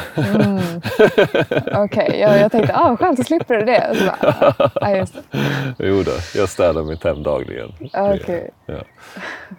Okej, 1.83 2.19
jag, 2.19 2.39
jag 2.39 2.51
tänkte 2.51 2.75
ah, 2.75 2.97
skönt, 2.97 3.17
så 3.17 3.23
slipper 3.23 3.57
du 3.57 3.65
det. 3.65 3.95
Så 3.95 4.05
bara, 4.05 4.71
ja, 4.81 4.97
just 4.97 5.13
det. 5.13 5.21
Jo 5.79 6.03
då, 6.03 6.11
jag 6.35 6.49
städar 6.49 6.83
mitt 6.83 7.03
hem 7.03 7.23
dagligen. 7.23 7.71
Okej. 7.93 8.49
Ja. 8.65 8.83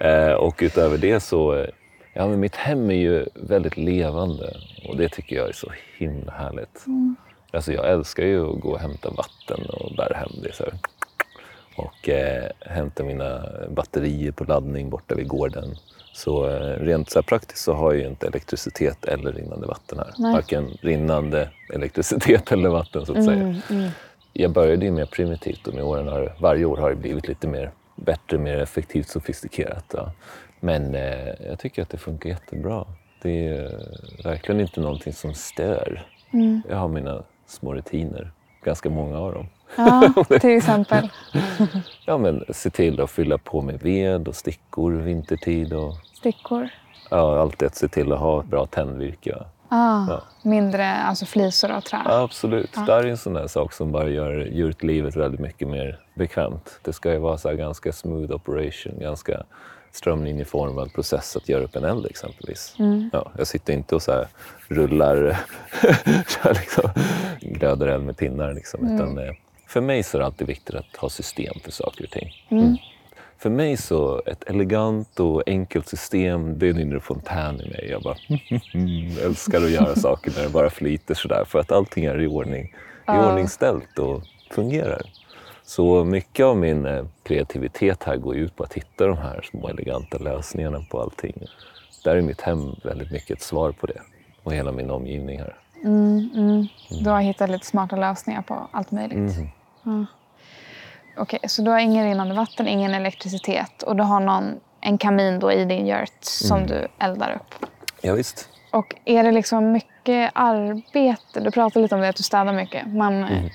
Eh, 0.07 0.33
och 0.33 0.55
utöver 0.59 0.99
det 0.99 1.21
så, 1.21 1.55
eh, 1.55 1.67
ja 2.15 2.27
men 2.27 2.41
mitt 2.41 2.57
hem 2.57 2.91
är 2.91 2.95
ju 2.95 3.27
väldigt 3.35 3.77
levande 3.77 4.57
och 4.89 4.97
det 4.97 5.09
tycker 5.09 5.37
jag 5.37 5.49
är 5.49 5.53
så 5.53 5.73
himla 5.99 6.33
härligt. 6.33 6.85
Alltså 7.53 7.73
jag 7.73 7.91
älskar 7.91 8.25
ju 8.25 8.51
att 8.51 8.61
gå 8.61 8.71
och 8.71 8.81
hämta 8.81 9.11
vatten 9.11 9.67
och 9.71 9.97
bära 9.97 10.17
hem 10.17 10.31
det 10.43 10.55
så 10.55 10.65
här. 10.65 10.73
Och 11.77 12.09
eh, 12.09 12.51
hämta 12.61 13.05
mina 13.05 13.43
batterier 13.71 14.33
på 14.33 14.45
laddning 14.45 14.91
borta 14.91 15.15
vid 15.15 15.29
gården. 15.29 15.75
Så 16.21 16.49
eh, 16.49 16.85
rent 16.85 17.11
så 17.11 17.23
praktiskt 17.23 17.65
så 17.65 17.73
har 17.73 17.93
jag 17.93 18.03
ju 18.03 18.09
inte 18.09 18.27
elektricitet 18.27 19.05
eller 19.05 19.33
rinnande 19.33 19.67
vatten 19.67 19.99
här. 19.99 20.15
Nej. 20.19 20.33
Varken 20.33 20.71
rinnande 20.81 21.51
elektricitet 21.75 22.53
eller 22.53 22.69
vatten 22.69 23.07
så 23.07 23.19
att 23.19 23.25
säga. 23.25 23.55
Jag 24.33 24.53
började 24.53 24.85
ju 24.85 24.91
mer 24.91 25.07
primitivt 25.07 25.67
och 25.67 25.75
med 25.75 25.85
åren 25.85 26.09
har, 26.09 26.35
varje 26.41 26.65
år 26.65 26.77
har 26.77 26.91
det 26.91 26.97
blivit 26.97 27.29
lite 27.29 27.49
mer 27.49 27.71
bättre, 27.97 28.39
mer 28.39 28.59
effektivt, 28.59 29.09
sofistikerat. 29.09 29.85
Ja. 29.97 30.13
Men 30.61 30.95
eh, 30.95 31.29
jag 31.49 31.59
tycker 31.59 31.83
att 31.83 31.91
det 31.91 31.99
funkar 31.99 32.31
jättebra. 32.31 32.87
Det 33.23 33.49
är 33.49 33.65
eh, 33.65 34.25
verkligen 34.25 34.61
inte 34.61 34.81
någonting 34.81 35.13
som 35.13 35.35
stör. 35.35 36.07
Jag 36.69 36.77
har 36.77 36.89
mina 36.89 37.23
små 37.47 37.75
rutiner, 37.75 38.31
ganska 38.65 38.91
många 38.91 39.19
av 39.19 39.35
dem. 39.35 39.47
Ja, 39.77 40.25
till 40.41 40.57
exempel. 40.57 41.09
Ja, 42.07 42.19
men 42.19 42.45
se 42.51 42.71
till 42.71 43.01
att 43.01 43.11
fylla 43.11 43.39
på 43.39 43.63
med 43.63 43.83
ved 43.83 44.29
och 44.29 44.37
stickor 44.37 44.93
vintertid 44.93 45.73
och 45.73 45.95
Stickor. 46.21 46.69
ja, 47.11 47.41
alltid 47.41 47.67
att 47.69 47.75
se 47.75 47.89
till 47.89 48.13
att 48.13 48.19
ha 48.19 48.43
bra 48.43 48.67
tändvirke. 48.67 49.31
Ja. 49.39 49.47
Ah, 49.69 50.07
Ja. 50.09 50.23
Mindre 50.43 50.93
alltså 50.93 51.27
flisor 51.27 51.77
och 51.77 51.85
trä. 51.85 51.99
Absolut. 52.05 52.73
Det 52.87 52.93
är 52.93 53.05
en 53.07 53.17
sån 53.17 53.33
där 53.35 53.47
sak 53.47 53.73
som 53.73 53.93
bara 53.93 54.09
gör 54.09 54.33
djurlivet 54.53 55.17
väldigt 55.17 55.41
mycket 55.41 55.69
mer 55.69 56.01
bekvämt. 56.15 56.81
Det 56.83 56.93
ska 56.93 57.13
ju 57.13 57.19
vara 57.19 57.39
så 57.39 57.53
ganska 57.53 57.93
smooth 57.93 58.33
operation, 58.33 58.93
ganska 59.01 59.43
strömlinjeformad 59.93 60.93
process 60.95 61.37
att 61.37 61.49
göra 61.49 61.65
upp 61.65 61.77
en 61.77 61.85
eld 61.85 62.07
exempelvis. 62.07 62.75
Ja, 63.13 63.33
jag 63.39 63.47
sitter 63.47 63.73
inte 63.73 63.95
och 63.95 64.03
så 64.03 64.13
här 64.13 64.27
rullar, 64.69 65.39
liksom, 66.61 66.91
glöder 67.41 67.87
eld 67.87 68.05
med 68.05 68.17
pinnar. 68.17 68.55
Liksom, 68.55 68.95
utan, 68.95 69.19
eh, 69.19 69.33
för 69.67 69.81
mig 69.81 70.03
så 70.03 70.17
är 70.17 70.19
det 70.19 70.27
alltid 70.27 70.47
viktigt 70.47 70.75
att 70.75 70.97
ha 70.97 71.09
system 71.09 71.55
för 71.65 71.71
saker 71.73 72.05
och 72.05 72.11
ting. 72.11 72.31
Mm. 72.49 72.77
För 73.41 73.51
mig 73.51 73.77
så 73.77 74.23
ett 74.27 74.45
elegant 74.51 75.21
och 75.21 75.43
enkelt 75.47 75.89
system, 75.89 76.59
det 76.59 76.67
är 76.67 76.71
en 76.71 76.81
inre 76.81 77.01
fontän 77.01 77.61
i 77.61 77.69
mig. 77.69 77.89
Jag 77.91 78.03
bara 78.03 78.17
älskar 79.27 79.63
att 79.65 79.71
göra 79.71 79.97
saker 79.97 80.33
när 80.37 80.43
det 80.43 80.49
bara 80.49 80.71
flyter 80.71 81.15
sådär 81.15 81.45
för 81.45 81.59
att 81.59 81.73
allting 81.73 82.05
är 82.05 82.21
i 82.21 82.27
ordning, 82.27 82.75
i 83.09 83.11
ordningställt 83.11 83.99
och 83.99 84.23
fungerar. 84.51 85.03
Så 85.63 86.05
mycket 86.05 86.47
av 86.47 86.57
min 86.57 86.87
eh, 86.87 87.05
kreativitet 87.23 88.05
här 88.05 88.17
går 88.17 88.37
ut 88.37 88.57
på 88.57 88.65
att 88.65 88.75
hitta 88.75 89.07
de 89.07 89.17
här 89.17 89.43
små 89.51 89.69
eleganta 89.69 90.19
lösningarna 90.19 90.85
på 90.91 91.01
allting. 91.01 91.35
Där 92.05 92.17
är 92.17 92.23
mitt 92.23 92.41
hem 92.41 92.77
väldigt 92.85 93.11
mycket 93.11 93.31
ett 93.37 93.43
svar 93.43 93.73
på 93.73 93.87
det 93.87 94.01
och 94.43 94.53
hela 94.53 94.73
min 94.73 94.91
omgivning 94.91 95.39
här. 95.39 95.57
Du 97.05 97.11
har 97.11 97.21
hittat 97.21 97.51
lite 97.51 97.67
smarta 97.67 97.97
lösningar 97.97 98.43
på 98.43 98.69
allt 98.71 98.91
möjligt. 98.91 99.19
Mhm. 99.19 99.49
Ja. 99.83 100.07
Okej, 101.21 101.39
så 101.49 101.63
du 101.63 101.71
har 101.71 101.79
ingen 101.79 102.05
rinnande 102.07 102.35
vatten, 102.35 102.69
ingen 102.69 102.95
elektricitet 102.95 103.83
och 103.83 103.97
du 103.97 104.03
har 104.03 104.21
någon, 104.21 104.61
en 104.81 104.99
kamin 104.99 105.39
då 105.39 105.53
i 105.53 105.65
din 105.65 105.87
yurt 105.89 106.13
som 106.21 106.57
Mm. 106.57 106.69
du 106.69 106.89
eldar 106.99 107.33
upp. 107.35 107.67
Ja, 108.03 108.15
visst. 108.15 108.49
Och 108.73 108.95
är 109.05 109.23
det 109.25 109.33
liksom 109.33 109.73
mycket 109.73 110.31
arbete? 110.35 111.41
Du 111.41 111.51
pratar 111.51 111.81
lite 111.81 111.95
om 111.95 112.01
det, 112.01 112.09
att 112.09 112.17
du 112.17 112.23
städar 112.23 112.53
mycket. 112.53 112.87
Men 112.87 113.15
Mm. 113.25 113.49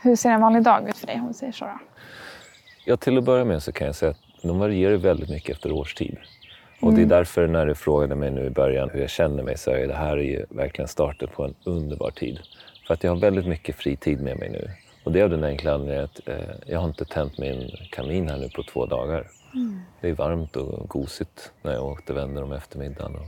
hur 0.00 0.16
ser 0.16 0.30
en 0.30 0.40
vanlig 0.40 0.62
dag 0.62 0.88
ut 0.88 0.96
för 0.96 1.06
dig 1.06 1.16
om 1.20 1.28
vi 1.28 1.34
säger 1.34 1.52
så? 1.52 1.64
Då? 1.64 1.78
Ja, 2.84 2.96
till 2.96 3.18
att 3.18 3.24
börja 3.24 3.44
med 3.44 3.62
så 3.62 3.72
kan 3.72 3.86
jag 3.86 3.96
säga 3.96 4.10
att 4.10 4.42
de 4.42 4.58
varierar 4.58 4.96
väldigt 4.96 5.30
mycket 5.30 5.50
efter 5.56 5.72
årstid. 5.72 6.16
Och 6.80 6.92
det 6.92 7.02
är 7.02 7.06
därför 7.06 7.46
när 7.46 7.66
du 7.66 7.74
frågade 7.74 8.14
mig 8.14 8.30
nu 8.30 8.44
i 8.46 8.50
början 8.50 8.90
hur 8.90 9.00
jag 9.00 9.10
känner 9.10 9.42
mig 9.42 9.58
så 9.58 9.70
är 9.70 9.86
det 9.86 9.94
här 9.94 10.16
är 10.16 10.22
ju 10.22 10.46
verkligen 10.50 10.88
starten 10.88 11.28
på 11.28 11.44
en 11.44 11.54
underbar 11.64 12.10
tid. 12.10 12.38
För 12.86 12.94
att 12.94 13.04
jag 13.04 13.10
har 13.10 13.16
väldigt 13.20 13.46
mycket 13.46 13.76
fritid 13.76 14.20
med 14.20 14.38
mig 14.38 14.48
nu. 14.50 14.70
Och 15.08 15.14
det 15.14 15.20
är 15.20 15.24
av 15.24 15.30
den 15.30 15.44
enkla 15.44 15.74
anledningen 15.74 16.04
att 16.04 16.28
eh, 16.28 16.54
jag 16.66 16.78
har 16.78 16.88
inte 16.88 17.04
tänt 17.04 17.38
min 17.38 17.70
kamin 17.90 18.28
här 18.28 18.38
nu 18.38 18.48
på 18.48 18.62
två 18.62 18.86
dagar. 18.86 19.26
Det 20.00 20.08
är 20.08 20.12
varmt 20.12 20.56
och 20.56 20.88
gosigt 20.88 21.52
när 21.62 21.72
jag 21.72 21.84
återvänder 21.84 22.42
om 22.42 22.52
eftermiddagen. 22.52 23.16
Och 23.16 23.26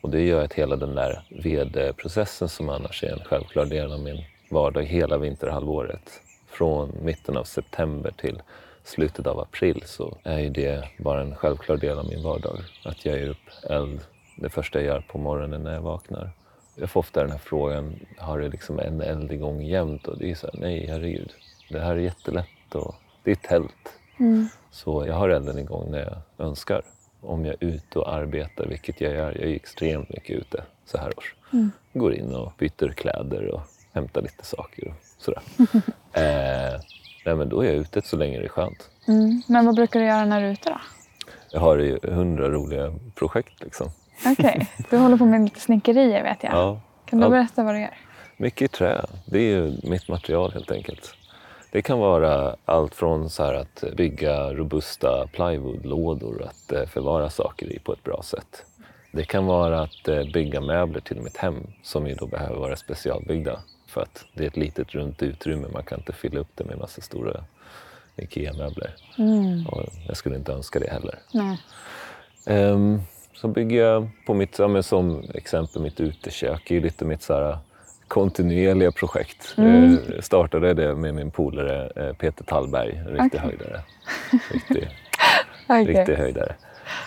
Och 0.00 0.10
det 0.10 0.22
gör 0.22 0.44
att 0.44 0.52
hela 0.52 0.76
den 0.76 0.94
där 0.94 1.22
vedprocessen 1.30 2.48
som 2.48 2.68
annars 2.68 3.04
är 3.04 3.12
en 3.12 3.24
självklar 3.24 3.64
del 3.64 3.92
av 3.92 4.00
min 4.00 4.24
vardag 4.50 4.82
hela 4.82 5.18
vinterhalvåret, 5.18 6.20
från 6.46 6.92
mitten 7.02 7.36
av 7.36 7.44
september 7.44 8.12
till 8.16 8.42
slutet 8.84 9.26
av 9.26 9.40
april 9.40 9.82
så 9.86 10.16
är 10.22 10.38
ju 10.38 10.50
det 10.50 10.88
bara 10.98 11.20
en 11.20 11.34
självklar 11.34 11.76
del 11.76 11.98
av 11.98 12.08
min 12.08 12.22
vardag. 12.22 12.58
Att 12.84 13.06
jag 13.06 13.18
ger 13.18 13.28
upp 13.28 13.70
eld 13.70 14.00
det 14.36 14.48
första 14.48 14.78
jag 14.78 14.86
gör 14.86 15.00
på 15.00 15.18
morgonen 15.18 15.62
när 15.62 15.74
jag 15.74 15.82
vaknar. 15.82 16.30
Jag 16.74 16.90
får 16.90 17.00
ofta 17.00 17.20
den 17.20 17.30
här 17.30 17.38
frågan, 17.38 18.00
har 18.18 18.38
du 18.38 18.48
liksom 18.48 18.78
en 18.78 19.00
eld 19.00 19.32
igång 19.32 19.62
jämt? 19.62 20.06
Och 20.06 20.18
det 20.18 20.30
är 20.30 20.34
så 20.34 20.46
här, 20.46 20.60
nej 20.60 20.86
herregud, 20.86 21.32
det 21.70 21.80
här 21.80 21.92
är 21.92 22.00
jättelätt 22.00 22.74
och 22.74 22.94
det 23.22 23.30
är 23.30 23.34
tält. 23.34 23.92
Mm. 24.18 24.48
Så 24.70 25.06
jag 25.06 25.14
har 25.14 25.28
elden 25.28 25.58
igång 25.58 25.90
när 25.90 25.98
jag 25.98 26.46
önskar. 26.46 26.82
Om 27.20 27.44
jag 27.44 27.54
är 27.60 27.68
ute 27.68 27.98
och 27.98 28.14
arbetar, 28.14 28.66
vilket 28.66 29.00
jag 29.00 29.12
gör. 29.12 29.32
Jag 29.32 29.50
är 29.50 29.54
extremt 29.54 30.08
mycket 30.08 30.36
ute 30.36 30.64
så 30.84 30.98
här 30.98 31.18
års. 31.18 31.34
Mm. 31.52 31.70
Går 31.92 32.14
in 32.14 32.34
och 32.34 32.52
byter 32.58 32.92
kläder 32.92 33.54
och 33.54 33.60
hämtar 33.92 34.22
lite 34.22 34.44
saker 34.44 34.88
och 34.88 34.94
sådär. 35.18 35.42
eh, 36.12 36.80
nej, 37.24 37.34
men 37.36 37.48
då 37.48 37.60
är 37.60 37.66
jag 37.66 37.74
ute 37.74 38.02
så 38.02 38.16
länge 38.16 38.38
det 38.38 38.44
är 38.44 38.48
skönt. 38.48 38.90
Mm. 39.08 39.42
Men 39.46 39.66
vad 39.66 39.74
brukar 39.74 40.00
du 40.00 40.06
göra 40.06 40.24
när 40.24 40.40
du 40.40 40.46
är 40.46 40.52
ute 40.52 40.70
då? 40.70 40.80
Jag 41.50 41.60
har 41.60 41.76
ju 41.76 41.98
hundra 42.02 42.50
roliga 42.50 42.94
projekt 43.14 43.62
liksom. 43.62 43.90
Okej, 44.26 44.68
du 44.90 44.96
håller 44.96 45.16
på 45.16 45.24
med 45.24 45.44
lite 45.44 45.60
snickerier 45.60 46.22
vet 46.22 46.42
jag. 46.42 46.52
Ja. 46.52 46.80
Kan 47.06 47.18
du 47.20 47.26
Ja. 47.26 47.30
berätta 47.30 47.62
vad 47.64 47.74
du 47.74 47.80
gör? 47.80 47.94
Mycket 48.36 48.62
i 48.62 48.68
trä. 48.68 49.04
Det 49.26 49.38
är 49.38 49.42
ju 49.56 49.72
mitt 49.82 50.08
material 50.08 50.52
helt 50.52 50.70
enkelt. 50.70 51.14
Det 51.70 51.82
kan 51.82 51.98
vara 51.98 52.56
allt 52.64 52.94
från 52.94 53.30
så 53.30 53.42
att 53.42 53.84
bygga 53.96 54.52
robusta 54.54 55.26
plywoodlådor 55.32 56.42
att 56.42 56.72
eh, 56.72 56.86
förvara 56.86 57.30
saker 57.30 57.66
i 57.72 57.78
på 57.78 57.92
ett 57.92 58.02
bra 58.04 58.22
sätt. 58.24 58.64
Det 59.12 59.24
kan 59.24 59.46
vara 59.46 59.82
att 59.82 60.08
eh, 60.08 60.24
bygga 60.32 60.60
möbler 60.60 61.00
till 61.00 61.20
mitt 61.20 61.36
hem 61.36 61.66
som 61.82 62.06
ju 62.06 62.14
då 62.14 62.26
behöver 62.26 62.56
vara 62.60 62.76
specialbyggda 62.76 63.58
för 63.86 64.00
att 64.02 64.24
det 64.34 64.42
är 64.44 64.48
ett 64.48 64.56
litet 64.56 64.94
runt 64.94 65.22
utrymme. 65.22 65.68
Man 65.72 65.82
kan 65.84 65.98
inte 65.98 66.12
fylla 66.12 66.40
upp 66.40 66.50
det 66.54 66.64
med 66.64 66.78
massa 66.78 67.00
stora 67.00 67.44
IKEA-möbler. 68.16 68.94
Mm. 69.18 69.64
Jag 70.08 70.16
skulle 70.16 70.36
inte 70.36 70.52
önska 70.52 70.78
det 70.80 70.90
heller. 70.90 71.18
Nej. 71.32 71.58
Så 73.42 73.48
bygger 73.48 73.84
jag 73.84 74.08
på 74.26 74.34
mitt, 74.34 74.58
ja, 74.58 74.82
som 74.82 75.24
exempel 75.34 75.82
mitt 75.82 76.00
utekök, 76.00 76.70
är 76.70 76.74
ju 76.74 76.80
lite 76.80 77.04
mitt 77.04 77.22
så 77.22 77.34
här, 77.34 77.58
kontinuerliga 78.08 78.92
projekt. 78.92 79.54
Mm. 79.58 79.92
Eh, 79.94 80.20
startade 80.20 80.74
det 80.74 80.94
med 80.94 81.14
min 81.14 81.30
polare 81.30 81.90
eh, 81.96 82.12
Peter 82.16 82.44
Tallberg, 82.44 82.90
en 82.90 83.06
riktig 83.06 83.26
Okej. 83.26 83.40
höjdare. 83.40 83.80
Riktig, 84.52 84.88
Okej. 85.68 85.84
riktig 85.84 86.14
höjdare. 86.14 86.54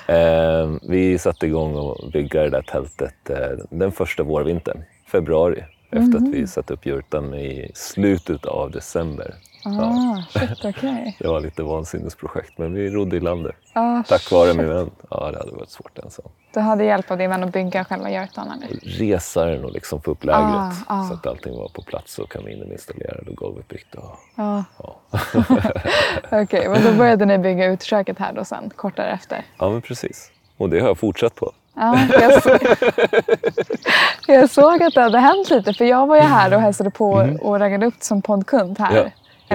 Ehm, 0.07 0.79
vi 0.83 1.17
satte 1.17 1.45
igång 1.45 1.75
och 1.75 2.11
bygga 2.11 2.41
det 2.41 2.49
där 2.49 2.61
tältet 2.61 3.29
eh, 3.29 3.65
den 3.69 3.91
första 3.91 4.23
vårvintern, 4.23 4.83
februari. 5.07 5.63
Efter 5.91 6.17
att 6.17 6.33
vi 6.33 6.47
satte 6.47 6.73
upp 6.73 6.85
jurtan 6.85 7.33
i 7.33 7.71
slutet 7.73 8.45
av 8.45 8.71
december. 8.71 9.35
Ah, 9.65 10.23
shit, 10.39 10.65
okej. 10.65 11.15
Det 11.19 11.27
var 11.27 11.39
lite 11.39 11.63
vansinnesprojekt, 11.63 12.57
men 12.57 12.73
vi 12.73 12.89
rodde 12.89 13.17
i 13.17 13.19
landet. 13.19 13.55
Ah, 13.73 14.03
Tack 14.07 14.31
vare 14.31 14.47
shit. 14.47 14.57
min 14.57 14.69
vän. 14.69 14.91
Ja, 15.09 15.31
det 15.31 15.37
hade 15.37 15.51
varit 15.51 15.69
svårt 15.69 15.99
ensam. 15.99 16.25
Du 16.53 16.59
hade 16.59 16.83
hjälp 16.83 17.11
av 17.11 17.17
din 17.17 17.29
vän 17.29 17.43
att 17.43 17.53
bygga 17.53 17.83
själva 17.85 18.09
hjortan 18.09 18.51
eller? 18.51 18.79
resa 18.99 19.45
den 19.45 19.65
och 19.65 19.71
liksom 19.71 20.01
få 20.01 20.11
upp 20.11 20.23
lägret 20.23 20.45
Ah, 20.45 20.71
ah. 20.87 21.07
så 21.07 21.13
att 21.13 21.27
allting 21.27 21.57
var 21.57 21.67
på 21.69 21.81
plats 21.81 22.19
och 22.19 22.31
kaminen 22.31 22.71
installerad 22.71 23.27
och 23.27 23.35
golvet 23.35 23.67
byggt. 23.67 23.95
Och, 23.95 24.19
Ja. 24.35 24.63
ja. 24.77 24.95
Okej, 26.41 26.69
men 26.69 26.83
då 26.83 26.93
började 26.93 27.25
ni 27.25 27.37
bygga 27.37 27.65
utköket 27.65 28.19
här 28.19 28.33
då 28.33 28.45
sen, 28.45 28.69
kort 28.75 28.95
därefter? 28.95 29.45
ja, 29.57 29.69
men 29.69 29.81
precis. 29.81 30.31
Och 30.57 30.69
det 30.69 30.79
har 30.79 30.87
jag 30.87 30.97
fortsatt 30.97 31.35
på. 31.35 31.51
Ja, 31.77 31.99
jag, 32.11 32.43
så... 32.43 32.57
jag 34.31 34.49
såg 34.49 34.83
att 34.83 34.93
det 34.93 35.01
hade 35.01 35.19
hänt 35.19 35.49
lite 35.49 35.73
för 35.73 35.85
jag 35.85 36.07
var 36.07 36.15
ju 36.15 36.21
här 36.21 36.53
och 36.55 36.61
hälsade 36.61 36.89
på 36.89 37.29
och 37.41 37.59
raggade 37.59 37.85
upp 37.85 37.93
som 37.99 38.21
poddkund 38.21 38.79
här. 38.79 38.91
Mm. 38.91 39.03
Ja, 39.03 39.11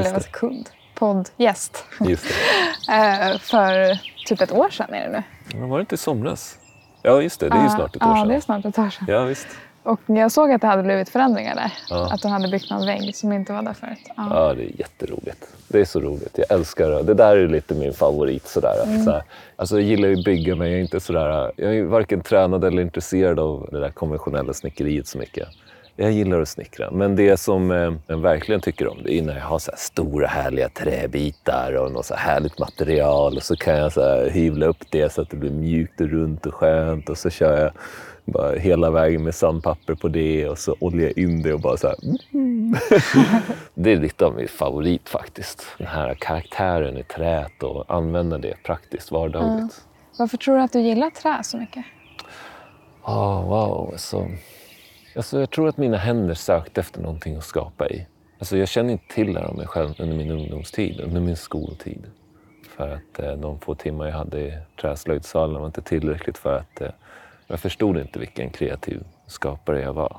Eller 0.07 0.19
det. 0.19 0.31
kund? 0.33 0.71
Poddgäst. 0.95 1.85
Just 2.01 2.25
det. 2.29 2.35
Eh, 2.93 3.39
för 3.39 3.99
typ 4.27 4.41
ett 4.41 4.53
år 4.53 4.71
sedan 4.71 4.95
är 4.95 5.09
det 5.09 5.11
nu. 5.53 5.59
Men 5.61 5.69
var 5.69 5.79
det 5.79 5.81
inte 5.81 5.95
i 5.95 5.99
somras? 5.99 6.59
Ja, 7.03 7.23
just 7.23 7.41
det. 7.41 7.49
Det 7.49 7.55
är 7.57 7.59
ju 7.59 7.65
Ja, 7.65 7.71
snart 7.77 7.97
ett 7.97 8.03
år 8.03 8.09
Ja, 8.09 8.17
sedan. 8.17 8.29
det 8.29 8.35
är 8.35 8.41
snart 8.41 8.65
ett 8.65 8.79
år 8.79 8.91
sedan. 8.91 9.07
Ja, 9.09 9.23
visst. 9.25 9.47
Och 9.83 10.01
jag 10.07 10.33
såg 10.33 10.53
att 10.53 10.61
det 10.61 10.67
hade 10.67 10.83
blivit 10.83 11.09
förändringar 11.09 11.55
där. 11.55 11.73
Ja. 11.91 12.13
Att 12.13 12.23
du 12.23 12.29
hade 12.29 12.49
byggt 12.49 12.71
någon 12.71 12.87
vägg 12.87 13.17
som 13.17 13.33
inte 13.33 13.53
var 13.53 13.63
där 13.63 13.73
förut. 13.73 13.99
Ja. 14.17 14.27
Ja, 14.31 14.55
det 14.55 14.63
är 14.63 14.81
jätteroligt. 14.81 15.47
Det 15.69 15.81
är 15.81 15.85
så 15.85 16.01
roligt. 16.01 16.39
Jag 16.39 16.51
älskar 16.59 16.91
det. 16.91 17.03
Det 17.03 17.15
där 17.15 17.37
är 17.37 17.49
lite 17.49 17.75
min 17.75 17.93
favorit. 17.93 18.49
Sådär. 18.49 18.75
Mm. 18.87 19.05
Så 19.05 19.11
här, 19.11 19.23
alltså, 19.57 19.75
jag 19.81 19.85
gillar 19.85 20.09
ju 20.09 20.19
att 20.19 20.25
bygga, 20.25 20.57
men 20.57 20.67
jag 20.71 20.77
är 20.77 20.83
inte 20.83 21.01
sådär... 21.01 21.53
Jag 21.57 21.77
är 21.77 21.83
varken 21.85 22.21
tränad 22.21 22.65
eller 22.65 22.83
intresserad 22.83 23.39
av 23.39 23.69
det 23.73 23.81
där 23.81 23.91
konventionella 23.91 24.53
snickeriet 24.53 25.07
så 25.07 25.19
mycket. 25.19 25.49
Jag 26.01 26.13
gillar 26.13 26.41
att 26.41 26.49
snickra, 26.49 26.91
men 26.91 27.17
det 27.17 27.37
som 27.37 27.71
eh, 27.71 27.93
jag 28.07 28.17
verkligen 28.17 28.61
tycker 28.61 28.89
om 28.89 28.99
det 29.05 29.15
är 29.15 29.23
när 29.23 29.39
jag 29.39 29.45
har 29.45 29.59
så 29.59 29.71
här 29.71 29.79
stora 29.79 30.27
härliga 30.27 30.69
träbitar 30.69 31.73
och 31.77 31.93
något 31.93 32.07
så 32.07 32.15
här 32.15 32.33
härligt 32.33 32.59
material 32.59 33.37
och 33.37 33.43
så 33.43 33.57
kan 33.57 33.77
jag 33.77 33.93
så 33.93 34.01
här 34.03 34.31
hyvla 34.31 34.67
upp 34.67 34.91
det 34.91 35.13
så 35.13 35.23
att 35.23 35.31
det 35.31 35.37
blir 35.37 35.51
mjukt 35.51 36.01
och 36.01 36.09
runt 36.09 36.47
och 36.47 36.55
skönt 36.55 37.09
och 37.09 37.19
så 37.19 37.31
kör 37.31 37.61
jag 37.61 37.73
bara 38.25 38.53
hela 38.57 38.91
vägen 38.91 39.25
med 39.25 39.35
sandpapper 39.35 39.95
på 39.95 40.09
det 40.09 40.49
och 40.49 40.59
så 40.59 40.77
oljar 40.81 41.07
jag 41.07 41.19
in 41.19 41.43
det 41.43 41.53
och 41.53 41.61
bara 41.61 41.77
så 41.77 41.89
här 41.89 41.97
det 43.75 43.93
är 43.93 43.97
lite 43.97 44.27
av 44.27 44.35
min 44.35 44.49
favorit 44.49 45.09
faktiskt. 45.09 45.67
Den 45.79 45.87
här 45.87 46.15
karaktären 46.15 46.97
i 46.97 47.03
träet 47.03 47.63
och 47.63 47.85
använda 47.95 48.39
det 48.39 48.55
praktiskt, 48.63 49.11
vardagligt. 49.11 49.83
Varför 50.19 50.37
tror 50.37 50.57
du 50.57 50.63
att 50.63 50.73
du 50.73 50.81
gillar 50.81 51.11
trä 51.11 51.41
så 51.43 51.57
mycket? 51.57 51.85
Ah, 53.03 53.43
wow, 53.43 53.91
alltså 53.93 54.29
alltså. 55.17 55.41
Jag 55.41 55.51
tror 55.51 55.69
att 55.69 55.77
mina 55.77 55.97
händer 55.97 56.35
sökte 56.35 56.81
efter 56.81 57.01
någonting 57.01 57.37
att 57.37 57.45
skapa 57.45 57.89
i. 57.89 58.07
Alltså, 58.39 58.57
jag 58.57 58.69
känner 58.69 58.93
inte 58.93 59.15
till 59.15 59.35
det 59.35 59.41
här 59.41 59.51
om 59.51 59.57
mig 59.57 59.67
själv 59.67 59.95
under 59.99 60.17
min 60.17 60.31
ungdomstid, 60.31 61.01
under 61.01 61.21
min 61.21 61.37
skoltid. 61.37 62.07
För 62.77 62.89
att 62.89 63.19
eh, 63.19 63.33
de 63.33 63.59
få 63.61 63.75
timmar 63.75 64.07
jag 64.07 64.13
hade 64.13 64.41
i 64.41 64.59
träslöjdsalen 64.81 65.61
var 65.61 65.67
inte 65.67 65.83
tillräckligt 65.83 66.39
för 66.39 66.57
att 66.57 66.81
eh, 66.81 66.91
jag 67.47 67.61
förstod 67.61 67.99
inte 67.99 68.19
vilken 68.19 68.51
kreativ 68.51 69.05
skapare 69.27 69.81
jag 69.81 69.93
var. 69.93 70.17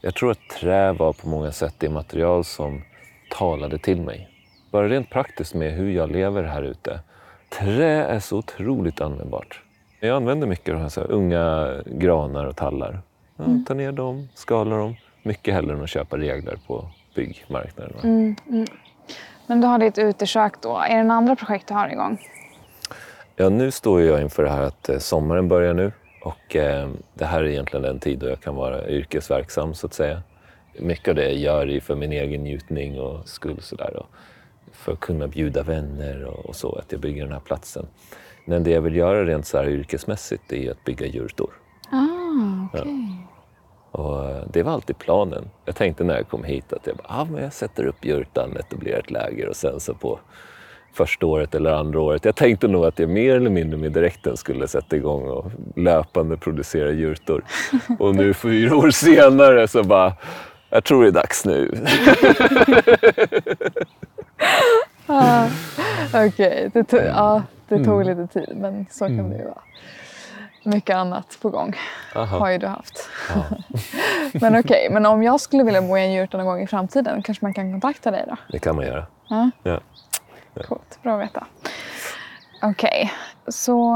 Jag 0.00 0.14
tror 0.14 0.30
att 0.30 0.48
trä 0.60 0.92
var 0.92 1.12
på 1.12 1.28
många 1.28 1.52
sätt 1.52 1.74
det 1.78 1.88
material 1.88 2.44
som 2.44 2.82
talade 3.30 3.78
till 3.78 4.00
mig. 4.00 4.28
Bara 4.70 4.88
rent 4.88 5.10
praktiskt 5.10 5.54
med 5.54 5.72
hur 5.72 5.90
jag 5.90 6.10
lever 6.10 6.42
här 6.42 6.62
ute. 6.62 7.00
Trä 7.58 8.04
är 8.04 8.20
så 8.20 8.38
otroligt 8.38 9.00
användbart. 9.00 9.60
Jag 10.00 10.16
använder 10.16 10.46
mycket 10.46 10.68
av 10.68 10.74
de 10.74 10.82
här, 10.82 10.90
här 10.96 11.10
unga 11.10 11.74
granar 11.86 12.44
och 12.44 12.56
tallar. 12.56 13.00
Ja, 13.36 13.44
Ta 13.66 13.74
ner 13.74 13.92
dem, 13.92 14.28
skala 14.34 14.76
dem. 14.76 14.96
Mycket 15.22 15.54
hellre 15.54 15.72
än 15.74 15.82
att 15.82 15.88
köpa 15.90 16.18
regler 16.18 16.58
på 16.66 16.88
byggmarknaden. 17.14 17.92
va? 17.94 18.00
Mm, 18.04 18.36
Men 19.46 19.60
du 19.60 19.66
har 19.66 19.78
ditt 19.78 19.98
utekök 19.98 20.52
då. 20.62 20.78
Är 20.78 20.96
det 20.96 21.02
några 21.02 21.14
andra 21.16 21.36
projekt 21.36 21.68
du 21.68 21.74
har 21.74 21.88
igång? 21.88 22.18
Ja, 23.36 23.48
nu 23.48 23.70
står 23.70 24.02
jag 24.02 24.20
inför 24.22 24.42
det 24.44 24.50
här 24.50 24.62
att 24.62 24.88
eh, 24.88 24.98
sommaren 24.98 25.48
börjar 25.48 25.74
nu 25.74 25.92
och 26.22 26.56
eh, 26.56 26.88
det 27.14 27.24
här 27.24 27.40
är 27.42 27.46
egentligen 27.48 27.82
den 27.82 27.98
tid 28.00 28.18
då 28.18 28.28
jag 28.28 28.40
kan 28.40 28.54
vara 28.54 28.88
yrkesverksam 28.88 29.74
så 29.74 29.86
att 29.86 29.94
säga. 29.94 30.22
Mycket 30.78 31.08
av 31.08 31.14
det 31.14 31.24
jag 31.24 31.36
gör 31.38 31.70
är 31.70 31.80
för 31.80 31.94
min 31.94 32.12
egen 32.12 32.42
njutning 32.44 33.00
och 33.00 33.28
skull 33.28 33.60
sådär 33.62 33.96
och 33.96 34.06
för 34.72 34.92
att 34.92 35.00
kunna 35.00 35.28
bjuda 35.28 35.62
vänner 35.62 36.24
och, 36.24 36.46
och 36.46 36.56
så, 36.56 36.72
att 36.74 36.92
jag 36.92 37.00
bygger 37.00 37.22
den 37.24 37.32
här 37.32 37.40
platsen. 37.40 37.86
Men 38.44 38.64
det 38.64 38.70
jag 38.70 38.80
vill 38.80 38.96
göra 38.96 39.24
rent 39.24 39.46
så 39.46 39.58
här 39.58 39.68
yrkesmässigt 39.68 40.52
är 40.52 40.70
att 40.70 40.84
bygga 40.84 41.06
jurtor. 41.06 41.50
Ah, 41.90 42.78
okej. 42.80 43.15
Och 43.96 44.24
eh, 44.30 44.42
det 44.52 44.62
var 44.62 44.72
alltid 44.72 44.98
planen. 44.98 45.44
Jag 45.64 45.76
tänkte 45.76 46.04
när 46.04 46.16
jag 46.16 46.28
kom 46.28 46.44
hit 46.44 46.72
att 46.72 46.86
jag, 46.86 46.96
bara, 46.96 47.06
ah, 47.20 47.24
men 47.24 47.42
jag 47.42 47.52
sätter 47.52 47.86
upp 47.86 48.04
jurtan, 48.04 48.56
etablerar 48.56 48.98
ett 48.98 49.10
läger 49.10 49.48
och 49.48 49.56
sen 49.56 49.80
så 49.80 49.94
på 49.94 50.18
första 50.92 51.26
året 51.26 51.54
eller 51.54 51.70
andra 51.72 52.00
året. 52.00 52.24
Jag 52.24 52.36
tänkte 52.36 52.68
nog 52.68 52.84
att 52.84 52.98
jag 52.98 53.08
mer 53.08 53.36
eller 53.36 53.50
mindre 53.50 53.78
med 53.78 53.92
direkten 53.92 54.36
skulle 54.36 54.68
sätta 54.68 54.96
igång 54.96 55.28
och 55.28 55.50
löpande 55.76 56.36
producera 56.36 56.90
jurtor. 56.90 57.44
Och 57.98 58.14
nu 58.14 58.34
fyra 58.34 58.76
år 58.76 58.90
senare 58.90 59.68
så 59.68 59.82
bara, 59.82 60.12
jag 60.70 60.84
tror 60.84 61.02
det 61.02 61.08
är 61.08 61.12
dags 61.12 61.44
nu. 61.44 61.70
Ah, 65.08 65.48
Okej, 66.14 66.70
det, 66.72 66.84
tog, 66.84 67.00
ja, 67.00 67.42
det 67.68 67.84
tog 67.84 68.02
Mm. 68.02 68.18
lite 68.18 68.32
tid 68.40 68.56
men 68.56 68.86
så 68.90 69.06
kan 69.06 69.30
det 69.30 69.36
ju 69.36 69.44
vara. 69.44 69.62
Mycket 70.66 70.96
annat 70.96 71.38
på 71.42 71.50
gång 71.50 71.76
Aha. 72.14 72.38
har 72.38 72.50
ju 72.50 72.58
du 72.58 72.66
haft. 72.66 73.08
Ja. 73.34 73.44
Men 74.40 74.56
okej, 74.60 74.88
men 74.90 75.06
om 75.06 75.22
jag 75.22 75.40
skulle 75.40 75.64
vilja 75.64 75.82
bo 75.82 75.96
i 75.98 76.00
en 76.04 76.12
jurta 76.12 76.36
någon 76.36 76.46
gång 76.46 76.62
i 76.62 76.66
framtiden 76.66 77.22
kanske 77.22 77.44
man 77.44 77.54
kan 77.54 77.72
kontakta 77.72 78.10
dig 78.10 78.24
då? 78.28 78.36
Det 78.52 78.58
kan 78.58 78.76
man 78.76 78.84
göra. 78.84 79.06
Ja, 79.28 79.50
Ja. 79.62 79.80
coolt. 80.68 80.98
Bra 81.02 81.14
att 81.14 81.20
veta. 81.20 81.46
Okej, 82.62 83.12
så 83.48 83.94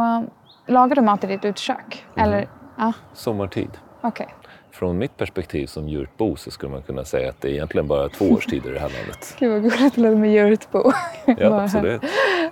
lagar 0.66 0.96
du 0.96 1.02
mat 1.02 1.24
i 1.24 1.26
ditt 1.26 1.44
utekök? 1.44 2.04
Mhm. 2.14 2.24
Eller? 2.24 2.48
Ja, 2.78 2.92
Sommartid. 3.14 3.70
okej. 4.00 4.26
Från 4.72 4.98
mitt 4.98 5.16
perspektiv 5.16 5.66
som 5.66 5.88
djurtbo 5.88 6.36
så 6.36 6.50
skulle 6.50 6.72
man 6.72 6.82
kunna 6.82 7.04
säga 7.04 7.28
att 7.30 7.40
det 7.40 7.48
är 7.48 7.52
egentligen 7.52 7.86
bara 7.88 8.08
två 8.08 8.24
årstider 8.24 8.70
i 8.70 8.72
det 8.74 8.80
här 8.80 8.90
landet. 8.98 9.36
Gud 9.38 9.50
vad 9.52 9.62
gulligt 9.62 9.94
det 9.94 10.00
lät 10.00 10.16
med 10.18 10.32
djurtbo. 10.32 10.92
Ja, 11.26 11.60
absolut. 11.62 12.02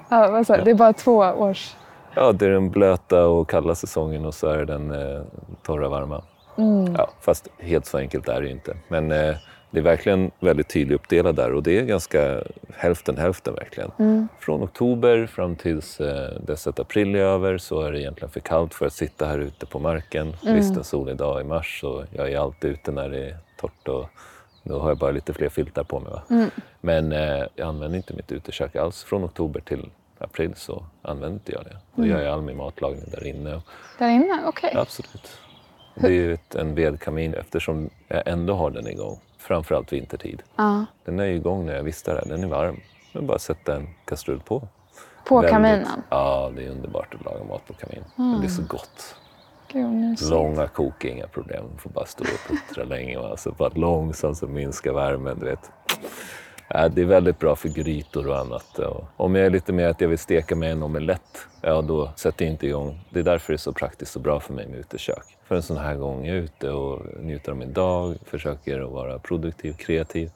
Ja, 0.08 0.44
sa 0.44 0.56
du? 0.56 0.62
Det 0.64 0.70
är 0.70 0.74
bara 0.74 0.92
två 0.92 1.16
års... 1.16 1.74
Ja, 2.18 2.32
det 2.32 2.46
är 2.46 2.50
den 2.50 2.70
blöta 2.70 3.26
och 3.26 3.48
kalla 3.50 3.74
säsongen 3.74 4.24
och 4.24 4.34
så 4.34 4.46
är 4.46 4.58
det 4.58 4.64
den 4.64 4.90
eh, 4.90 5.22
torra 5.62 5.88
varma. 5.88 6.22
Ja, 6.96 7.10
fast 7.20 7.48
helt 7.58 7.86
så 7.86 7.98
enkelt 7.98 8.28
är 8.28 8.40
det 8.40 8.46
ju 8.46 8.52
inte. 8.52 8.76
Men 8.88 9.12
eh, 9.12 9.36
det 9.70 9.78
är 9.78 9.82
verkligen 9.82 10.30
väldigt 10.40 10.68
tydligt 10.68 11.00
uppdelat 11.00 11.36
där 11.36 11.52
och 11.52 11.62
det 11.62 11.78
är 11.78 11.84
ganska 11.84 12.42
hälften 12.76 13.16
hälften 13.16 13.54
verkligen. 13.54 13.90
Från 14.40 14.62
oktober 14.62 15.26
fram 15.26 15.56
tills 15.56 16.00
eh, 16.00 16.40
dess 16.46 16.66
att 16.66 16.80
april 16.80 17.14
är 17.14 17.18
över 17.18 17.58
så 17.58 17.80
är 17.80 17.92
det 17.92 18.00
egentligen 18.00 18.30
för 18.30 18.40
kallt 18.40 18.74
för 18.74 18.86
att 18.86 18.92
sitta 18.92 19.26
här 19.26 19.38
ute 19.38 19.66
på 19.66 19.78
marken. 19.78 20.36
Visst 20.54 20.76
en 20.76 20.84
solig 20.84 21.16
dag 21.16 21.40
i 21.40 21.44
mars 21.44 21.84
och 21.84 22.04
jag 22.12 22.32
är 22.32 22.38
alltid 22.38 22.70
ute 22.70 22.92
när 22.92 23.08
det 23.08 23.26
är 23.26 23.36
torrt 23.60 23.88
och 23.88 24.06
då 24.62 24.78
har 24.78 24.88
jag 24.88 24.98
bara 24.98 25.10
lite 25.10 25.32
fler 25.32 25.48
filtar 25.48 25.84
på 25.84 26.00
mig. 26.00 26.12
Va? 26.12 26.22
Men 26.80 27.12
eh, 27.12 27.44
jag 27.54 27.68
använder 27.68 27.96
inte 27.96 28.14
mitt 28.14 28.32
utekök 28.32 28.76
alls. 28.76 29.04
Från 29.04 29.24
oktober 29.24 29.60
till 29.60 29.90
april 30.20 30.52
så 30.56 30.84
använder 31.02 31.34
inte 31.34 31.52
jag 31.52 31.64
det. 31.64 31.76
Då 31.94 32.06
gör 32.06 32.20
jag 32.22 32.32
all 32.32 32.42
min 32.42 32.56
matlagning 32.56 33.04
där 33.10 33.26
inne. 33.26 33.62
Där 33.98 34.08
inne? 34.08 34.42
Okej. 34.46 34.74
Absolut. 34.76 35.38
Det 35.94 36.06
är 36.06 36.10
ju 36.10 36.38
en 36.54 36.74
vedkamin 36.74 37.34
eftersom 37.34 37.90
jag 38.08 38.22
ändå 38.28 38.54
har 38.54 38.70
den 38.70 38.86
igång. 38.86 39.20
Framförallt 39.38 39.92
vintertid. 39.92 40.42
Ja. 40.56 40.84
Den 41.04 41.18
är 41.20 41.24
ju 41.24 41.34
igång 41.34 41.66
när 41.66 41.74
jag 41.76 41.82
vistar 41.82 42.14
här. 42.14 42.24
Den 42.26 42.44
är 42.44 42.48
varm. 42.48 42.80
Men 43.12 43.26
bara 43.26 43.38
sätta 43.38 43.76
en 43.76 43.88
kastrull 44.04 44.40
på. 44.40 44.68
På 45.26 45.34
Väldigt- 45.36 45.50
kaminen? 45.52 46.02
Ja, 46.10 46.52
det 46.56 46.64
är 46.66 46.70
underbart 46.70 47.14
att 47.14 47.24
laga 47.24 47.44
mat 47.44 47.66
på 47.66 47.72
kamin. 47.74 48.04
Det 48.16 48.38
blir 48.40 48.48
så 48.50 48.62
gott. 48.62 49.16
Gud. 49.72 50.18
Långa 50.30 50.68
kok 50.68 51.04
är 51.04 51.08
inga 51.08 51.26
problem. 51.26 51.64
Man 51.68 51.78
får 51.78 51.90
bara 51.90 52.06
stå 52.06 52.24
och 52.24 52.48
puttra 52.68 52.84
länge. 52.84 53.18
va. 53.18 53.36
Så 53.36 53.52
bara 53.52 53.68
långsamt 53.74 54.38
så 54.38 54.46
minskar 54.46 54.92
värmen. 54.92 55.38
Du 55.38 55.46
vet. 55.46 55.70
Ja, 56.70 56.88
det 56.88 57.00
är 57.00 57.06
väldigt 57.06 57.38
bra 57.38 57.56
för 57.56 57.68
grytor 57.68 58.28
och 58.28 58.38
annat. 58.38 58.78
Och 58.78 59.04
om 59.16 59.34
jag 59.34 59.46
är 59.46 59.50
lite 59.50 59.72
mer 59.72 59.88
att 59.88 60.00
jag 60.00 60.08
vill 60.08 60.18
steka 60.18 60.56
med 60.56 60.72
en 60.72 60.82
omelett, 60.82 61.46
ja 61.60 61.82
då 61.82 62.10
sätter 62.16 62.44
jag 62.44 62.52
inte 62.52 62.66
igång. 62.66 63.00
Det 63.10 63.18
är 63.18 63.24
därför 63.24 63.52
det 63.52 63.56
är 63.56 63.58
så 63.58 63.72
praktiskt 63.72 64.16
och 64.16 64.22
bra 64.22 64.40
för 64.40 64.52
mig 64.52 64.66
med 64.66 64.78
utekök. 64.78 65.24
För 65.44 65.54
en 65.54 65.62
sån 65.62 65.76
här 65.76 65.94
gång 65.94 66.26
jag 66.26 66.36
är 66.36 66.40
ute 66.40 66.70
och 66.70 67.02
njuter 67.20 67.52
av 67.52 67.58
min 67.58 67.72
dag, 67.72 68.16
försöker 68.24 68.80
att 68.80 68.90
vara 68.90 69.18
produktiv, 69.18 69.72
kreativ. 69.72 70.30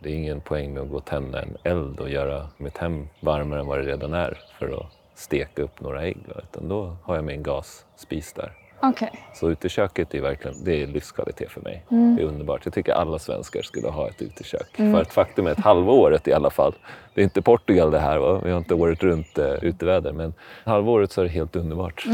Det 0.00 0.08
är 0.08 0.14
ingen 0.14 0.40
poäng 0.40 0.74
med 0.74 0.82
att 0.82 0.90
gå 0.90 0.96
och 0.96 1.04
tända 1.04 1.42
en 1.42 1.56
eld 1.62 2.00
och 2.00 2.10
göra 2.10 2.48
mitt 2.56 2.78
hem 2.78 3.08
varmare 3.20 3.60
än 3.60 3.66
vad 3.66 3.78
det 3.78 3.84
redan 3.84 4.14
är 4.14 4.38
för 4.58 4.80
att 4.80 4.86
steka 5.14 5.62
upp 5.62 5.80
några 5.80 6.02
ägg. 6.02 6.18
Utan 6.36 6.68
då 6.68 6.96
har 7.02 7.14
jag 7.14 7.24
min 7.24 7.42
gasspis 7.42 8.32
där. 8.32 8.61
Okej. 8.82 9.10
Så 9.34 9.50
uteköket 9.50 10.14
är 10.14 10.20
verkligen 10.20 10.64
det 10.64 10.82
är 10.82 10.86
livskvalitet 10.86 11.50
för 11.50 11.60
mig. 11.60 11.84
Det 11.88 12.22
är 12.22 12.26
underbart. 12.26 12.60
Jag 12.64 12.74
tycker 12.74 12.92
alla 12.92 13.18
svenskar 13.18 13.62
skulle 13.62 13.88
ha 13.88 14.08
ett 14.08 14.22
utekök. 14.22 14.76
För 14.76 15.00
att 15.00 15.12
faktum 15.12 15.46
är 15.46 15.50
att 15.50 15.60
halva 15.60 15.92
året 15.92 16.28
i 16.28 16.32
alla 16.32 16.50
fall. 16.50 16.74
Det 17.14 17.20
är 17.20 17.24
inte 17.24 17.42
Portugal 17.42 17.90
det 17.90 17.98
här, 17.98 18.18
va? 18.18 18.40
vi 18.44 18.50
har 18.50 18.58
inte 18.58 18.74
året 18.74 19.02
runt 19.02 19.38
uh, 19.38 19.44
uteväder. 19.44 20.12
Men 20.12 20.34
halva 20.64 20.90
året 20.90 21.12
så 21.12 21.20
är 21.20 21.24
det 21.24 21.30
helt 21.30 21.56
underbart. 21.56 22.06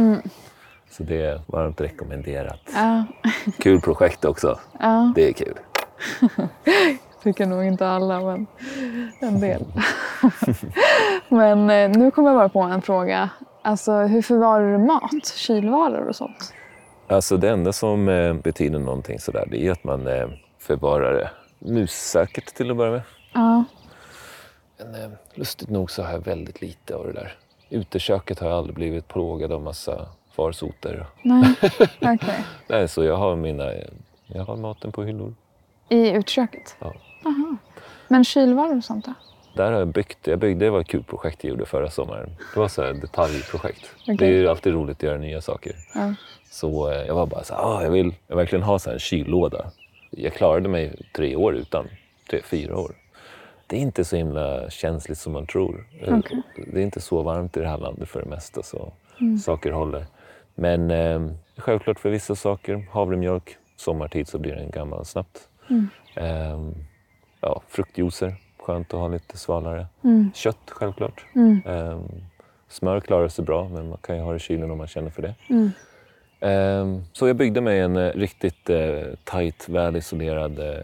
Så 0.90 1.02
det 1.02 1.22
är 1.22 1.40
varmt 1.46 1.80
rekommenderat. 1.80 2.60
Ja. 2.74 3.04
Kul 3.58 3.80
projekt 3.80 4.24
också. 4.24 4.58
ja. 4.80 5.12
Det 5.14 5.28
är 5.28 5.32
kul. 5.32 5.54
Tycker 7.22 7.46
nog 7.46 7.64
inte 7.64 7.88
alla, 7.88 8.20
men 8.20 8.46
en 9.20 9.40
del. 9.40 9.64
men 11.28 11.70
eh, 11.70 11.98
nu 11.98 12.10
kommer 12.10 12.28
jag 12.28 12.38
bara 12.38 12.48
på 12.48 12.60
en 12.60 12.82
fråga. 12.82 13.30
Alltså, 13.62 13.92
hur 13.92 14.22
förvarar 14.22 14.72
du 14.72 14.78
mat? 14.78 15.26
Kylvaror 15.26 16.08
och 16.08 16.16
sånt? 16.16 16.54
Alltså 17.08 17.36
det 17.36 17.50
enda 17.50 17.72
som 17.72 18.08
eh, 18.08 18.34
betyder 18.34 18.78
någonting 18.78 19.18
sådär, 19.18 19.48
det 19.50 19.66
är 19.66 19.72
att 19.72 19.84
man 19.84 20.06
eh, 20.06 20.28
förvarar 20.58 21.12
det 21.12 21.30
mussäkert 21.58 22.54
till 22.54 22.70
att 22.70 22.76
börja 22.76 22.92
med. 22.92 23.02
Ja. 23.32 23.64
Men 24.78 24.94
eh, 24.94 25.10
lustigt 25.34 25.70
nog 25.70 25.90
så 25.90 26.02
har 26.02 26.12
jag 26.12 26.24
väldigt 26.24 26.60
lite 26.60 26.94
av 26.96 27.06
det 27.06 27.12
där. 27.12 27.36
Uteköket 27.70 28.38
har 28.38 28.48
jag 28.48 28.58
aldrig 28.58 28.74
blivit 28.74 29.08
plågad 29.08 29.52
av 29.52 29.62
massa 29.62 30.06
farsoter. 30.32 31.06
Nej, 31.22 31.54
okej. 32.00 32.44
Nej, 32.66 32.88
så 32.88 33.04
jag 33.04 33.16
har 33.16 33.36
mina... 33.36 33.72
Jag 34.26 34.44
har 34.44 34.56
maten 34.56 34.92
på 34.92 35.04
hyllor. 35.04 35.34
I 35.88 36.10
utköket? 36.10 36.76
Ja. 36.78 36.94
Men 38.08 38.24
kylvaror 38.24 38.76
och 38.76 38.84
sånt 38.84 39.04
då? 39.04 39.14
Där 39.56 39.72
har 39.72 39.78
jag 39.78 39.88
byggt. 39.88 40.26
Jag 40.26 40.38
byggde, 40.38 40.64
det 40.64 40.70
var 40.70 40.80
ett 40.80 40.88
kul 40.88 41.02
projekt 41.02 41.44
jag 41.44 41.50
gjorde 41.50 41.66
förra 41.66 41.90
sommaren. 41.90 42.30
Det 42.54 42.60
var 42.60 42.68
så 42.68 42.82
här 42.82 42.92
detaljprojekt. 42.92 43.90
Okej. 44.02 44.16
Det 44.16 44.26
är 44.26 44.30
ju 44.30 44.48
alltid 44.48 44.72
roligt 44.72 44.96
att 44.96 45.02
göra 45.02 45.18
nya 45.18 45.40
saker. 45.40 45.72
Ja. 45.94 46.14
Så 46.50 46.90
eh, 46.90 47.06
jag 47.06 47.14
var 47.14 47.26
bara 47.26 47.44
så 47.44 47.54
här, 47.54 47.62
ah, 47.62 47.82
jag 47.82 47.90
vill 47.90 48.14
jag 48.26 48.36
verkligen 48.36 48.62
ha 48.62 48.78
så 48.78 48.90
en 48.90 48.98
kyllåda. 48.98 49.70
Jag 50.10 50.32
klarade 50.32 50.68
mig 50.68 50.94
tre 51.16 51.36
år 51.36 51.54
utan. 51.54 51.86
Tre, 52.30 52.40
fyra 52.44 52.78
år. 52.78 52.92
Det 53.66 53.76
är 53.76 53.80
inte 53.80 54.04
så 54.04 54.16
himla 54.16 54.70
känsligt 54.70 55.18
som 55.18 55.32
man 55.32 55.46
tror. 55.46 55.86
Eh, 56.00 56.18
Okej. 56.18 56.42
Det 56.72 56.80
är 56.80 56.84
inte 56.84 57.00
så 57.00 57.22
varmt 57.22 57.56
i 57.56 57.60
det 57.60 57.68
här 57.68 57.78
landet 57.78 58.08
för 58.08 58.20
det 58.22 58.28
mesta 58.28 58.62
så 58.62 58.92
saker 59.44 59.70
håller. 59.72 60.06
Men 60.54 60.90
eh, 60.90 61.20
självklart 61.56 61.98
för 62.00 62.10
vissa 62.10 62.34
saker, 62.34 62.86
havremjölk, 62.90 63.56
sommartid 63.76 64.28
så 64.28 64.38
blir 64.38 64.54
den 64.54 64.70
gammal 64.70 65.04
snabbt. 65.04 65.48
Eh, 66.14 66.60
ja, 67.40 67.62
fruktjuicer, 67.68 68.34
skönt 68.58 68.94
att 68.94 69.00
ha 69.00 69.08
lite 69.08 69.38
svalare. 69.38 69.86
Kött 70.34 70.70
självklart. 70.70 71.24
Eh, 71.66 72.00
smör 72.68 73.00
klarar 73.00 73.28
sig 73.28 73.44
bra 73.44 73.68
men 73.68 73.88
man 73.88 73.98
kan 74.02 74.16
ju 74.16 74.22
ha 74.22 74.30
det 74.30 74.36
i 74.36 74.40
kylen 74.40 74.70
om 74.70 74.78
man 74.78 74.86
känner 74.86 75.10
för 75.10 75.22
det. 75.22 75.34
Ehm, 76.40 77.02
Så 77.12 77.26
jag 77.28 77.36
byggde 77.36 77.60
mig 77.60 77.80
en 77.80 77.96
eh, 77.96 78.12
riktigt 78.12 78.70
eh, 78.70 79.02
tajt, 79.24 79.68
välisolerad 79.68 80.58
eh, 80.58 80.74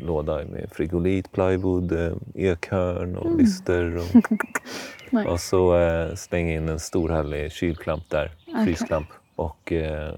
låda 0.00 0.44
med 0.44 0.70
frigolit, 0.72 1.32
plywood, 1.32 1.92
ekhörn 2.34 3.16
och 3.16 3.36
lister. 3.38 3.96
Och, 3.96 5.26
och 5.32 5.40
så 5.40 5.74
slängde 6.16 6.52
jag 6.52 6.62
in 6.62 6.68
en 6.68 6.80
stor 6.80 7.08
härlig 7.08 7.52
kylklamp 7.52 8.10
där, 8.10 8.30
frysklamp. 8.64 9.08
Och 9.36 9.72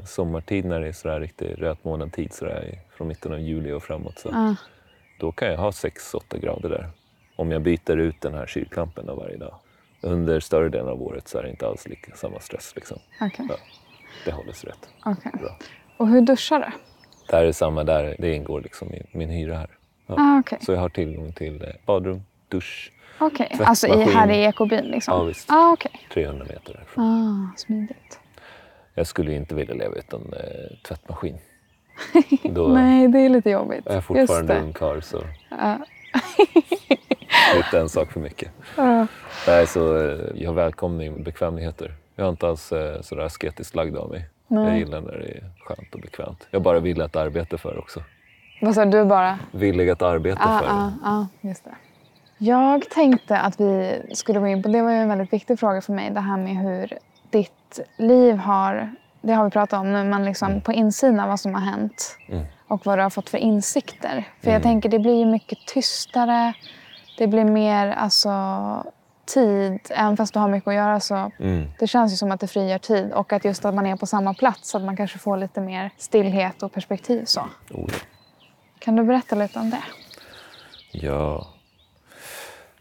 sommartid 0.05 0.65
när 0.65 0.81
det 0.81 0.89
är 0.89 0.93
sådär 0.93 1.21
riktigt 1.21 1.59
rötmånad-tid, 1.59 2.33
sådär, 2.33 2.79
från 2.97 3.09
mitten 3.09 3.33
av 3.33 3.41
juli 3.41 3.73
och 3.73 3.83
framåt, 3.83 4.19
så 4.19 4.29
Ja. 4.33 4.57
då 5.21 5.33
kan 5.33 5.49
jag 5.49 5.59
ha 5.59 5.71
6-8 5.71 6.39
grader 6.41 6.69
där. 6.69 6.89
Om 7.37 7.51
jag 7.51 7.63
byter 7.63 7.97
ut 7.97 8.21
den 8.21 8.35
här 8.35 8.47
kylklampen 8.47 9.07
varje 9.07 9.37
dag. 9.37 9.55
Under 10.01 10.41
större 10.41 10.69
delen 10.69 10.89
av 10.89 11.03
året 11.03 11.29
så 11.29 11.39
är 11.39 11.43
det 11.43 11.51
inte 11.51 11.67
alls 11.67 11.89
lika 11.89 12.15
samma 12.17 12.41
stress. 12.41 12.73
Liksom. 12.77 12.99
Okej. 13.21 13.47
Ja, 13.49 13.57
det 14.25 14.33
håller 14.33 14.53
sig 14.53 14.71
rätt 14.71 14.89
okej. 15.05 15.33
bra. 15.41 15.57
Och 15.97 16.09
hur 16.09 16.21
duschar 16.21 16.59
du? 16.59 16.67
Det 17.31 17.37
här 17.37 17.45
är 17.45 17.53
samma 17.53 17.85
där, 17.85 18.17
det 18.19 18.35
ingår 18.35 18.61
liksom 18.61 18.95
i 18.95 19.03
min 19.13 19.29
hyra 19.31 19.57
här. 19.59 19.71
Ja. 20.07 20.15
Ah, 20.19 20.39
okej. 20.41 20.59
Så 20.63 20.73
jag 20.73 20.81
har 20.81 20.89
tillgång 20.89 21.33
till 21.33 21.63
eh, 21.63 21.69
badrum, 21.87 22.23
dusch, 22.49 22.93
Okej, 23.19 23.57
alltså 23.61 23.87
i, 23.87 24.03
här 24.03 24.31
i 24.31 24.45
ekobyn 24.45 24.85
liksom? 24.85 25.15
Ja, 25.15 25.23
visst. 25.25 25.51
Ah, 25.51 25.73
okej. 25.73 25.91
300 26.13 26.45
meter 26.49 26.75
härifrån. 26.75 27.05
Ah, 27.05 27.57
smidigt. 27.59 28.21
Jag 28.95 29.07
skulle 29.07 29.33
inte 29.35 29.55
vilja 29.55 29.75
leva 29.75 29.95
utan 29.95 30.21
eh, 30.33 30.77
tvättmaskin. 30.89 31.39
Då 32.43 32.69
Nej, 32.69 33.09
det 33.09 33.19
är 33.19 33.29
lite 33.29 33.51
jobbigt. 33.51 33.87
är 33.87 33.91
jag 33.91 33.97
Just 33.97 34.07
fortfarande 34.07 34.61
ung 34.61 34.73
karl 34.73 35.01
så 35.01 35.23
Ja. 35.51 35.79
lite 37.57 37.79
en 37.81 37.89
sak 37.89 38.13
för 38.13 38.21
mycket. 38.21 38.51
Ja. 38.77 39.07
Nej, 39.47 39.67
så 39.67 39.97
eh, 39.97 40.19
jag 40.35 40.53
välkomnar 40.53 41.11
bekvämligheter. 41.11 41.95
Jag 42.17 42.25
har 42.25 42.31
inte 42.31 42.49
alls 42.49 42.73
eh, 42.73 43.01
sådär 43.01 43.23
asketiskt 43.23 43.75
lagd 43.75 43.97
av 43.97 44.11
mig. 44.11 44.29
Jag 44.49 44.65
Nej. 44.65 44.79
gillar 44.79 45.01
när 45.01 45.13
det 45.13 45.29
är 45.39 45.45
skönt 45.65 45.95
och 45.95 46.01
bekvämt. 46.01 46.47
Jag 46.51 46.63
bara 46.63 46.81
vill 46.81 47.03
att 47.03 47.17
arbeta 47.17 47.59
för 47.59 47.79
också. 47.79 48.03
Vad 48.61 48.75
sa 48.75 48.85
du 48.85 49.05
bara? 49.05 49.39
Villig 49.53 49.91
att 49.91 50.03
arbeta 50.03 50.41
Ah, 50.45 50.59
för. 50.59 50.67
ah, 50.69 50.91
ah, 51.05 51.27
just 51.41 51.65
det. 51.65 51.75
Jag 52.39 52.91
tänkte 52.91 53.39
att 53.39 53.61
vi 53.61 54.03
skulle 54.15 54.41
gå 54.41 54.47
in 54.47 54.63
på, 54.63 54.69
det 54.69 54.83
var 54.83 54.91
ju 54.91 54.97
en 54.97 55.09
väldigt 55.09 55.33
viktig 55.33 55.59
fråga 55.59 55.81
för 55.81 55.93
mig, 55.93 56.11
det 56.11 56.21
här 56.21 56.37
med 56.37 56.57
hur 56.57 56.99
ditt 57.31 57.81
liv 57.99 58.37
har, 58.37 58.95
det 59.21 59.33
har 59.33 59.45
vi 59.45 59.51
pratat 59.51 59.81
om 59.81 59.93
nu, 59.93 60.05
men 60.05 60.25
liksom 60.25 60.61
på 60.61 60.73
insidan 60.73 61.29
vad 61.29 61.41
som 61.41 61.55
har 61.55 61.61
hänt 61.61 62.19
Mm. 62.29 62.45
och 62.69 62.87
vad 62.87 62.99
du 62.99 63.03
har 63.03 63.11
fått 63.11 63.29
för 63.29 63.39
insikter. 63.39 64.25
För 64.43 64.51
jag 64.51 64.63
tänker 64.63 64.89
det 64.89 64.99
blir 64.99 65.19
ju 65.19 65.27
mycket 65.27 65.59
tystare, 65.67 66.53
det 67.19 67.27
blir 67.27 67.45
mer 67.45 67.87
alltså 67.93 68.31
tid, 69.27 69.79
även 69.91 70.17
fast 70.17 70.33
du 70.35 70.39
har 70.41 70.49
mycket 70.49 70.69
att 70.69 70.75
göra 70.75 71.01
så 71.01 71.31
Mm. 71.39 71.67
det 71.79 71.87
känns 71.87 72.13
ju 72.13 72.17
som 72.17 72.33
att 72.33 72.41
det 72.41 72.47
frigör 72.47 72.79
tid 72.79 73.13
och 73.13 73.33
att 73.33 73.45
just 73.45 73.65
att 73.65 73.75
man 73.75 73.87
är 73.87 73.97
på 73.97 74.07
samma 74.07 74.35
plats 74.35 74.69
så 74.71 74.79
att 74.79 74.85
man 74.85 74.97
kanske 74.97 75.19
får 75.19 75.37
lite 75.37 75.61
mer 75.61 75.91
stillhet 75.99 76.63
och 76.63 76.73
perspektiv 76.73 77.25
så. 77.25 77.41
Oh, 77.71 77.91
ja. 77.93 77.99
Kan 78.79 78.97
du 78.97 79.05
berätta 79.05 79.37
lite 79.37 79.59
om 79.59 79.71
det? 79.71 79.83
Ja, 80.93 81.47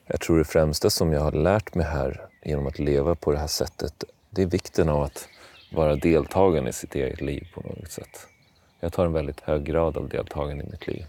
jag 0.07 0.19
tror 0.19 0.37
det 0.37 0.45
främsta 0.45 0.89
som 0.89 1.13
jag 1.13 1.21
har 1.21 1.31
lärt 1.31 1.75
mig 1.75 1.85
här 1.85 2.21
genom 2.43 2.67
att 2.67 2.79
leva 2.79 3.15
på 3.15 3.31
det 3.31 3.37
här 3.37 3.47
sättet, 3.47 4.03
det 4.29 4.41
är 4.41 4.45
vikten 4.45 4.89
av 4.89 5.01
att 5.03 5.27
vara 5.71 5.95
deltagande 5.95 6.69
i 6.69 6.73
sitt 6.73 6.95
eget 6.95 7.21
liv 7.21 7.47
på 7.53 7.61
något 7.61 7.91
sätt. 7.91 8.27
Jag 8.79 8.93
tar 8.93 9.05
en 9.05 9.13
väldigt 9.13 9.39
hög 9.41 9.63
grad 9.63 9.97
av 9.97 10.09
deltagande 10.09 10.63
i 10.63 10.67
mitt 10.71 10.87
liv. 10.87 11.05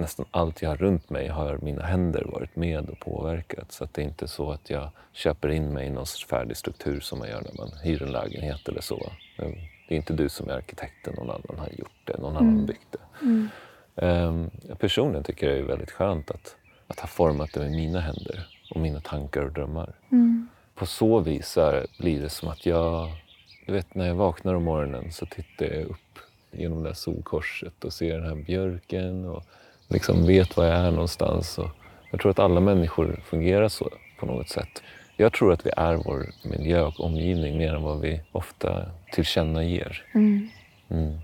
Nästan 0.00 0.26
allt 0.30 0.62
jag 0.62 0.70
har 0.70 0.76
runt 0.76 1.10
mig 1.10 1.28
har 1.28 1.58
mina 1.62 1.82
händer 1.82 2.24
varit 2.24 2.56
med 2.56 2.90
och 2.90 2.98
påverkat. 2.98 3.72
Så 3.72 3.84
att 3.84 3.94
det 3.94 4.02
är 4.02 4.04
inte 4.04 4.28
så 4.28 4.52
att 4.52 4.70
jag 4.70 4.90
köper 5.12 5.48
in 5.48 5.72
mig 5.72 5.86
i 5.86 5.90
någon 5.90 6.06
färdig 6.06 6.56
struktur 6.56 7.00
som 7.00 7.18
man 7.18 7.28
gör 7.28 7.42
när 7.42 7.54
man 7.58 7.72
hyr 7.82 8.02
en 8.02 8.12
lägenhet 8.12 8.68
eller 8.68 8.80
så. 8.80 9.12
Det 9.88 9.94
är 9.94 9.96
inte 9.96 10.12
du 10.12 10.28
som 10.28 10.48
är 10.48 10.52
arkitekten, 10.52 11.14
någon 11.14 11.30
annan 11.30 11.58
har 11.58 11.68
gjort 11.78 12.00
det, 12.04 12.18
någon 12.18 12.36
annan 12.36 12.58
har 12.58 12.66
byggt 12.66 12.92
det. 12.92 12.98
Ehm, 14.06 14.50
personligen 14.78 15.24
tycker 15.24 15.46
jag 15.46 15.56
det 15.56 15.60
är 15.60 15.66
väldigt 15.66 15.90
skönt 15.90 16.30
att, 16.30 16.56
att 16.86 17.00
ha 17.00 17.08
format 17.08 17.52
det 17.52 17.60
med 17.60 17.70
mina 17.70 18.00
händer 18.00 18.46
och 18.70 18.80
mina 18.80 19.00
tankar 19.00 19.42
och 19.42 19.52
drömmar. 19.52 19.92
på 20.74 20.86
så 20.86 21.20
vis 21.20 21.56
här 21.56 21.86
blir 21.98 22.22
det 22.22 22.28
som 22.28 22.48
att 22.48 22.66
jag... 22.66 23.08
Du 23.66 23.72
vet, 23.72 23.94
när 23.94 24.06
jag 24.06 24.14
vaknar 24.14 24.54
om 24.54 24.64
morgonen 24.64 25.12
så 25.12 25.26
tittar 25.26 25.66
jag 25.66 25.84
upp 25.84 26.18
genom 26.50 26.82
det 26.82 26.88
här 26.88 26.94
solkorset 26.94 27.84
och 27.84 27.92
ser 27.92 28.20
den 28.20 28.28
här 28.28 28.44
björken 28.44 29.24
och 29.24 29.44
liksom 29.90 30.26
vet 30.26 30.56
var 30.56 30.64
jag 30.64 30.78
är 30.78 30.90
någonstans. 30.90 31.58
Och 31.58 31.70
jag 32.10 32.20
tror 32.20 32.30
att 32.30 32.38
alla 32.38 32.60
människor 32.60 33.20
fungerar 33.24 33.68
så 33.68 33.90
på 34.18 34.26
något 34.26 34.48
sätt. 34.48 34.82
Jag 35.16 35.32
tror 35.32 35.52
att 35.52 35.66
vi 35.66 35.70
är 35.76 35.94
vår 35.94 36.26
miljö 36.42 36.82
och 36.82 37.00
omgivning 37.00 37.58
mer 37.58 37.74
än 37.74 37.82
vad 37.82 38.00
vi 38.00 38.20
ofta 38.32 38.86
tillkännager. 39.12 40.04
Mm. 40.14 40.48
Mm. 40.90 41.18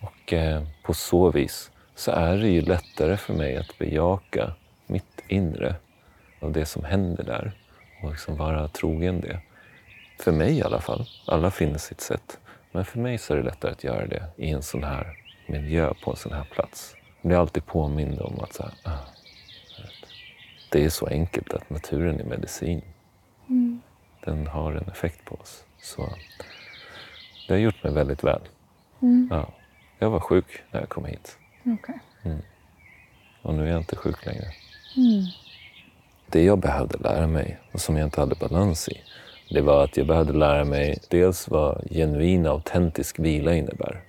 Och 0.00 0.32
eh, 0.32 0.62
på 0.82 0.94
så 0.94 1.30
vis 1.30 1.70
så 1.94 2.10
är 2.10 2.36
det 2.36 2.48
ju 2.48 2.62
lättare 2.62 3.16
för 3.16 3.32
mig 3.32 3.56
att 3.56 3.78
bejaka 3.78 4.52
mitt 4.86 5.24
inre 5.28 5.74
av 6.40 6.52
det 6.52 6.66
som 6.66 6.84
händer 6.84 7.24
där 7.24 7.52
och 8.02 8.10
liksom 8.10 8.36
vara 8.36 8.68
trogen 8.68 9.20
det. 9.20 9.40
För 10.20 10.32
mig 10.32 10.58
i 10.58 10.62
alla 10.62 10.80
fall. 10.80 11.06
Alla 11.26 11.50
finner 11.50 11.78
sitt 11.78 12.00
sätt. 12.00 12.38
Men 12.72 12.84
för 12.84 12.98
mig 12.98 13.18
så 13.18 13.34
är 13.34 13.36
det 13.36 13.42
lättare 13.42 13.72
att 13.72 13.84
göra 13.84 14.06
det 14.06 14.22
i 14.36 14.50
en 14.50 14.62
sån 14.62 14.84
här 14.84 15.16
miljö, 15.46 15.92
på 16.04 16.10
en 16.10 16.16
sån 16.16 16.32
här 16.32 16.44
plats. 16.44 16.94
Blir 17.22 17.36
alltid 17.36 17.66
påmind 17.66 18.20
om 18.20 18.40
att 18.40 18.52
så 18.52 18.62
här, 18.62 18.72
ah, 18.82 18.98
det 20.70 20.84
är 20.84 20.90
så 20.90 21.06
enkelt 21.06 21.54
att 21.54 21.70
naturen 21.70 22.20
är 22.20 22.24
medicin. 22.24 22.82
Mm. 23.48 23.80
Den 24.24 24.46
har 24.46 24.72
en 24.72 24.88
effekt 24.88 25.24
på 25.24 25.34
oss. 25.34 25.64
Så 25.78 26.08
det 27.48 27.54
har 27.54 27.58
gjort 27.58 27.82
mig 27.82 27.92
väldigt 27.92 28.24
väl. 28.24 28.40
Mm. 29.02 29.28
Ja. 29.30 29.52
Jag 29.98 30.10
var 30.10 30.20
sjuk 30.20 30.62
när 30.70 30.80
jag 30.80 30.88
kom 30.88 31.04
hit 31.04 31.38
Okej. 31.66 31.98
och 33.42 33.54
nu 33.54 33.62
är 33.62 33.70
jag 33.70 33.80
inte 33.80 33.96
sjuk 33.96 34.26
längre. 34.26 34.46
Mm. 34.96 35.24
Det 36.26 36.44
jag 36.44 36.58
behövde 36.58 36.98
lära 36.98 37.26
mig 37.26 37.58
och 37.72 37.80
som 37.80 37.96
jag 37.96 38.06
inte 38.06 38.20
hade 38.20 38.34
balans 38.34 38.88
i, 38.88 39.00
det 39.50 39.60
var 39.60 39.84
att 39.84 39.96
jag 39.96 40.06
behövde 40.06 40.32
lära 40.32 40.64
mig 40.64 40.98
dels 41.08 41.48
vad 41.48 41.86
genuin 41.90 42.46
autentisk 42.46 43.18
vila 43.18 43.54
innebär. 43.54 44.00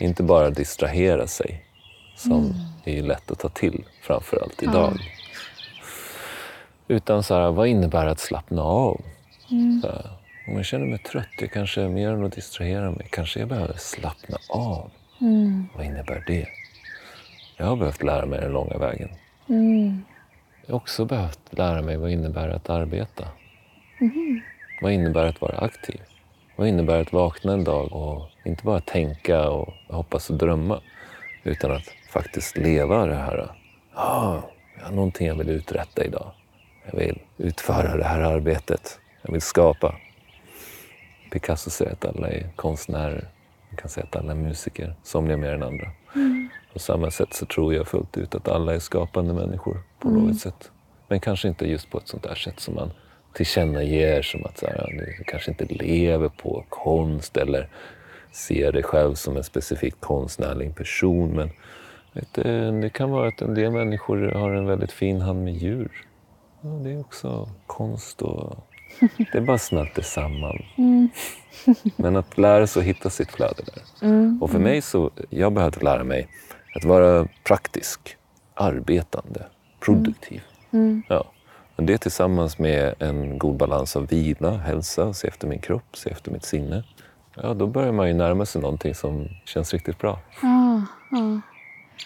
Inte 0.00 0.22
bara 0.22 0.50
distrahera 0.50 1.26
sig, 1.26 1.64
som 2.20 2.54
är 2.84 2.94
ju 2.94 3.02
lätt 3.02 3.30
att 3.30 3.38
ta 3.38 3.48
till, 3.48 3.84
framför 4.02 4.42
allt 4.42 4.62
idag. 4.62 4.98
Utan 6.88 7.22
så 7.22 7.34
här, 7.34 7.50
vad 7.50 7.68
innebär 7.68 8.06
att 8.06 8.20
slappna 8.20 8.62
av? 8.62 9.00
Så 9.82 9.88
här, 9.88 10.10
om 10.48 10.56
jag 10.56 10.64
känner 10.64 10.86
mig 10.86 10.98
trött, 10.98 11.28
jag 11.38 11.52
kanske 11.52 11.88
mer 11.88 12.10
än 12.10 12.24
att 12.24 12.32
distrahera 12.32 12.90
mig, 12.90 13.06
kanske 13.10 13.40
jag 13.40 13.48
behöver 13.48 13.74
slappna 13.76 14.38
av. 14.48 14.90
Mm. 15.20 15.68
Vad 15.76 15.86
innebär 15.86 16.24
det? 16.26 16.46
Jag 17.56 17.66
har 17.66 17.76
behövt 17.76 18.02
lära 18.02 18.26
mig 18.26 18.40
den 18.40 18.52
långa 18.52 18.78
vägen. 18.78 19.08
Mm. 19.48 20.04
Jag 20.66 20.72
har 20.72 20.76
också 20.76 21.04
behövt 21.04 21.40
lära 21.50 21.82
mig 21.82 21.96
vad 21.96 22.08
det 22.08 22.12
innebär 22.12 22.48
att 22.48 22.70
arbeta. 22.70 23.28
Vad 24.82 24.92
innebär 24.92 25.26
att 25.26 25.40
vara 25.40 25.58
aktiv? 25.58 26.00
Vad 26.56 26.68
innebär 26.68 27.00
att 27.00 27.12
vakna 27.12 27.52
en 27.52 27.64
dag 27.64 27.92
och 27.92 28.30
inte 28.44 28.64
bara 28.64 28.80
tänka 28.80 29.48
och 29.50 29.74
hoppas 29.88 30.30
och 30.30 30.36
drömma 30.36 30.80
utan 31.42 31.70
att 31.70 31.88
faktiskt 32.10 32.56
leva 32.56 33.06
det 33.06 33.14
här. 33.14 33.50
Ah, 33.94 34.38
jag 34.78 34.84
har 34.84 34.92
någonting 34.92 35.26
jag 35.26 35.34
vill 35.34 35.48
uträtta 35.48 36.04
idag. 36.04 36.32
Jag 36.90 36.98
vill 36.98 37.18
utföra 37.38 37.96
det 37.96 38.04
här 38.04 38.20
arbetet. 38.20 38.98
Jag 39.22 39.32
vill 39.32 39.40
skapa. 39.40 39.94
Picasso 41.32 41.70
säger 41.70 41.92
att 41.92 42.04
alla 42.04 42.28
är 42.28 42.50
konstnärer. 42.56 43.28
Man 43.68 43.76
kan 43.76 43.88
säga 43.88 44.06
att 44.06 44.16
alla 44.16 44.32
är 44.32 44.36
musiker, 44.36 44.94
somliga 45.02 45.36
mer 45.36 45.52
än 45.54 45.62
andra. 45.62 45.90
På 46.72 46.78
samma 46.78 47.10
sätt 47.10 47.34
så 47.34 47.46
tror 47.46 47.74
jag 47.74 47.88
fullt 47.88 48.16
ut 48.16 48.34
att 48.34 48.48
alla 48.48 48.74
är 48.74 48.78
skapande 48.78 49.34
människor 49.34 49.82
på 49.98 50.10
något 50.10 50.38
sätt. 50.38 50.70
Men 51.08 51.20
kanske 51.20 51.48
inte 51.48 51.66
just 51.66 51.90
på 51.90 51.98
ett 51.98 52.08
sånt 52.08 52.22
där 52.22 52.34
sätt 52.34 52.60
som 52.60 52.74
man 52.74 52.90
tillkännager 53.34 54.22
som 54.22 54.44
att 54.44 54.58
så 54.58 54.66
här, 54.66 55.14
du 55.18 55.24
kanske 55.24 55.50
inte 55.50 55.64
lever 55.64 56.28
på 56.28 56.64
konst 56.68 57.36
eller 57.36 57.68
ser 58.32 58.72
dig 58.72 58.82
själv 58.82 59.14
som 59.14 59.36
en 59.36 59.44
specifik 59.44 60.00
konstnärlig 60.00 60.76
person. 60.76 61.30
Men 61.30 61.50
vet 62.12 62.34
du, 62.34 62.80
det 62.80 62.90
kan 62.90 63.10
vara 63.10 63.28
att 63.28 63.42
en 63.42 63.54
del 63.54 63.72
människor 63.72 64.32
har 64.34 64.50
en 64.50 64.66
väldigt 64.66 64.92
fin 64.92 65.20
hand 65.20 65.44
med 65.44 65.54
djur. 65.54 66.06
Ja, 66.60 66.68
det 66.68 66.90
är 66.90 67.00
också 67.00 67.48
konst 67.66 68.22
och 68.22 68.66
det 69.32 69.40
bara 69.40 69.58
smälter 69.58 70.02
samman. 70.02 70.58
Men 71.96 72.16
att 72.16 72.38
lära 72.38 72.66
sig 72.66 72.80
att 72.80 72.86
hitta 72.86 73.10
sitt 73.10 73.30
flöde 73.30 73.62
där. 73.64 73.82
Och 74.42 74.50
för 74.50 74.58
mig 74.58 74.82
så, 74.82 75.10
jag 75.30 75.52
behövde 75.52 75.80
lära 75.80 76.04
mig 76.04 76.28
att 76.74 76.84
vara 76.84 77.28
praktisk, 77.44 78.16
arbetande, 78.54 79.46
produktiv. 79.80 80.42
Ja. 81.08 81.24
Och 81.76 81.82
det 81.82 81.98
tillsammans 81.98 82.58
med 82.58 82.94
en 82.98 83.38
god 83.38 83.56
balans 83.56 83.96
av 83.96 84.06
vila, 84.06 84.56
hälsa, 84.56 85.12
se 85.12 85.28
efter 85.28 85.48
min 85.48 85.58
kropp, 85.58 85.96
se 85.96 86.10
efter 86.10 86.30
mitt 86.30 86.44
sinne. 86.44 86.84
Ja, 87.34 87.54
då 87.54 87.66
börjar 87.66 87.92
man 87.92 88.08
ju 88.08 88.14
närma 88.14 88.46
sig 88.46 88.62
någonting 88.62 88.94
som 88.94 89.28
känns 89.44 89.72
riktigt 89.72 89.98
bra. 89.98 90.18
Ja, 90.42 90.82
ja. 91.10 91.40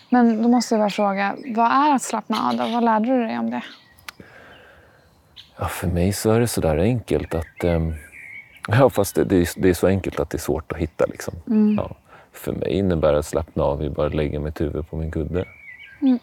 Men 0.08 0.42
då 0.42 0.48
måste 0.48 0.74
jag 0.74 0.80
bara 0.80 0.90
fråga, 0.90 1.36
vad 1.54 1.72
är 1.72 1.94
att 1.94 2.02
slappna 2.02 2.48
av 2.48 2.56
då? 2.56 2.68
Vad 2.68 2.84
lärde 2.84 3.06
du 3.06 3.26
dig 3.26 3.38
om 3.38 3.50
det? 3.50 3.62
Ja, 5.56 5.68
för 5.68 5.86
mig 5.86 6.12
så 6.12 6.30
är 6.30 6.40
det 6.40 6.48
sådär 6.48 6.78
enkelt 6.78 7.34
att... 7.34 7.64
ehm, 7.64 7.94
ja, 8.68 8.90
fast 8.90 9.14
det, 9.14 9.24
det, 9.24 9.36
är, 9.36 9.60
det 9.60 9.68
är 9.68 9.74
så 9.74 9.86
enkelt 9.86 10.20
att 10.20 10.30
det 10.30 10.36
är 10.36 10.40
svårt 10.40 10.72
att 10.72 10.78
hitta. 10.78 11.06
Liksom. 11.06 11.34
Ja. 11.76 11.96
För 12.32 12.52
mig 12.52 12.70
innebär 12.72 13.12
det 13.12 13.18
att 13.18 13.26
slappna 13.26 13.62
av 13.62 13.82
i 13.82 13.90
bara 13.90 14.06
att 14.06 14.14
lägga 14.14 14.40
mitt 14.40 14.60
huvud 14.60 14.90
på 14.90 14.96
min 14.96 15.10
kudde. 15.10 15.44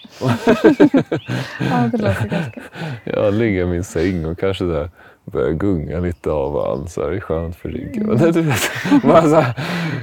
Ja, 1.59 1.89
det 1.91 1.97
låter 1.97 2.27
ganska... 2.27 2.61
Ja, 3.03 3.29
ligga 3.29 3.61
i 3.61 3.65
min 3.65 3.83
säng 3.83 4.25
och 4.25 4.39
kanske 4.39 4.63
där 4.63 4.89
börja 5.25 5.51
gunga 5.51 5.99
lite 5.99 6.31
av 6.31 6.55
och 6.55 6.71
an. 6.73 6.87
Så 6.87 7.01
här, 7.01 7.09
det 7.09 7.15
är 7.15 7.19
skönt 7.19 7.55
för 7.55 7.69
ryggen. 7.69 8.05
Men 8.05 8.17
du 8.31 8.41
vet, 8.41 8.61
bara 9.03 9.21
så 9.21 9.35
här, 9.35 9.53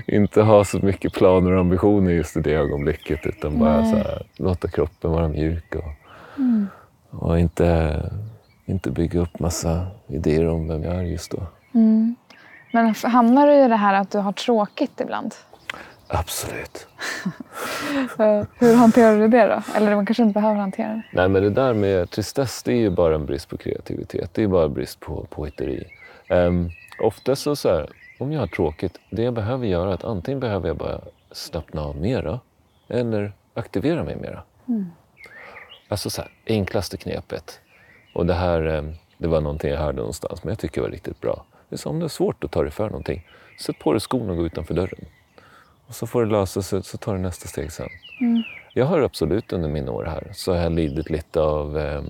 inte 0.07 0.43
ha 0.43 0.65
så 0.65 0.79
mycket 0.79 1.13
planer 1.13 1.53
och 1.53 1.61
ambitioner 1.61 2.11
just 2.11 2.37
i 2.37 2.41
det 2.41 2.55
ögonblicket. 2.55 3.27
Utan 3.27 3.59
bara 3.59 3.85
så 3.85 3.97
här, 3.97 4.23
låta 4.37 4.69
kroppen 4.69 5.11
vara 5.11 5.29
mjuk. 5.29 5.75
Och, 5.75 5.93
och 7.11 7.39
inte, 7.39 8.01
inte 8.67 8.91
bygga 8.91 9.21
upp 9.21 9.39
massa 9.39 9.87
idéer 10.07 10.49
om 10.49 10.69
vem 10.69 10.83
jag 10.83 10.95
är 10.95 11.03
just 11.03 11.31
då. 11.31 11.43
Men 12.73 12.95
hamnar 13.03 13.47
du 13.47 13.55
i 13.55 13.69
det 13.69 13.77
här 13.77 13.95
att 13.95 14.11
du 14.11 14.19
har 14.19 14.33
tråkigt 14.33 15.01
ibland? 15.01 15.35
Absolut. 16.09 16.87
Eh, 18.19 18.45
Hur 18.59 18.75
hanterar 18.75 19.19
du 19.19 19.29
det 19.29 19.47
då? 19.47 19.63
Eller 19.77 19.97
man 19.97 20.07
kanske 20.07 20.23
inte 20.23 20.35
behöver 20.35 20.61
hantera 20.61 20.89
det? 20.89 21.03
Nej, 21.13 21.29
men 21.29 21.43
det 21.43 21.51
där 21.51 21.75
med 21.75 22.11
tristess, 22.11 22.63
det 22.63 22.73
är 22.73 22.77
ju 22.77 22.91
bara 22.91 23.15
en 23.15 23.27
brist 23.27 23.49
på 23.49 23.57
kreativitet. 23.57 24.31
Det 24.35 24.43
är 24.43 24.47
bara 24.49 24.65
en 24.65 24.73
brist 24.75 25.01
på 25.01 25.27
påhitteri. 25.31 25.85
Um, 26.31 26.71
ofta 27.03 27.37
så, 27.37 27.57
så 27.57 27.69
här, 27.69 27.89
om 28.19 28.33
jag 28.33 28.41
har 28.41 28.47
tråkigt, 28.47 28.99
det 29.11 29.23
jag 29.23 29.35
behöver 29.35 29.67
göra 29.67 29.91
är 29.91 29.95
att 29.95 30.05
antingen 30.05 30.41
behöver 30.41 30.69
jag 30.69 30.77
bara 30.77 31.01
slappna 31.33 31.83
av 31.83 31.97
mera 31.97 32.41
eller 32.89 33.33
aktivera 33.55 34.05
mig 34.05 34.17
mera. 34.17 34.43
Alltså 35.89 36.11
så 36.11 36.23
här, 36.23 36.31
enklaste 36.47 36.97
knepet. 36.97 37.61
Och 38.15 38.27
det 38.27 38.35
här, 38.35 38.63
em, 38.67 38.95
det 39.19 39.29
var 39.29 39.41
någonting 39.41 39.71
jag 39.71 39.79
hörde 39.79 39.99
någonstans, 39.99 40.45
men 40.45 40.51
jag 40.51 40.59
tycker 40.59 40.81
det 40.81 40.87
var 40.87 40.93
riktigt 40.93 41.21
bra. 41.21 41.45
Det 41.69 41.75
är 41.75 41.79
så 41.79 41.91
om 41.91 41.99
det 41.99 42.07
är 42.07 42.09
svårt 42.09 42.45
att 42.45 42.51
ta 42.51 42.63
dig 42.63 42.71
för 42.71 42.87
någonting, 42.87 43.27
sätt 43.61 43.79
på 43.79 43.93
dig 43.93 44.01
skorna 44.01 44.31
och 44.33 44.39
gå 44.39 44.47
utanför 44.47 44.75
dörren. 44.75 45.05
Och 45.89 45.95
så 45.95 46.07
får 46.07 46.25
det 46.25 46.31
lösa 46.33 46.63
sig, 46.63 46.83
så 46.83 46.99
tar 46.99 47.15
du 47.15 47.21
nästa 47.21 47.49
steg 47.49 47.73
sen. 47.73 47.89
Jag 48.73 48.87
har 48.87 49.01
absolut 49.01 49.53
under 49.53 49.69
mina 49.69 49.93
år 49.93 50.05
här 50.05 50.29
så 50.33 50.53
har 50.53 50.63
jag 50.63 50.73
lidit 50.73 51.11
lite 51.11 51.41
av 51.41 51.79
eh, 51.79 52.03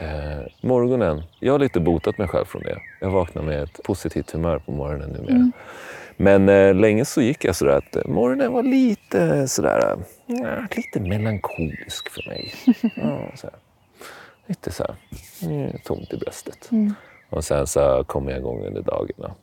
eh, 0.00 0.46
morgonen. 0.60 1.22
Jag 1.40 1.52
har 1.52 1.58
lite 1.58 1.80
botat 1.80 2.18
mig 2.18 2.28
själv 2.28 2.44
från 2.44 2.62
det. 2.62 2.78
Jag 3.00 3.10
vaknar 3.10 3.42
med 3.42 3.62
ett 3.62 3.82
positivt 3.82 4.30
humör 4.30 4.58
på 4.58 4.72
morgonen 4.72 5.10
numera. 5.10 5.50
Men 6.16 6.48
eh, 6.48 6.74
länge 6.74 7.04
så 7.04 7.22
gick 7.22 7.44
jag 7.44 7.56
sådär 7.56 7.76
att 7.76 7.96
eh, 7.96 8.06
morgonen 8.06 8.52
var 8.52 8.62
lite 8.62 9.48
sådär, 9.48 9.96
eh, 10.26 10.76
lite 10.76 11.00
melankolisk 11.00 12.10
för 12.10 12.28
mig. 12.28 12.52
ja, 12.96 13.20
så 13.34 13.46
här. 13.46 13.56
Lite 14.46 14.72
så 14.72 14.84
här, 14.84 14.94
mm, 15.42 15.78
tomt 15.84 16.12
i 16.12 16.16
bröstet. 16.16 16.70
Och 17.30 17.44
sen 17.44 17.66
så 17.66 18.04
kommer 18.04 18.30
jag 18.30 18.40
igång 18.40 18.66
under 18.66 18.82
dagen 18.82 19.24
och 19.24 19.38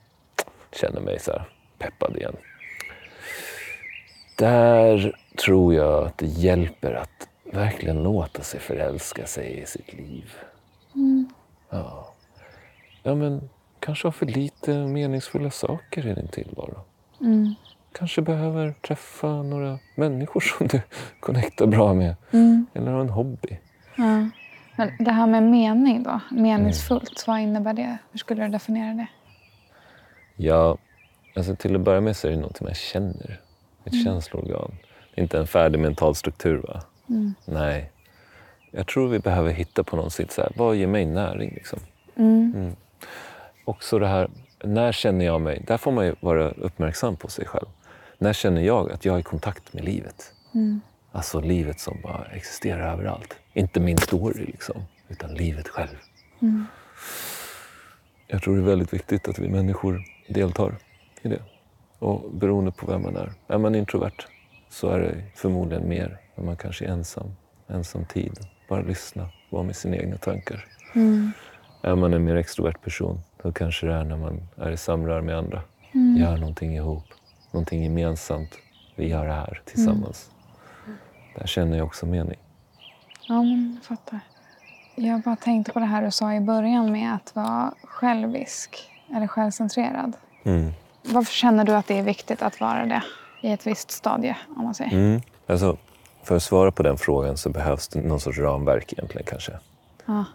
känner 0.76 1.02
mig 1.02 1.20
så 1.20 1.32
här 1.32 1.44
peppad 1.78 2.18
igen. 2.18 2.36
Där 4.36 5.16
tror 5.46 5.74
jag 5.74 6.04
att 6.04 6.18
det 6.18 6.26
hjälper 6.26 6.94
att 6.94 7.28
verkligen 7.44 8.04
låta 8.04 8.42
sig 8.42 8.60
förälska 8.60 9.26
sig 9.26 9.60
i 9.60 9.66
sitt 9.66 9.94
liv. 9.94 10.32
Ja. 11.70 12.14
ja, 13.04 13.16
men 13.16 13.50
kanske 13.80 14.08
ha 14.08 14.12
för 14.12 14.26
lite 14.26 14.74
meningsfulla 14.74 15.52
saker 15.52 16.08
i 16.08 16.14
din 16.14 16.28
tillvaro. 16.28 16.80
Kanske 17.92 18.22
behöver 18.22 18.72
träffa 18.72 19.28
några 19.28 19.80
människor 19.96 20.40
som 20.58 20.68
du 20.68 20.82
connectar 21.20 21.66
bra 21.66 21.94
med. 21.94 22.16
Eller 22.74 22.92
ha 22.92 23.02
en 23.02 23.10
hobby. 23.10 23.60
Ja. 23.96 24.30
Men 24.76 24.92
det 25.00 25.12
här 25.12 25.28
med 25.28 25.44
mening 25.44 26.04
då? 26.04 26.20
Meningsfullt, 26.32 27.24
vad 27.28 27.40
innebär 27.40 27.74
det? 27.74 27.98
Hur 28.12 28.18
skulle 28.20 28.44
du 28.44 28.50
definiera 28.50 28.94
det? 28.94 29.08
Ja, 30.36 30.78
alltså 31.36 31.56
till 31.56 31.76
att 31.76 31.82
börja 31.82 32.02
med 32.02 32.18
så 32.18 32.28
är 32.28 32.32
det 32.32 32.38
någonting 32.38 32.66
man 32.66 32.74
känner. 32.74 33.40
Ett 33.84 34.04
känsloorgan. 34.04 34.72
Det 35.16 35.22
är 35.22 35.24
inte 35.24 35.38
en 35.38 35.48
färdig 35.48 35.80
mental 35.80 36.16
struktur 36.16 36.58
va? 36.58 36.82
Nej. 37.46 37.92
Jag 38.72 38.88
tror 38.88 39.08
vi 39.08 39.20
behöver 39.20 39.52
hitta 39.52 39.84
på 39.84 39.96
något 39.96 40.14
sätt 40.14 40.32
så 40.32 40.42
här, 40.42 40.52
vad 40.56 40.76
ger 40.76 40.88
mig 40.88 41.06
näring 41.06 41.54
liksom? 41.54 41.80
Mm. 42.16 42.76
också 43.66 44.00
det 44.00 44.08
här, 44.08 44.30
när 44.64 44.92
känner 44.92 45.26
jag 45.26 45.42
mig... 45.42 45.64
Där 45.68 45.78
får 45.78 45.92
man 45.92 46.06
ju 46.06 46.16
vara 46.20 46.52
uppmärksam 46.52 47.16
på 47.16 47.28
sig 47.28 47.46
själv. 47.46 47.68
När 48.18 48.34
känner 48.34 48.62
jag 48.62 48.92
att 48.92 49.06
jag 49.06 49.16
är 49.16 49.20
i 49.20 49.24
kontakt 49.24 49.74
med 49.74 49.84
livet? 49.84 50.34
Alltså 51.12 51.40
livet 51.42 51.80
som 51.80 51.98
bara 52.04 52.26
existerar 52.26 52.94
överallt. 52.94 53.36
Inte 53.54 53.80
min 53.80 53.98
story, 53.98 54.46
liksom, 54.46 54.82
utan 55.08 55.34
livet 55.34 55.68
själv. 55.68 55.98
Jag 58.28 58.42
tror 58.42 58.56
det 58.56 58.62
är 58.62 58.66
väldigt 58.66 58.94
viktigt 58.94 59.28
att 59.28 59.40
vi 59.40 59.50
människor 59.50 60.04
deltar 60.28 60.76
i 61.22 61.28
det. 61.28 61.42
Och 62.04 62.32
beroende 62.32 62.72
på 62.72 62.86
vem 62.86 63.02
man 63.02 63.16
är. 63.16 63.32
Är 63.48 63.58
man 63.58 63.76
introvert 63.76 64.28
så 64.70 64.90
är 64.90 65.00
det 65.00 65.24
förmodligen 65.36 65.90
mer 65.90 66.18
när 66.36 66.46
man 66.46 66.58
kanske 66.58 66.86
är 66.86 66.90
ensam. 66.90 67.36
Ensam 67.68 68.06
tid. 68.06 68.40
Bara 68.70 68.82
lyssna, 68.82 69.30
vara 69.50 69.64
med 69.64 69.76
sina 69.76 69.98
egna 69.98 70.18
tankar. 70.18 70.66
Är 71.82 71.96
man 71.96 72.14
en 72.14 72.24
mer 72.24 72.36
extrovert 72.36 72.82
person 72.84 73.20
då 73.44 73.52
kanske 73.52 73.88
det 73.88 73.94
är 73.94 74.04
när 74.04 74.18
man 74.18 74.48
är 74.58 74.72
i 74.72 74.78
samrör 74.78 75.22
med 75.22 75.38
andra. 75.38 75.62
Gör 76.18 76.38
någonting 76.38 76.76
ihop, 76.76 77.06
någonting 77.52 77.84
gemensamt. 77.84 78.58
Vi 78.96 79.08
gör 79.08 79.28
det 79.28 79.34
här 79.34 79.62
tillsammans. 79.66 80.32
Där 81.36 81.48
känner 81.48 81.78
jag 81.78 81.86
också 81.86 82.06
mening. 82.06 82.40
Ja, 83.28 83.42
men 83.42 83.74
jag 83.76 83.84
fattar. 83.84 84.20
Jag 84.96 85.22
bara 85.22 85.36
tänkte 85.36 85.72
på 85.72 85.80
det 85.80 85.86
här 85.86 86.06
du 86.06 86.12
sa 86.12 86.34
i 86.34 86.40
början 86.40 86.92
med 86.92 87.16
att 87.16 87.36
vara 87.36 87.74
självisk 87.84 88.90
eller 89.16 89.28
självcentrerad. 89.28 90.14
Mm. 90.44 90.72
Varför 91.04 91.34
känner 91.34 91.64
du 91.66 91.72
att 91.72 91.88
det 91.88 92.00
är 92.00 92.04
viktigt 92.04 92.42
att 92.42 92.60
vara 92.60 92.86
det 92.86 93.04
i 93.42 93.52
ett 93.52 93.68
visst 93.68 93.92
stadie? 93.92 94.38
om 94.56 94.64
man 94.64 94.74
säger? 94.74 94.92
Mm. 94.92 95.22
Alltså, 95.48 95.78
för 96.24 96.36
att 96.36 96.44
svara 96.44 96.72
på 96.72 96.84
den 96.84 96.98
frågan 96.98 97.38
så 97.38 97.50
behövs 97.50 97.88
det 97.88 98.02
någon 98.02 98.20
sorts 98.20 98.40
ramverk 98.40 98.94
egentligen 98.94 99.26
kanske. 99.30 99.52
Ja. 100.06 100.26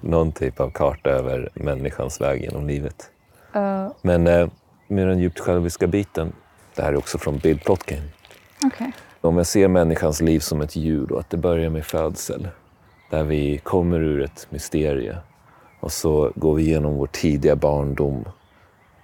Någon 0.00 0.32
typ 0.32 0.60
av 0.60 0.70
karta 0.70 1.10
över 1.10 1.50
människans 1.54 2.20
väg 2.20 2.42
genom 2.42 2.66
livet. 2.66 3.10
Uh, 3.56 3.88
Men 4.02 4.26
eh, 4.26 4.48
med 4.88 5.08
den 5.08 5.18
djupt 5.18 5.40
själviska 5.40 5.86
biten, 5.86 6.32
det 6.74 6.82
här 6.82 6.92
är 6.92 6.96
också 6.96 7.18
från 7.18 7.38
Bill 7.38 7.58
Plotkin. 7.58 8.02
Okej. 8.64 8.92
Om 9.20 9.36
jag 9.36 9.46
ser 9.46 9.68
människans 9.68 10.20
liv 10.20 10.40
som 10.40 10.60
ett 10.60 10.76
djur 10.76 11.12
och 11.12 11.20
att 11.20 11.30
det 11.30 11.36
börjar 11.36 11.70
med 11.70 11.84
födsel, 11.84 12.48
där 13.10 13.24
vi 13.24 13.58
kommer 13.58 14.00
ur 14.00 14.22
ett 14.22 14.46
mysterie 14.50 15.16
och 15.82 15.92
så 15.92 16.32
går 16.36 16.54
vi 16.54 16.62
igenom 16.62 16.94
vår 16.94 17.06
tidiga 17.06 17.56
barndom. 17.56 18.24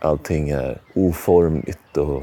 Allting 0.01 0.51
är 0.51 0.81
oformligt 0.95 1.97
och 1.97 2.23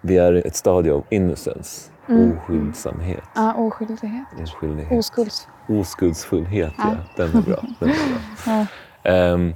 vi 0.00 0.16
är 0.18 0.32
i 0.36 0.40
ett 0.40 0.56
stadie 0.56 0.92
av 0.92 1.04
innocence, 1.10 1.90
oskyldsamhet. 2.08 3.24
Ja, 3.34 3.54
oskyldighet. 3.54 4.26
Oskyldighet. 4.42 4.98
Oskulds. 4.98 5.48
Oskuldsfullhet, 5.68 6.72
ja. 6.78 6.96
Den 7.16 7.36
är 7.36 7.42
bra. 7.42 7.64
Den 7.78 7.88
är 7.88 7.94
bra. 7.94 8.18
Ja. 9.02 9.10
Ehm, 9.10 9.54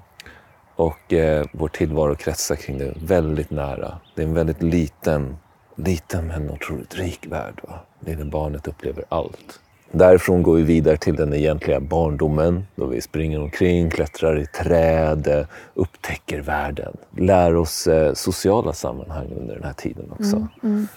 och 0.77 1.13
eh, 1.13 1.47
vår 1.53 1.69
tillvaro 1.69 2.15
kretsar 2.15 2.57
kring 2.57 2.79
det 2.79 2.95
väldigt 2.97 3.51
nära. 3.51 3.99
Det 4.15 4.23
är 4.23 4.27
en 4.27 4.35
väldigt 4.35 4.63
liten, 4.63 5.37
liten 5.77 6.27
men 6.27 6.51
otroligt 6.51 6.95
rik 6.95 7.27
värld. 7.27 7.61
Va? 7.63 7.75
Lilla 8.01 8.25
barnet 8.25 8.69
upplever 8.69 9.05
allt. 9.09 9.61
Därifrån 9.97 10.43
går 10.43 10.55
vi 10.57 10.63
vidare 10.63 10.97
till 10.97 11.17
den 11.17 11.35
egentliga 11.35 11.81
barndomen 11.81 12.67
då 12.77 12.87
vi 12.87 13.01
springer 13.01 13.41
omkring, 13.41 13.91
klättrar 13.91 14.39
i 14.39 14.47
träd, 14.47 15.27
eh, 15.27 15.47
upptäcker 15.75 16.41
världen. 16.41 16.97
Lär 17.17 17.57
oss 17.57 17.87
eh, 17.87 18.15
sociala 18.15 18.73
sammanhang 18.73 19.27
under 19.41 19.55
den 19.55 19.65
här 19.65 19.73
tiden 19.73 20.05
också. 20.11 20.49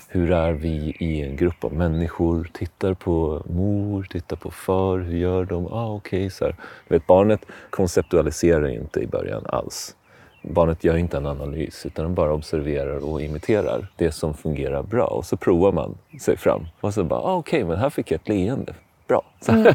Hur 0.08 0.32
är 0.32 0.52
vi 0.52 0.96
i 1.00 1.22
en 1.22 1.36
grupp 1.36 1.64
av 1.64 1.74
människor? 1.74 2.50
Tittar 2.54 2.94
på 2.94 3.44
mor, 3.46 4.08
tittar 4.10 4.36
på 4.36 4.52
far, 4.52 5.00
hur 5.00 5.18
gör 5.18 5.46
de? 5.46 5.68
Ah, 5.68 5.94
okej, 5.94 6.30
så 6.30 6.46
här. 6.46 6.56
Vet, 6.88 7.08
barnet 7.08 7.42
konceptualiserar 7.70 8.68
inte 8.68 9.00
i 9.00 9.08
början 9.08 9.46
alls. 9.46 9.96
Barnet 10.42 10.84
gör 10.84 10.98
inte 10.98 11.18
en 11.18 11.26
analys 11.26 11.86
utan 11.86 12.06
den 12.06 12.14
bara 12.14 12.34
observerar 12.34 13.10
och 13.10 13.22
imiterar 13.22 13.88
det 13.96 14.12
som 14.12 14.34
fungerar 14.34 14.84
bra. 14.84 15.06
Och 15.06 15.26
så 15.26 15.38
provar 15.38 15.72
man 15.72 15.98
sig 16.22 16.38
fram. 16.38 16.68
Och 16.82 16.94
så 16.94 17.04
bara, 17.04 17.20
ah, 17.20 17.36
okej, 17.36 17.64
men 17.64 17.78
här 17.78 17.90
fick 17.90 18.12
jag 18.12 18.16
ett 18.16 18.28
leende. 18.28 18.74
Bra. 19.08 19.24
Så 19.42 19.52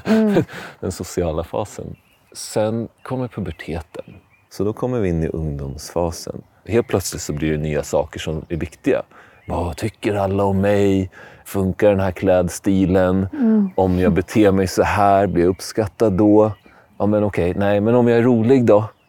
Den 0.80 0.92
sociala 0.92 1.44
fasen. 1.44 1.96
Sen 2.32 2.88
kommer 3.02 3.28
puberteten. 3.28 4.04
Så 4.50 4.64
då 4.64 4.72
kommer 4.72 5.00
vi 5.00 5.08
in 5.08 5.22
i 5.22 5.28
ungdomsfasen. 5.28 6.42
Helt 6.66 6.88
plötsligt 6.88 7.22
så 7.22 7.32
blir 7.32 7.52
det 7.52 7.58
nya 7.58 7.82
saker 7.82 8.20
som 8.20 8.44
är 8.48 8.56
viktiga. 8.56 9.02
Vad 9.46 9.76
tycker 9.76 10.14
alla 10.14 10.44
om 10.44 10.60
mig? 10.60 11.10
Funkar 11.44 11.90
den 11.90 12.00
här 12.00 12.12
klädstilen? 12.12 13.28
Om 13.76 13.98
jag 13.98 14.12
beter 14.12 14.52
mig 14.52 14.66
så 14.66 14.82
här, 14.82 15.26
blir 15.26 15.42
jag 15.42 15.50
uppskattad 15.50 16.12
då? 16.12 16.52
Ja, 16.98 17.06
men 17.06 17.24
okej, 17.24 17.54
nej, 17.56 17.80
men 17.80 17.94
om 17.94 18.08
jag 18.08 18.18
är 18.18 18.22
rolig 18.22 18.64
då? 18.64 18.84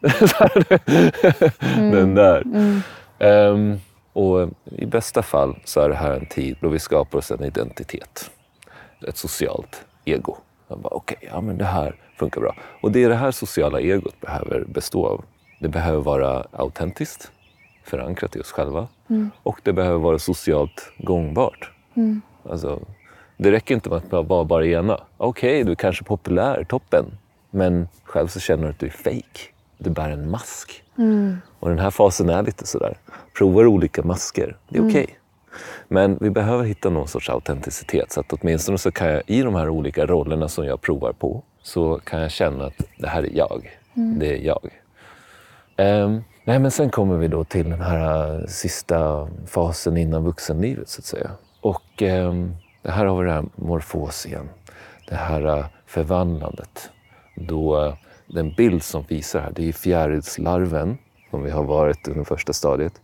Den 1.76 2.14
där. 2.14 2.42
Ehm, 3.18 3.80
och 4.12 4.48
i 4.64 4.86
bästa 4.86 5.22
fall 5.22 5.56
så 5.64 5.80
är 5.80 5.88
det 5.88 5.94
här 5.94 6.12
en 6.12 6.26
tid 6.26 6.56
då 6.60 6.68
vi 6.68 6.78
skapar 6.78 7.18
oss 7.18 7.30
en 7.30 7.44
identitet. 7.44 8.30
Ett 9.08 9.16
socialt 9.16 9.84
ego. 10.04 10.36
Jag 10.68 10.78
bara, 10.78 10.94
Okej, 10.94 11.18
ja 11.32 11.40
men 11.40 11.58
det 11.58 11.64
här 11.64 11.96
funkar 12.18 12.40
bra. 12.40 12.54
Och 12.82 12.92
det 12.92 13.04
är 13.04 13.08
det 13.08 13.14
här 13.14 13.30
sociala 13.30 13.80
egot 13.80 14.20
behöver 14.20 14.64
bestå 14.68 15.06
av. 15.06 15.24
Det 15.60 15.68
behöver 15.68 16.00
vara 16.02 16.46
autentiskt, 16.52 17.30
förankrat 17.84 18.36
i 18.36 18.40
oss 18.40 18.52
själva. 18.52 18.88
Och 19.42 19.60
det 19.62 19.72
behöver 19.72 19.98
vara 19.98 20.18
socialt 20.18 20.92
gångbart. 20.98 21.70
Alltså, 22.50 22.80
det 23.36 23.52
räcker 23.52 23.74
inte 23.74 23.88
med 23.90 24.14
att 24.14 24.28
vara 24.28 24.44
bara 24.44 24.66
ena. 24.66 25.00
Okej, 25.16 25.64
du 25.64 25.70
är 25.70 25.76
kanske 25.76 26.04
populär, 26.04 26.64
toppen. 26.68 27.04
Men 27.50 27.88
själv 28.04 28.28
så 28.28 28.40
känner 28.40 28.62
du 28.64 28.70
att 28.70 28.78
du 28.78 28.86
är 28.86 28.90
fake. 28.90 29.40
Du 29.78 29.90
bär 29.90 30.10
en 30.10 30.30
mask. 30.30 30.82
Och 31.60 31.68
den 31.68 31.78
här 31.78 31.90
fasen 31.90 32.28
är 32.28 32.42
lite 32.42 32.66
sådär. 32.66 32.96
Provar 33.38 33.66
olika 33.66 34.02
masker. 34.02 34.56
Det 34.68 34.78
är 34.78 34.88
okej. 34.88 35.18
Men 35.88 36.18
vi 36.20 36.30
behöver 36.30 36.64
hitta 36.64 36.90
någon 36.90 37.08
sorts 37.08 37.30
autenticitet. 37.30 38.12
Så 38.12 38.20
att 38.20 38.32
åtminstone 38.32 38.78
så 38.78 38.90
kan 38.90 39.08
jag 39.08 39.22
i 39.26 39.42
de 39.42 39.54
här 39.54 39.68
olika 39.68 40.06
rollerna 40.06 40.48
som 40.48 40.64
jag 40.66 40.80
provar 40.80 41.12
på 41.12 41.42
så 41.62 42.00
kan 42.04 42.20
jag 42.20 42.30
känna 42.30 42.66
att 42.66 42.82
det 42.98 43.08
här 43.08 43.22
är 43.22 43.36
jag. 43.36 43.78
Det 43.94 44.32
är 44.32 44.46
jag. 44.46 44.70
Ehm, 45.76 46.22
nej, 46.44 46.58
men 46.58 46.70
sen 46.70 46.90
kommer 46.90 47.16
vi 47.16 47.28
då 47.28 47.44
till 47.44 47.70
den 47.70 47.80
här 47.80 48.34
eh, 48.40 48.46
sista 48.46 49.28
fasen 49.46 49.96
innan 49.96 50.24
vuxenlivet 50.24 50.88
så 50.88 51.00
att 51.00 51.04
säga. 51.04 51.30
Och 51.60 51.82
det 52.82 52.90
här 52.90 53.04
har 53.06 53.18
vi 53.18 53.26
det 53.26 53.32
här 53.32 53.44
morfos 53.56 54.26
igen. 54.26 54.48
Det 55.08 55.14
här 55.14 55.58
eh, 55.58 55.64
förvandlandet. 55.86 56.90
Då 57.36 57.84
eh, 57.84 57.94
den 58.26 58.54
bild 58.54 58.82
som 58.82 59.04
visar 59.08 59.40
här, 59.40 59.52
det 59.56 59.68
är 59.68 59.72
fjärilslarven 59.72 60.98
som 61.30 61.42
vi 61.42 61.50
har 61.50 61.64
varit 61.64 62.08
under 62.08 62.24
första 62.24 62.52
stadiet. 62.52 63.00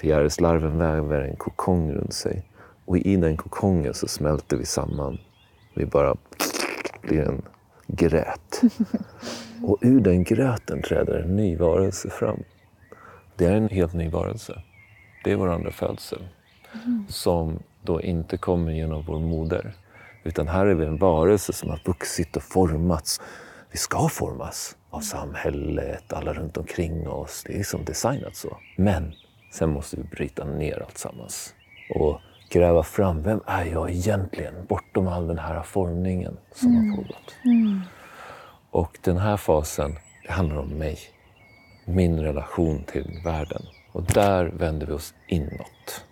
Fjärilslarven 0.00 0.78
väver 0.78 1.20
en 1.20 1.36
kokong 1.36 1.92
runt 1.92 2.14
sig. 2.14 2.42
Och 2.84 2.98
i 2.98 3.16
den 3.16 3.36
kokongen 3.36 3.94
så 3.94 4.08
smälter 4.08 4.56
vi 4.56 4.66
samman. 4.66 5.18
Vi 5.74 5.86
bara 5.86 6.16
blir 7.02 7.20
en 7.20 7.42
gröt. 7.86 8.60
Och 9.62 9.78
ur 9.80 10.00
den 10.00 10.24
gröten 10.24 10.82
träder 10.82 11.18
en 11.18 11.36
ny 11.36 11.56
varelse 11.56 12.10
fram. 12.10 12.42
Det 13.36 13.46
är 13.46 13.52
en 13.52 13.68
helt 13.68 13.94
ny 13.94 14.08
varelse. 14.08 14.62
Det 15.24 15.32
är 15.32 15.36
vår 15.36 15.48
andra 15.48 15.70
födsel. 15.70 16.28
Som 17.08 17.58
då 17.82 18.00
inte 18.00 18.36
kommer 18.36 18.72
genom 18.72 19.04
vår 19.06 19.18
moder. 19.18 19.74
Utan 20.24 20.48
här 20.48 20.66
är 20.66 20.74
vi 20.74 20.86
en 20.86 20.98
varelse 20.98 21.52
som 21.52 21.70
har 21.70 21.80
vuxit 21.84 22.36
och 22.36 22.42
formats. 22.42 23.20
Vi 23.70 23.78
ska 23.78 24.08
formas 24.08 24.76
av 24.90 25.00
samhället, 25.00 26.12
alla 26.12 26.32
runt 26.32 26.56
omkring 26.56 27.08
oss. 27.08 27.44
Det 27.46 27.58
är 27.58 27.62
som 27.62 27.84
designat 27.84 28.36
så. 28.36 28.56
Men 28.76 29.14
sen 29.50 29.70
måste 29.70 29.96
vi 29.96 30.02
bryta 30.02 30.44
ner 30.44 30.82
allt 30.82 30.98
sammans. 30.98 31.54
Och 31.94 32.20
gräva 32.50 32.82
fram, 32.82 33.22
vem 33.22 33.40
är 33.46 33.64
jag 33.64 33.90
egentligen? 33.90 34.66
Bortom 34.68 35.08
all 35.08 35.26
den 35.26 35.38
här 35.38 35.62
formningen 35.62 36.36
som 36.54 36.76
har 36.76 36.96
pågått. 36.96 37.34
Och 38.70 38.98
den 39.02 39.16
här 39.16 39.36
fasen, 39.36 39.96
det 40.26 40.32
handlar 40.32 40.58
om 40.58 40.68
mig. 40.68 40.98
Min 41.84 42.20
relation 42.20 42.84
till 42.84 43.20
världen. 43.24 43.62
Och 43.92 44.02
där 44.02 44.44
vänder 44.44 44.86
vi 44.86 44.92
oss 44.92 45.14
inåt. 45.28 46.04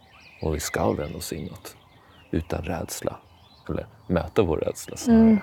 Och 0.43 0.55
vi 0.55 0.61
ska 0.61 0.93
vända 0.93 1.19
oss 1.19 1.33
inåt. 1.33 1.77
Utan 2.31 2.63
rädsla. 2.63 3.17
Eller 3.69 3.87
möta 4.07 4.43
vår 4.43 4.57
rädsla 4.57 4.97
snarare. 4.97 5.39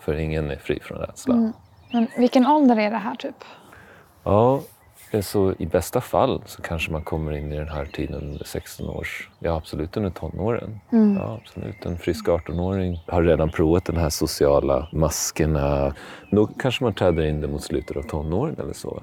För 0.00 0.14
ingen 0.14 0.50
är 0.50 0.56
fri 0.56 0.80
från 0.80 0.98
rädsla. 0.98 1.52
Men 1.92 2.06
vilken 2.16 2.46
ålder 2.46 2.78
är 2.78 2.90
det 2.90 2.96
här 2.96 3.14
typ? 3.14 3.44
Ja, 4.22 4.62
så 5.22 5.54
i 5.58 5.66
bästa 5.66 6.00
fall 6.00 6.42
så 6.46 6.62
kanske 6.62 6.92
man 6.92 7.02
kommer 7.02 7.32
in 7.32 7.52
i 7.52 7.56
den 7.56 7.68
här 7.68 7.84
tiden 7.84 8.22
under 8.22 8.44
16 8.44 8.88
års... 8.88 9.28
Ja, 9.38 9.56
absolut 9.56 9.96
under 9.96 10.10
tonåren. 10.10 10.80
Ja, 10.90 11.40
absolut. 11.42 11.86
En 11.86 11.98
frisk 11.98 12.26
18-åring 12.26 13.00
har 13.06 13.22
redan 13.22 13.50
provat 13.50 13.84
de 13.84 13.96
här 13.96 14.10
sociala 14.10 14.88
maskerna. 14.92 15.94
Då 16.30 16.46
kanske 16.46 16.84
man 16.84 16.94
träder 16.94 17.22
in 17.22 17.40
det 17.40 17.48
mot 17.48 17.62
slutet 17.62 17.96
av 17.96 18.02
tonåren 18.02 18.56
eller 18.58 18.72
så. 18.72 19.02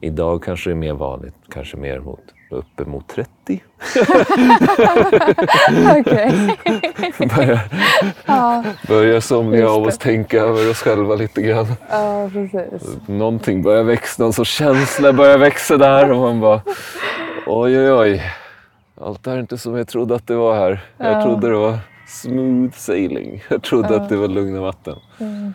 Idag 0.00 0.42
kanske 0.42 0.70
det 0.70 0.74
är 0.74 0.78
mer 0.78 0.94
vanligt, 0.94 1.34
kanske 1.48 1.76
mer 1.76 2.00
mot 2.00 2.22
uppemot 2.54 3.08
30. 3.08 3.62
Okej. 6.00 6.56
börjar, 7.36 7.60
Ja, 8.26 8.64
börjar 8.88 9.20
somliga 9.20 9.68
av 9.70 9.82
det. 9.82 9.88
oss 9.88 9.98
tänka 9.98 10.40
över 10.40 10.70
oss 10.70 10.78
själva 10.82 11.14
lite 11.14 11.42
grann. 11.42 11.66
ja, 11.90 12.30
precis. 12.32 12.96
Någonting 13.08 13.62
börjar 13.62 13.82
växa, 13.82 14.22
någon 14.22 14.32
sorts 14.32 14.50
känsla 14.58 15.12
börjar 15.12 15.38
växa 15.38 15.76
där 15.76 16.10
och 16.12 16.16
man 16.20 16.40
bara 16.40 16.60
oj 17.46 17.78
oj 17.80 17.92
oj. 17.92 18.22
Allt 19.00 19.26
är 19.26 19.38
inte 19.40 19.58
som 19.58 19.76
jag 19.76 19.88
trodde 19.88 20.14
att 20.14 20.26
det 20.26 20.34
var 20.36 20.54
här. 20.56 20.84
Jag 20.96 21.12
Ja. 21.12 21.22
trodde 21.22 21.48
det 21.48 21.56
var 21.56 21.78
smooth 22.08 22.72
sailing. 22.74 23.42
Jag 23.48 23.62
trodde 23.62 23.94
Ja. 23.94 24.00
att 24.02 24.08
det 24.08 24.16
var 24.16 24.28
lugna 24.28 24.60
vatten. 24.60 24.96
Mm. 25.20 25.54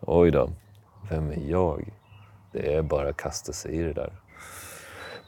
Oj 0.00 0.30
då, 0.30 0.50
vem 1.10 1.30
är 1.30 1.50
jag? 1.50 1.88
Det 2.52 2.74
är 2.74 2.82
bara 2.82 3.08
att 3.08 3.16
kasta 3.16 3.52
sig 3.52 3.76
i 3.76 3.82
det 3.82 3.92
där. 3.92 4.12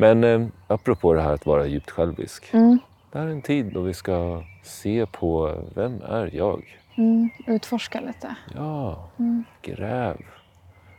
Men 0.00 0.24
eh, 0.24 0.46
apropå 0.66 1.14
det 1.14 1.20
här 1.22 1.32
att 1.32 1.46
vara 1.46 1.66
djupt 1.66 1.90
självisk. 1.90 2.54
Mm. 2.54 2.78
Det 3.12 3.18
här 3.18 3.26
är 3.26 3.30
en 3.30 3.42
tid 3.42 3.72
då 3.72 3.80
vi 3.80 3.94
ska 3.94 4.42
se 4.62 5.06
på 5.06 5.54
vem 5.74 6.02
är 6.02 6.30
jag? 6.34 6.78
Mm. 6.96 7.30
Utforska 7.46 8.00
lite. 8.00 8.34
Ja, 8.54 9.08
Mm. 9.18 9.44
gräv. 9.62 10.16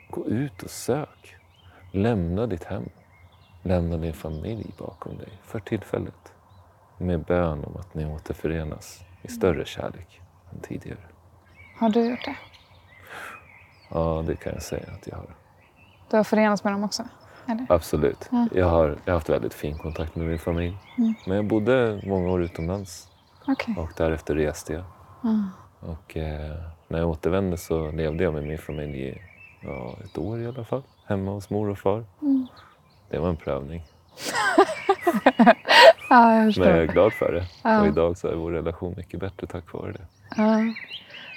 Gå 0.10 0.28
ut 0.28 0.64
och 0.64 0.70
sök. 0.70 1.36
Lämna 1.92 2.48
ditt 2.48 2.64
hem. 2.64 2.90
Lämna 3.64 3.98
din 3.98 4.14
familj 4.14 4.66
bakom 4.78 5.18
dig 5.18 5.30
för 5.44 5.60
tillfället. 5.60 6.34
Med 6.98 7.24
bön 7.24 7.64
om 7.66 7.76
att 7.78 7.94
ni 7.94 8.06
återförenas 8.06 9.04
i 9.22 9.28
större 9.28 9.66
kärlek 9.66 10.22
än 10.54 10.60
tidigare. 10.60 11.00
Har 11.80 11.90
du 11.90 12.10
gjort 12.10 12.26
det? 12.26 12.36
Ja, 13.90 14.24
det 14.28 14.36
kan 14.36 14.54
jag 14.54 14.62
säga 14.64 14.92
att 14.94 15.08
jag 15.08 15.16
har. 15.16 15.36
Du 16.10 16.18
har 16.18 16.24
förenats 16.24 16.64
med 16.64 16.74
dem 16.74 16.84
också? 16.84 17.04
Eller? 17.50 17.66
Absolut. 17.70 18.30
Ja. 18.32 18.48
Jag, 18.54 18.70
har, 18.70 18.88
jag 18.88 19.14
har 19.14 19.14
haft 19.14 19.30
väldigt 19.30 19.54
fin 19.54 19.78
kontakt 19.78 20.16
med 20.16 20.28
min 20.28 20.40
familj. 20.40 20.78
Mm. 20.98 21.14
Men 21.28 21.36
jag 21.36 21.46
bodde 21.46 22.02
många 22.06 22.30
år 22.30 22.44
utomlands 22.44 23.08
Okej. 23.48 23.76
och 23.78 23.90
därefter 23.98 24.36
reste 24.36 24.74
jag. 24.74 24.84
Ah. 25.22 25.44
Och 25.80 26.18
eh, 26.18 26.56
när 26.88 27.00
jag 27.00 27.10
återvände 27.10 27.58
så 27.58 27.92
levde 27.92 28.24
jag 28.24 28.34
med 28.34 28.44
min 28.44 28.58
familj 28.58 29.02
i 29.02 29.22
ja, 29.62 29.96
ett 30.04 30.18
år 30.18 30.42
i 30.42 30.48
alla 30.48 30.64
fall. 30.64 30.84
Hemma 31.06 31.32
hos 31.32 31.50
mor 31.50 31.70
och 31.70 31.78
far. 31.78 32.06
Mm. 32.22 32.48
Det 33.10 33.20
var 33.20 33.30
en 33.30 33.38
prövning. 33.38 33.84
Ja, 36.10 36.36
jag. 36.36 36.58
Men 36.58 36.68
jag 36.70 36.78
är 36.78 36.88
glad 36.88 37.14
för 37.14 37.32
det. 37.32 37.46
Ja. 37.64 37.82
Och 37.82 37.88
idag 37.88 38.18
så 38.18 38.28
är 38.28 38.36
vår 38.36 38.52
relation 38.52 38.94
mycket 38.98 39.20
bättre 39.20 39.48
tack 39.48 39.74
vare 39.74 39.92
det. 39.92 40.08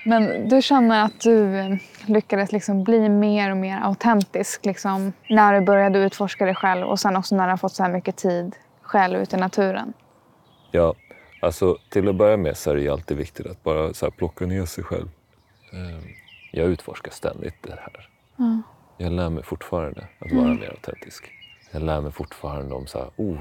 Men 0.05 0.49
du 0.49 0.63
känner 0.63 1.05
att 1.05 1.21
du 1.21 1.59
eh, 1.59 1.77
lyckades 2.07 2.53
liksom 2.53 2.85
bli 2.85 3.09
mer 3.09 3.51
och 3.51 3.57
mer 3.57 3.81
autentisk 3.83 4.65
liksom, 4.67 5.13
när 5.29 5.61
du 5.61 5.67
började 5.67 5.99
utforska 5.99 6.45
dig 6.45 6.55
själv 6.55 6.87
och 6.87 7.01
sen 7.01 7.17
också 7.17 7.37
när 7.37 7.45
du 7.45 7.51
har 7.51 7.57
fått 7.57 7.73
så 7.73 7.83
här 7.83 7.91
mycket 7.93 8.17
tid 8.17 8.57
själv 8.83 9.21
ute 9.23 9.37
i 9.37 9.41
naturen? 9.41 9.93
Ja, 10.71 10.95
alltså 11.43 11.79
till 11.91 12.09
att 12.09 12.15
börja 12.17 12.37
med 12.37 12.57
så 12.57 12.71
är 12.71 12.75
det 12.75 12.81
ju 12.81 12.89
alltid 12.91 13.17
viktigt 13.17 13.47
att 13.47 13.63
bara 13.63 13.95
så 13.95 14.11
plocka 14.11 14.47
ner 14.47 14.67
sig 14.67 14.85
själv. 14.85 15.09
Eh, 15.73 16.05
Jag 16.53 16.67
utforskar 16.69 17.11
ständigt 17.11 17.55
det 17.63 17.71
här. 17.81 18.09
Ja. 18.37 18.63
Jag 18.99 19.13
lär 19.13 19.31
mig 19.31 19.43
fortfarande 19.43 20.07
att 20.19 20.33
vara 20.33 20.47
mer 20.49 20.71
autentisk. 20.71 21.31
Jag 21.71 21.83
lär 21.83 22.01
mig 22.01 22.13
fortfarande 22.13 22.75
om 22.75 22.87
så 22.87 22.99
här, 22.99 23.09
oh, 23.17 23.39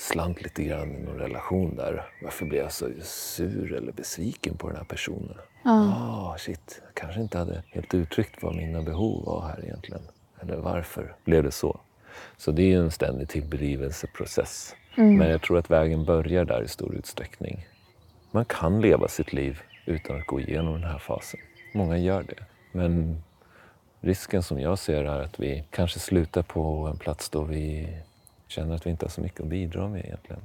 slant 0.00 0.42
lite 0.42 0.64
grann 0.64 0.96
i 0.96 1.02
någon 1.02 1.18
relation 1.18 1.76
där. 1.76 2.06
Varför 2.22 2.46
blev 2.46 2.62
jag 2.62 2.72
så 2.72 2.88
sur 3.02 3.72
eller 3.74 3.92
besviken 3.92 4.56
på 4.56 4.68
den 4.68 4.76
här 4.76 4.84
personen? 4.84 5.38
Ah, 5.64 6.36
shit, 6.38 6.82
jag 6.84 6.94
kanske 6.94 7.20
inte 7.20 7.38
hade 7.38 7.62
helt 7.66 7.94
uttryckt 7.94 8.42
vad 8.42 8.56
mina 8.56 8.82
behov 8.82 9.24
var 9.24 9.42
här 9.42 9.64
egentligen. 9.64 10.02
Eller 10.40 10.56
varför 10.56 11.14
blev 11.24 11.44
det 11.44 11.50
så? 11.50 11.80
Så 12.36 12.52
det 12.52 12.62
är 12.62 12.66
ju 12.66 12.78
en 12.78 12.90
ständig 12.90 13.28
tillblivelseprocess. 13.28 14.74
Men 14.94 15.30
jag 15.30 15.42
tror 15.42 15.58
att 15.58 15.70
vägen 15.70 16.04
börjar 16.04 16.44
där 16.44 16.62
i 16.62 16.68
stor 16.68 16.94
utsträckning. 16.94 17.66
Man 18.30 18.44
kan 18.44 18.80
leva 18.80 19.08
sitt 19.08 19.32
liv 19.32 19.60
utan 19.86 20.20
att 20.20 20.26
gå 20.26 20.40
igenom 20.40 20.72
den 20.72 20.90
här 20.90 20.98
fasen. 20.98 21.40
Många 21.74 21.98
gör 21.98 22.22
det. 22.22 22.44
Men 22.72 23.22
risken 24.00 24.42
som 24.42 24.60
jag 24.60 24.78
ser 24.78 25.04
är 25.04 25.20
att 25.20 25.40
vi 25.40 25.64
kanske 25.70 25.98
slutar 25.98 26.42
på 26.42 26.88
en 26.92 26.98
plats 26.98 27.30
då 27.30 27.42
vi 27.42 27.88
känner 28.48 28.74
att 28.74 28.86
vi 28.86 28.90
inte 28.90 29.04
har 29.04 29.10
så 29.10 29.20
mycket 29.20 29.40
att 29.40 29.46
bidra 29.46 29.88
med 29.88 30.04
egentligen. 30.04 30.42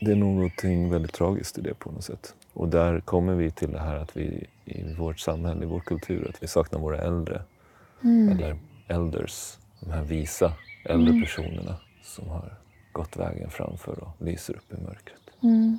Det 0.00 0.12
är 0.12 0.16
någonting 0.16 0.90
väldigt 0.90 1.12
tragiskt 1.12 1.58
i 1.58 1.60
det 1.60 1.74
på 1.74 1.90
något 1.90 2.04
sätt. 2.04 2.34
Och 2.52 2.68
där 2.68 3.00
kommer 3.00 3.34
vi 3.34 3.50
till 3.50 3.72
det 3.72 3.80
här 3.80 3.96
att 3.96 4.16
vi 4.16 4.46
i 4.64 4.94
vårt 4.94 5.18
samhälle, 5.18 5.62
i 5.62 5.66
vår 5.66 5.80
kultur, 5.80 6.28
att 6.28 6.42
vi 6.42 6.46
saknar 6.46 6.78
våra 6.78 6.98
äldre. 6.98 7.42
Eller 8.02 8.58
elders, 8.88 9.58
de 9.80 9.90
här 9.90 10.02
visa 10.02 10.52
äldre 10.84 11.20
personerna 11.20 11.76
som 12.02 12.28
har 12.28 12.54
gått 12.92 13.16
vägen 13.16 13.50
framför 13.50 14.04
och 14.04 14.22
lyser 14.26 14.54
upp 14.54 14.72
i 14.72 14.82
mörkret. 14.82 15.20
Mm. 15.42 15.78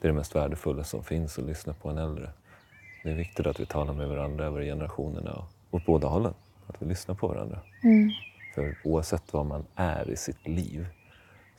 Det 0.00 0.08
är 0.08 0.12
det 0.12 0.16
mest 0.16 0.34
värdefulla 0.34 0.84
som 0.84 1.04
finns, 1.04 1.38
att 1.38 1.44
lyssna 1.44 1.72
på 1.72 1.88
en 1.88 1.98
äldre. 1.98 2.30
Det 3.02 3.10
är 3.10 3.14
viktigt 3.14 3.46
att 3.46 3.60
vi 3.60 3.66
talar 3.66 3.92
med 3.92 4.08
varandra 4.08 4.44
över 4.44 4.62
generationerna 4.62 5.32
och 5.32 5.48
åt 5.70 5.86
båda 5.86 6.08
hållen. 6.08 6.34
Att 6.66 6.82
vi 6.82 6.86
lyssnar 6.86 7.14
på 7.14 7.28
varandra. 7.28 7.60
Mm. 7.82 8.10
För 8.54 8.76
oavsett 8.84 9.32
vad 9.32 9.46
man 9.46 9.64
är 9.74 10.10
i 10.10 10.16
sitt 10.16 10.48
liv 10.48 10.86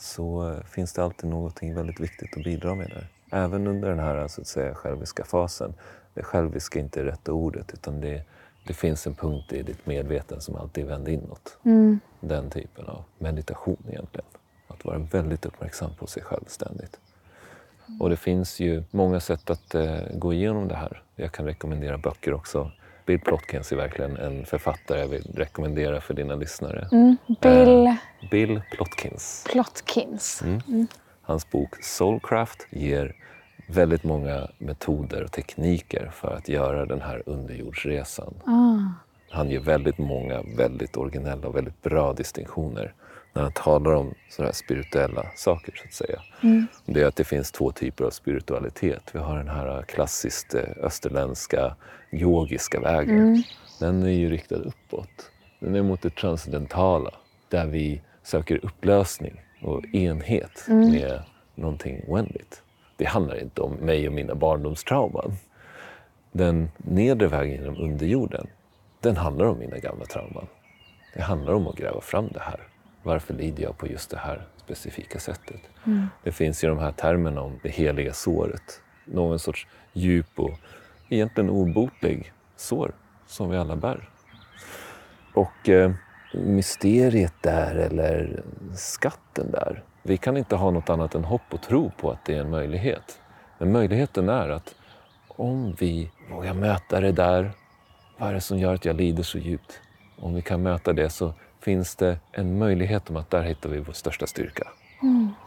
så 0.02 0.50
eh, 0.50 0.64
finns 0.64 0.94
det 0.94 1.04
alltid 1.04 1.30
någonting 1.30 1.76
väldigt 1.76 2.00
viktigt 2.00 2.38
att 2.38 2.44
bidra 2.44 2.76
med 2.76 2.90
där. 2.90 3.08
Även 3.32 3.68
under 3.68 3.90
den 3.90 4.00
här 4.00 4.28
så 4.28 4.42
att 4.42 4.48
säga, 4.48 4.76
själviska 4.76 5.26
fasen. 5.26 5.74
Det 6.14 6.24
själviska 6.24 6.80
är 6.80 6.84
inte 6.84 7.06
rätta 7.06 7.34
ordet 7.34 7.74
utan 7.74 8.02
det, 8.02 8.24
det 8.68 8.74
finns 8.74 9.08
en 9.08 9.16
punkt 9.16 9.54
i 9.54 9.64
ditt 9.64 9.86
medveten 9.86 10.42
som 10.42 10.56
alltid 10.56 10.86
vänder 10.86 11.12
inåt. 11.12 11.58
Mm. 11.66 12.00
Den 12.20 12.50
typen 12.50 12.86
av 12.86 13.04
meditation 13.18 13.84
egentligen. 13.90 14.28
Att 14.68 14.86
vara 14.86 14.98
väldigt 14.98 15.46
uppmärksam 15.46 15.96
på 15.96 16.08
sig 16.08 16.24
själv 16.24 16.44
ständigt. 16.48 17.00
Och 18.00 18.10
det 18.10 18.18
finns 18.18 18.60
ju 18.60 18.84
många 18.92 19.20
sätt 19.20 19.50
att 19.50 19.76
eh, 19.76 20.00
gå 20.14 20.34
igenom 20.34 20.68
det 20.68 20.76
här. 20.76 21.04
Jag 21.16 21.32
kan 21.32 21.46
rekommendera 21.46 21.98
böcker 21.98 22.34
också. 22.34 22.72
Bill 23.12 23.20
Plotkins 23.20 23.72
är 23.72 23.76
verkligen 23.76 24.18
en 24.18 24.46
författare 24.46 25.00
jag 25.00 25.08
vill 25.08 25.32
rekommendera 25.36 26.02
för 26.02 26.14
dina 26.14 26.36
lyssnare. 26.36 26.88
Mm. 26.92 27.18
Bill 27.42 27.88
Eh, 27.88 27.96
Bill 28.32 28.62
Plotkins. 28.72 29.48
Plotkins. 29.52 30.42
Mm. 30.42 30.88
Hans 31.22 31.52
bok 31.52 31.84
Soulcraft 31.84 32.68
ger 32.70 33.16
väldigt 33.68 34.04
många 34.04 34.48
metoder 34.58 35.24
och 35.24 35.32
tekniker 35.32 36.12
för 36.14 36.36
att 36.36 36.50
göra 36.50 36.86
den 36.86 37.02
här 37.02 37.24
underjordsresan. 37.26 38.34
Ah. 38.46 38.78
Han 39.30 39.50
ger 39.50 39.60
väldigt 39.60 39.98
många 39.98 40.42
väldigt 40.58 40.98
originella 40.98 41.48
och 41.48 41.56
väldigt 41.56 41.82
bra 41.82 42.14
distinktioner 42.14 42.94
när 43.34 43.42
han 43.42 43.52
talar 43.52 43.92
om 43.92 44.14
sådana 44.30 44.48
här 44.48 44.54
spirituella 44.54 45.26
saker 45.36 45.74
så 45.76 45.84
att 45.88 45.94
säga. 45.94 46.22
Mm. 46.44 46.68
Det 46.86 47.02
är 47.02 47.06
att 47.06 47.16
det 47.16 47.24
finns 47.24 47.52
två 47.52 47.72
typer 47.72 48.06
av 48.06 48.10
spiritualitet. 48.10 49.04
Vi 49.12 49.20
har 49.20 49.38
den 49.38 49.48
här 49.50 49.82
klassiskt 49.82 50.54
eh, 50.54 50.64
österländska 50.82 51.76
yogiska 52.12 52.80
vägen. 52.80 53.20
Mm. 53.20 53.44
Den 53.80 54.04
är 54.04 54.10
ju 54.10 54.30
riktad 54.30 54.56
uppåt. 54.56 55.32
Den 55.60 55.76
är 55.76 55.82
mot 55.84 56.02
det 56.02 56.16
transcendentala 56.16 57.12
där 57.50 57.66
vi 57.66 58.02
söker 58.24 58.66
upplösning 58.66 59.42
och 59.62 59.86
enhet 59.94 60.66
Mm. 60.68 60.92
med 60.92 61.24
någonting 61.56 62.04
oändligt. 62.08 62.62
Det 62.98 63.06
handlar 63.06 63.42
inte 63.42 63.62
om 63.62 63.74
mig 63.74 64.08
och 64.08 64.14
mina 64.14 64.36
barndomstrauman. 64.36 65.34
Den 66.32 66.72
nedre 66.78 67.28
vägen 67.28 67.54
genom 67.62 67.78
underjorden, 67.78 68.48
den 69.00 69.18
handlar 69.18 69.46
om 69.46 69.60
mina 69.60 69.78
gamla 69.78 70.06
trauman. 70.06 70.48
Det 71.14 71.22
handlar 71.22 71.54
om 71.54 71.68
att 71.68 71.76
gräva 71.76 72.02
fram 72.02 72.28
det 72.28 72.40
här. 72.40 72.60
Varför 73.04 73.34
lider 73.34 73.64
jag 73.64 73.78
på 73.78 73.88
just 73.88 74.10
det 74.10 74.18
här 74.18 74.48
specifika 74.58 75.20
sättet? 75.20 75.62
Det 76.24 76.32
finns 76.32 76.64
ju 76.64 76.68
de 76.68 76.78
här 76.78 76.92
termerna 76.92 77.42
om 77.42 77.60
det 77.64 77.70
heliga 77.70 78.14
såret. 78.14 78.82
Någon 79.06 79.40
sorts 79.40 79.68
djup 79.94 80.40
och 80.40 80.60
egentligen 81.10 81.50
obotlig 81.50 82.34
sår 82.56 82.92
som 83.28 83.50
vi 83.50 83.58
alla 83.58 83.76
bär. 83.76 84.10
Och 85.34 85.70
eh, 85.70 85.92
mysteriet 86.34 87.34
där, 87.42 87.76
eller 87.76 88.44
skatten 88.76 89.52
där. 89.52 89.84
Vi 90.04 90.18
kan 90.18 90.38
inte 90.38 90.56
ha 90.56 90.72
något 90.72 90.90
annat 90.90 91.16
än 91.16 91.24
hopp 91.24 91.42
och 91.50 91.62
tro 91.62 91.92
på 91.98 92.12
att 92.12 92.26
det 92.26 92.36
är 92.36 92.42
en 92.42 92.50
möjlighet. 92.50 93.22
Men 93.58 93.72
möjligheten 93.72 94.30
är 94.30 94.50
att 94.50 94.76
om 95.28 95.76
vi 95.80 96.12
vågar 96.32 96.54
möta 96.54 97.00
det 97.00 97.12
där, 97.12 97.52
vad 98.18 98.30
är 98.30 98.34
det 98.34 98.42
som 98.42 98.60
gör 98.60 98.74
att 98.74 98.86
jag 98.86 98.96
lider 98.96 99.24
så 99.24 99.38
djupt? 99.38 99.80
Om 100.18 100.34
vi 100.34 100.42
kan 100.42 100.64
möta 100.64 100.94
det 100.94 101.10
så 101.10 101.34
finns 101.62 101.96
det 101.96 102.18
en 102.32 102.60
möjlighet 102.60 103.10
om 103.10 103.16
att 103.16 103.30
där 103.30 103.42
hittar 103.42 103.70
vi 103.70 103.80
vår 103.80 103.94
största 103.94 104.28
styrka. 104.28 104.68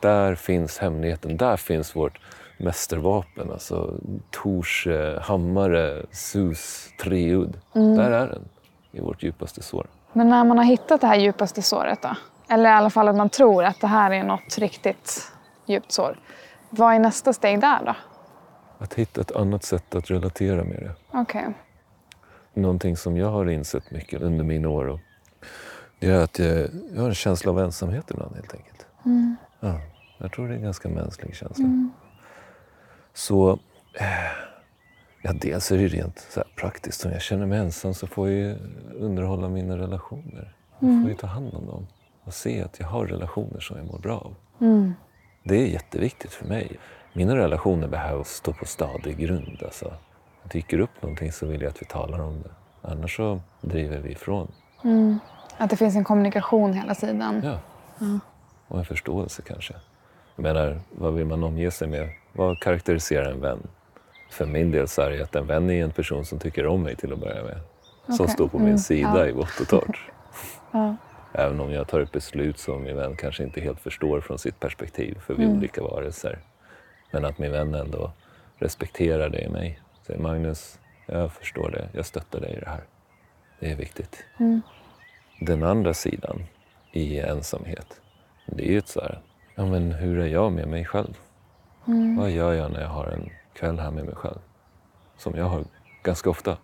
Där 0.01 0.35
finns 0.35 0.79
hemligheten, 0.79 1.37
där 1.37 1.57
finns 1.57 1.97
vårt 1.97 2.21
mästervapen. 2.59 3.51
Alltså 3.51 3.99
Tors 4.31 4.87
eh, 4.87 5.21
hammare, 5.21 6.07
Sus 6.11 6.93
treudd. 7.03 7.59
Där 7.73 8.11
är 8.11 8.27
den, 8.27 8.49
i 8.93 9.01
vårt 9.01 9.23
djupaste 9.23 9.63
sår. 9.63 9.87
Men 10.13 10.29
när 10.29 10.45
man 10.45 10.59
har 10.59 10.65
hittat 10.65 11.01
det 11.01 11.07
här 11.07 11.17
djupaste 11.17 11.63
såret 11.63 12.03
då? 12.03 12.17
Eller 12.49 12.71
i 12.71 12.73
alla 12.73 12.91
fall 12.91 13.09
att 13.09 13.17
man 13.17 13.29
tror 13.29 13.65
att 13.65 13.81
det 13.81 13.87
här 13.87 14.11
är 14.11 14.25
något 14.25 14.59
riktigt 14.59 15.33
djupt 15.67 15.93
sår. 15.93 16.19
Vad 16.71 16.95
är 16.95 16.99
nästa 16.99 17.33
steg 17.33 17.61
där 17.61 17.85
då? 17.87 17.95
Att 18.79 18.95
hitta 18.95 19.21
ett 19.21 19.37
annat 19.37 19.65
sätt 19.65 19.95
att 19.95 20.11
relatera 20.11 20.65
med 20.65 20.77
det. 20.77 20.95
Okej. 21.13 21.47
Någonting 22.55 22.97
som 22.97 23.17
jag 23.17 23.31
har 23.31 23.51
insett 23.51 23.91
mycket 23.91 24.23
under 24.23 24.45
mina 24.45 24.69
år 24.69 24.85
och 24.87 25.01
det 25.99 26.07
är 26.07 26.21
att 26.21 26.39
jag, 26.39 26.69
jag 26.95 27.01
har 27.03 27.09
en 27.09 27.15
känsla 27.15 27.51
av 27.53 27.59
ensamhet 27.59 28.11
ibland 28.11 28.35
helt 28.37 28.55
enkelt. 28.55 28.87
Ja. 29.61 29.81
Jag 30.19 30.33
tror 30.33 30.49
det 30.49 30.55
är 30.55 30.57
en 30.57 30.63
ganska 30.63 30.89
mänsklig 30.89 31.35
känsla. 31.35 31.65
Så 33.13 33.59
eh, 33.95 34.07
ja, 35.23 35.33
dels 35.33 35.73
är 35.73 35.79
det 35.79 35.89
rent 35.89 36.27
så 36.31 36.43
praktiskt. 36.57 37.05
Om 37.05 37.13
jag 37.13 37.23
känner 37.23 37.47
mig 37.47 37.59
ensam 37.59 37.95
så 37.95 38.07
får 38.07 38.29
jag 38.29 38.39
ju 38.39 38.57
underhålla 38.95 39.49
mina 39.49 39.79
relationer. 39.79 40.55
Jag 40.79 41.03
får 41.03 41.11
ju 41.11 41.17
ta 41.17 41.27
hand 41.27 41.55
om 41.55 41.67
dem 41.67 41.87
och 42.25 42.35
se 42.35 42.63
att 42.63 42.81
jag 42.81 42.87
har 42.87 43.07
relationer 43.07 43.61
som 43.61 43.77
jag 43.77 43.87
mår 43.87 43.99
bra 43.99 44.19
av. 44.19 44.35
Det 45.43 45.57
är 45.57 45.67
jätteviktigt 45.67 46.33
för 46.33 46.47
mig. 46.47 46.77
Mina 47.13 47.37
relationer 47.37 47.89
behöver 47.89 48.25
stå 48.25 48.53
på 48.53 48.65
stadig 48.67 49.19
grund. 49.19 49.63
Alltså. 49.65 49.95
Dyker 50.53 50.79
upp 50.79 51.03
någonting 51.03 51.33
så 51.33 51.47
vill 51.47 51.61
jag 51.63 51.71
att 51.71 51.83
vi 51.83 51.87
talar 51.87 52.19
om 52.21 52.43
det. 52.43 52.51
Annars 52.89 53.17
så 53.17 53.41
driver 53.61 53.99
vi 53.99 54.13
ifrån. 54.13 54.53
Att 55.59 55.71
det 55.71 55.77
finns 55.77 55.97
en 55.97 56.05
kommunikation 56.05 56.73
hela 56.73 56.95
tiden. 56.95 57.43
Ja. 57.45 57.59
Och 58.69 58.79
en 58.79 58.85
förståelse 58.85 59.43
kanske. 59.43 59.75
Jag 60.37 60.43
menar, 60.43 60.81
vad 60.91 61.15
vill 61.15 61.27
man 61.27 61.45
omge 61.45 61.71
sig 61.71 61.89
med? 61.89 62.09
Vad 62.33 62.61
karaktäriserar 62.61 63.31
en 63.31 63.41
vän? 63.41 63.67
För 64.31 64.47
min 64.47 64.71
del 64.71 64.89
så 64.89 65.03
är 65.03 65.11
det 65.11 65.23
att 65.23 65.35
en 65.37 65.47
vän 65.47 65.71
är 65.71 65.85
en 65.85 65.91
person 65.91 66.25
som 66.25 66.39
tycker 66.39 66.67
om 66.67 66.83
mig 66.83 66.97
till 66.97 67.13
att 67.13 67.19
börja 67.19 67.43
med. 67.43 67.61
Som 68.07 68.15
Okej. 68.25 68.29
står 68.29 68.49
på 68.49 68.59
min 68.59 68.67
Mm, 68.67 68.79
sida 68.79 69.13
ja. 69.19 69.27
i 69.27 69.33
vått 69.33 69.61
och 69.61 69.69
torrt. 69.69 70.01
Ja. 70.73 70.97
Även 71.33 71.61
om 71.61 71.73
jag 71.73 71.89
tar 71.89 72.01
ett 72.01 72.13
beslut 72.13 72.59
som 72.59 72.83
min 72.83 72.97
vän 72.97 73.17
kanske 73.17 73.43
inte 73.43 73.61
helt 73.61 73.81
förstår 73.81 74.21
från 74.21 74.39
sitt 74.39 74.61
perspektiv, 74.61 75.19
för 75.21 75.35
vi 75.35 75.45
är 75.45 75.49
olika 75.49 75.83
varelser. 75.83 76.39
Men 77.11 77.25
att 77.25 77.39
min 77.39 77.53
vän 77.53 77.75
ändå 77.75 78.13
respekterar 78.59 79.29
det 79.29 79.41
i 79.41 79.49
mig. 79.49 79.81
Säger 80.07 80.21
Magnus, 80.21 80.79
jag 81.07 81.33
förstår 81.33 81.71
det, 81.71 81.89
jag 81.93 82.07
stöttar 82.07 82.41
dig 82.41 82.53
i 82.57 82.61
det 82.61 82.69
här. 82.69 82.85
Det 83.61 83.71
är 83.71 83.77
viktigt. 83.77 84.25
Den 85.47 85.63
andra 85.63 85.95
sidan 85.95 86.43
i 86.93 87.21
ensamhet, 87.21 88.01
det 88.47 88.69
är 88.69 88.73
ju 88.73 88.79
ett 88.79 88.89
så 88.89 89.01
här, 89.01 89.21
ja 89.55 89.67
men 89.67 89.93
hur 89.93 90.19
är 90.19 90.27
jag 90.27 90.53
med 90.53 90.69
mig 90.69 90.85
själv? 90.85 91.19
Vad 92.19 92.31
gör 92.31 92.53
jag 92.53 92.73
när 92.73 92.81
jag 92.81 92.89
har 92.89 93.07
en 93.07 93.31
kväll 93.53 93.79
här 93.79 93.91
med 93.91 94.05
mig 94.05 94.15
själv? 94.15 94.39
Som 95.17 95.35
jag 95.37 95.45
har 95.45 95.65
ganska 96.03 96.31
ofta. 96.31 96.57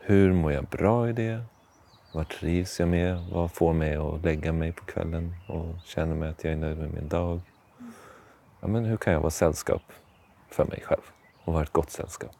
Hur 0.00 0.32
mår 0.32 0.52
jag 0.52 0.64
bra 0.64 1.08
i 1.08 1.12
det? 1.12 1.42
Vad 2.12 2.28
trivs 2.28 2.80
jag 2.80 2.88
med? 2.88 3.26
Vad 3.32 3.52
får 3.52 3.72
mig 3.72 3.96
att 3.96 4.24
lägga 4.24 4.52
mig 4.52 4.72
på 4.72 4.84
kvällen 4.84 5.34
och 5.48 5.74
känna 5.84 6.14
mig 6.14 6.28
att 6.28 6.44
jag 6.44 6.52
är 6.52 6.56
nöjd 6.56 6.78
med 6.78 6.94
min 6.94 7.08
dag? 7.08 7.40
Ja, 8.60 8.68
men 8.68 8.84
hur 8.84 8.96
kan 8.96 9.12
jag 9.12 9.20
vara 9.20 9.30
sällskap 9.30 9.82
för 10.48 10.64
mig 10.64 10.82
själv 10.84 11.02
och 11.44 11.52
vara 11.52 11.62
ett 11.62 11.72
gott 11.72 11.90
sällskap? 11.90 12.36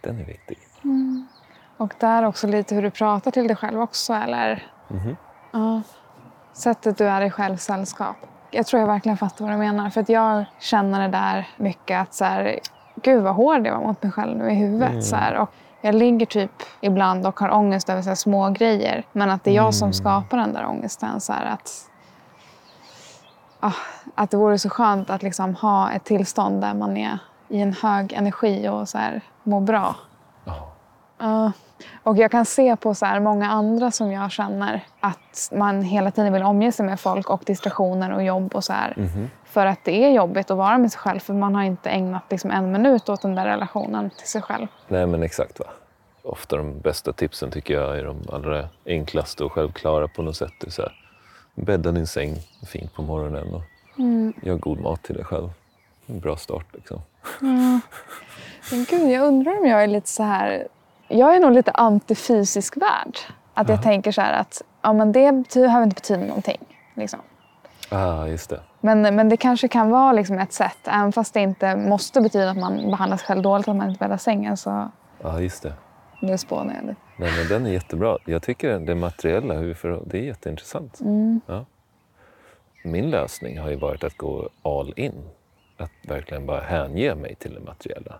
Den 0.00 0.18
är 0.18 0.24
viktig. 0.24 0.58
Och 1.82 1.94
där 1.98 2.22
också 2.26 2.46
lite 2.46 2.74
hur 2.74 2.82
du 2.82 2.90
pratar 2.90 3.30
till 3.30 3.46
dig 3.46 3.56
själv 3.56 3.80
också, 3.80 4.12
eller? 4.12 4.66
Ja. 5.52 5.82
Sättet 6.52 6.98
du 6.98 7.08
är 7.08 7.20
dig 7.20 7.30
själv 7.30 7.56
sällskap. 7.56 8.16
Jag 8.50 8.66
tror 8.66 8.80
jag 8.80 8.86
verkligen 8.86 9.18
fattar 9.18 9.44
vad 9.44 9.54
du 9.54 9.58
menar. 9.58 9.90
För 9.90 10.00
att 10.00 10.08
jag 10.08 10.44
känner 10.58 11.00
det 11.00 11.08
där 11.08 11.48
mycket 11.56 12.00
att 12.00 12.14
så 12.14 12.24
här, 12.24 12.58
gud 13.02 13.22
vad 13.22 13.34
hård 13.34 13.66
jag 13.66 13.78
var 13.78 13.86
mot 13.86 14.02
mig 14.02 14.12
själv 14.12 14.38
nu 14.38 14.50
i 14.50 14.54
huvudet. 14.54 15.04
Så 15.04 15.16
här. 15.16 15.34
Och 15.34 15.50
jag 15.80 15.94
ligger 15.94 16.26
typ 16.26 16.50
ibland 16.80 17.26
och 17.26 17.40
har 17.40 17.50
ångest 17.50 17.88
över 17.88 18.02
så 18.02 18.08
här 18.08 18.14
små 18.14 18.50
grejer. 18.50 19.04
Men 19.12 19.30
att 19.30 19.44
det 19.44 19.50
är 19.50 19.54
jag 19.54 19.74
som 19.74 19.92
skapar 19.92 20.38
den 20.38 20.52
där 20.52 20.66
ångesten. 20.66 21.20
Så 21.20 21.32
här, 21.32 21.46
att, 21.46 21.90
ah, 23.60 23.72
att 24.14 24.30
det 24.30 24.36
vore 24.36 24.58
så 24.58 24.70
skönt 24.70 25.10
att 25.10 25.22
liksom 25.22 25.54
ha 25.54 25.90
ett 25.90 26.04
tillstånd 26.04 26.60
där 26.60 26.74
man 26.74 26.96
är 26.96 27.18
i 27.48 27.60
en 27.60 27.72
hög 27.72 28.12
energi 28.12 28.68
och 28.68 28.88
så 28.88 28.98
här, 28.98 29.20
mår 29.42 29.60
bra. 29.60 29.94
Ja. 31.22 31.52
Och 32.02 32.16
jag 32.16 32.30
kan 32.30 32.44
se 32.44 32.76
på 32.76 32.94
så 32.94 33.06
många 33.20 33.50
andra 33.50 33.90
som 33.90 34.12
jag 34.12 34.30
känner 34.30 34.84
att 35.00 35.50
man 35.52 35.82
hela 35.82 36.10
tiden 36.10 36.32
vill 36.32 36.42
omge 36.42 36.72
sig 36.72 36.86
med 36.86 37.00
folk 37.00 37.30
och 37.30 37.42
distraktioner 37.46 38.12
och 38.12 38.22
jobb 38.22 38.54
och 38.54 38.64
så 38.64 38.72
här. 38.72 38.96
För 39.44 39.66
att 39.66 39.84
det 39.84 40.04
är 40.04 40.10
jobbigt 40.10 40.50
att 40.50 40.56
vara 40.56 40.78
med 40.78 40.92
sig 40.92 40.98
själv 40.98 41.18
för 41.18 41.34
man 41.34 41.54
har 41.54 41.62
inte 41.62 41.90
ägnat 41.90 42.22
liksom 42.30 42.50
en 42.50 42.72
minut 42.72 43.08
åt 43.08 43.22
den 43.22 43.34
där 43.34 43.44
relationen 43.44 44.10
till 44.10 44.28
sig 44.28 44.42
själv. 44.42 44.66
Nej 44.88 45.06
men 45.06 45.22
exakt 45.22 45.60
va. 45.60 45.66
Ofta 46.22 46.56
de 46.56 46.80
bästa 46.80 47.12
tipsen 47.12 47.50
tycker 47.50 47.74
jag 47.74 47.98
är 47.98 48.04
de 48.04 48.22
allra 48.32 48.68
enklaste 48.86 49.44
och 49.44 49.52
självklara 49.52 50.08
på 50.08 50.22
något 50.22 50.36
sätt. 50.36 50.52
Det 50.60 50.66
är 50.66 50.70
så 50.70 50.82
här, 50.82 50.92
bädda 51.54 51.92
din 51.92 52.06
säng 52.06 52.36
fint 52.66 52.94
på 52.94 53.02
morgonen 53.02 53.54
och 53.54 53.62
gör 54.42 54.56
god 54.56 54.80
mat 54.80 55.02
till 55.02 55.14
dig 55.14 55.24
själv. 55.24 55.50
En 56.06 56.20
bra 56.20 56.36
start 56.36 56.66
liksom. 56.72 57.00
Men 58.70 58.84
gud, 58.90 59.10
jag 59.10 59.26
undrar 59.26 59.58
om 59.58 59.66
jag 59.66 59.82
är 59.82 59.86
lite 59.86 60.08
så 60.08 60.22
här... 60.22 60.68
Jag 61.12 61.36
är 61.36 61.40
nog 61.40 61.52
lite 61.52 61.70
antifysisk 61.70 62.76
värld. 62.76 63.18
Att 63.54 63.68
jag 63.68 63.82
tänker 63.82 64.12
så 64.12 64.20
här 64.20 64.40
att 64.40 64.62
ja, 64.82 64.92
men 64.92 65.12
det 65.12 65.32
behöver 65.54 65.82
inte 65.82 65.94
betyda 65.94 66.20
någonting. 66.20 66.58
Liksom. 66.94 67.20
Ah, 67.90 68.26
just 68.26 68.50
det. 68.50 68.60
Men, 68.80 69.02
men 69.02 69.28
det 69.28 69.36
kanske 69.36 69.68
kan 69.68 69.90
vara 69.90 70.12
liksom 70.12 70.38
ett 70.38 70.52
sätt, 70.52 70.78
även 70.84 71.12
fast 71.12 71.34
det 71.34 71.40
inte 71.40 71.76
måste 71.76 72.20
betyda 72.20 72.50
att 72.50 72.56
man 72.56 72.90
behandlar 72.90 73.16
sig 73.16 73.26
själv 73.26 73.42
dåligt, 73.42 73.68
att 73.68 73.76
man 73.76 73.88
inte 73.88 73.98
bäddar 73.98 74.16
sängen. 74.16 74.56
Så 74.56 74.90
Ja, 75.22 75.40
just 75.40 75.62
det. 75.62 75.72
nu 76.22 76.38
spånar 76.38 76.74
jag 76.74 76.82
lite. 76.84 77.00
Nej, 77.16 77.30
men 77.38 77.48
den 77.48 77.66
är 77.66 77.70
jättebra. 77.70 78.18
Jag 78.24 78.42
tycker 78.42 78.78
det 78.78 78.94
materiella, 78.94 79.54
hur 79.54 80.02
det 80.06 80.18
är 80.18 80.22
jätteintressant. 80.22 81.00
Ja. 81.46 81.64
Min 82.84 83.10
lösning 83.10 83.58
har 83.58 83.70
ju 83.70 83.76
varit 83.76 84.04
att 84.04 84.16
gå 84.16 84.48
all 84.62 84.92
in. 84.96 85.22
Att 85.82 85.90
verkligen 86.10 86.46
bara 86.46 86.60
hänge 86.60 87.14
mig 87.14 87.34
till 87.34 87.54
det 87.54 87.60
materiella. 87.60 88.18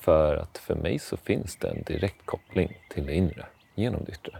För 0.00 0.36
att 0.36 0.58
för 0.58 0.74
mig 0.74 0.98
så 0.98 1.16
finns 1.16 1.56
det 1.56 1.68
en 1.68 1.82
direkt 1.82 2.26
koppling 2.26 2.76
till 2.90 3.06
det 3.06 3.14
inre 3.14 3.46
genom 3.74 4.04
det 4.04 4.12
yttre. 4.12 4.38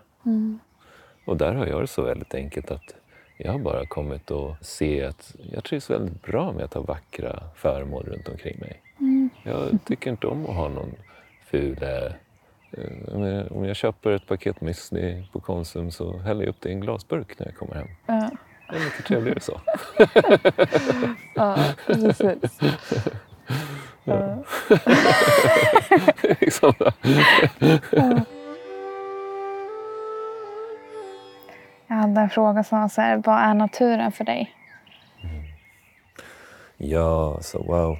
Och 1.27 1.37
där 1.37 1.55
har 1.55 1.67
jag 1.67 1.81
det 1.83 1.87
så 1.87 2.03
väldigt 2.03 2.35
enkelt 2.35 2.71
att 2.71 2.95
jag 3.39 3.53
har 3.53 3.59
bara 3.59 3.87
kommit 3.87 4.31
att 4.31 4.67
se 4.67 5.05
att 5.05 5.37
jag 5.53 5.65
trivs 5.65 5.91
väldigt 5.91 6.23
bra 6.23 6.53
med 6.53 6.65
att 6.65 6.75
ha 6.75 6.83
vackra 6.83 7.43
föremål 7.55 8.05
runt 8.05 8.29
omkring 8.29 8.59
mig. 8.61 8.81
Jag 9.43 9.79
tycker 9.85 10.11
inte 10.11 10.27
om 10.27 10.47
att 10.47 10.57
ha 10.57 10.69
någon 10.69 10.95
ful 11.47 11.83
eh, 11.83 12.13
om 13.15 13.23
jag- 13.23 13.53
Om 13.53 13.65
jag 13.65 13.77
köper 13.77 14.11
ett 14.11 14.27
paket 14.27 14.57
müsli 14.61 15.25
på 15.33 15.41
Konsum 15.41 15.91
så 15.91 16.19
häller 16.19 16.41
jag 16.43 16.49
upp 16.49 16.61
det 16.61 16.69
i 16.69 16.73
en 16.73 16.81
glasburk 16.81 17.39
när 17.39 17.47
jag 17.47 17.57
kommer 17.57 17.75
hem. 17.75 17.89
Ja, 18.07 18.31
Det 18.69 18.77
är 18.77 18.85
mycket 18.85 19.05
trevligare 19.05 19.41
så. 19.41 19.61
ja 21.35 21.59
precis. 21.87 22.61
Liksom. 26.41 26.75
Jag 31.87 31.97
hade 31.97 32.21
en 32.21 32.31
fråga 32.31 32.65
som 32.65 32.81
var 32.81 32.89
så 32.89 33.01
här, 33.01 33.23
vad 33.25 33.39
är 33.39 33.55
naturen 33.55 34.13
för 34.13 34.25
dig? 34.25 34.55
Ja, 36.77 37.39
så 37.41 37.63
wow. 37.63 37.99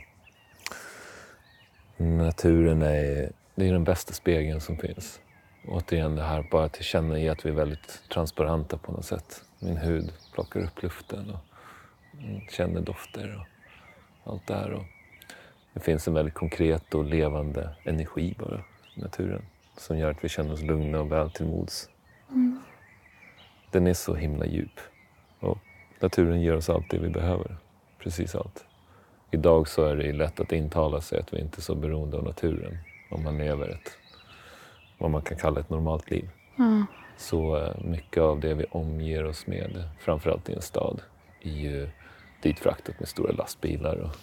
Naturen 1.97 2.83
är, 2.83 3.33
det 3.55 3.69
är 3.69 3.73
den 3.73 3.85
bästa 3.85 4.13
spegeln 4.13 4.61
som 4.61 4.77
finns. 4.77 5.21
Återigen 5.69 6.17
det 6.17 6.23
här 6.23 6.49
bara 6.51 6.65
att 6.65 6.83
känna 6.83 7.19
i 7.19 7.29
att 7.29 7.47
vi 7.47 7.51
är 7.51 7.55
väldigt 7.55 8.03
transparenta 8.13 8.77
på 8.79 8.93
något 8.93 9.05
sätt. 9.05 9.43
Min 9.59 9.77
hud 9.77 10.13
plockar 10.37 10.61
upp 10.61 10.83
luften 10.83 11.31
och 11.31 11.41
mm, 12.23 12.41
känner 12.51 12.81
dofter 12.81 13.47
och 14.25 14.33
allt 14.33 14.47
det 14.47 14.55
här. 14.55 14.73
Och 14.73 14.85
det 15.75 15.81
finns 15.81 16.09
en 16.09 16.15
väldigt 16.15 16.35
konkret 16.35 16.95
och 16.95 17.05
levande 17.05 17.77
energi 17.85 18.35
bara 18.39 18.65
i 18.97 19.01
naturen 19.01 19.43
som 19.77 19.99
gör 19.99 20.11
att 20.11 20.25
vi 20.25 20.29
känner 20.29 20.53
oss 20.53 20.63
lugna 20.63 21.01
och 21.01 21.13
väl 21.13 21.31
till 21.31 21.47
mods. 21.47 21.91
Den 23.71 23.87
är 23.87 23.95
så 23.95 24.15
himla 24.15 24.47
djup. 24.47 24.81
Och 25.41 25.59
naturen 26.01 26.41
ger 26.41 26.57
oss 26.57 26.71
allt 26.71 26.91
det 26.91 26.99
vi 26.99 27.09
behöver. 27.09 27.57
Precis 27.99 28.35
allt. 28.35 28.65
Idag 29.31 29.69
så 29.69 29.85
är 29.85 29.97
det 29.97 30.13
lätt 30.13 30.41
att 30.41 30.53
intala 30.53 31.01
sig 31.01 31.21
att 31.21 31.35
vi 31.35 31.41
inte 31.41 31.59
är 31.59 31.63
så 31.63 31.75
beroende 31.75 32.17
av 32.17 32.25
naturen 32.25 32.79
om 33.11 33.25
man 33.25 33.39
lever 33.39 33.69
ett, 33.69 33.99
vad 34.99 35.11
man 35.11 35.23
kan 35.23 35.39
kalla 35.39 35.61
ett 35.61 35.71
normalt 35.71 36.11
liv. 36.11 36.29
Så 37.17 37.57
eh, 37.57 37.85
mycket 37.85 38.23
av 38.23 38.41
det 38.41 38.55
vi 38.55 38.65
omger 38.71 39.25
oss 39.25 39.47
med, 39.47 39.89
framförallt 39.99 40.49
i 40.49 40.53
en 40.53 40.63
stad, 40.63 41.03
är 41.43 41.51
ju 41.51 41.89
ditfraktat 42.43 43.01
med 43.01 43.09
stora 43.09 43.33
lastbilar 43.33 43.97
och 43.97 44.17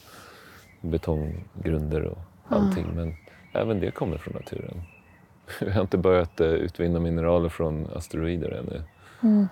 betonggrunder 0.81 2.03
och 2.03 2.17
allting. 2.47 2.87
Men 2.95 3.15
även 3.53 3.79
det 3.79 3.91
kommer 3.91 4.17
från 4.17 4.33
naturen. 4.33 4.81
Vi 5.61 5.71
har 5.71 5.81
inte 5.81 5.97
börjat 5.97 6.39
eh, 6.39 6.47
utvinna 6.47 6.99
mineraler 6.99 7.49
från 7.49 7.87
asteroider 7.95 8.51
ännu. 8.51 8.83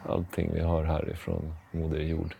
Allting 0.09 0.53
vi 0.53 0.59
har 0.61 0.83
här 0.83 1.09
är 1.09 1.15
från 1.15 1.53
Moder 1.71 1.99
Jord. 1.99 2.35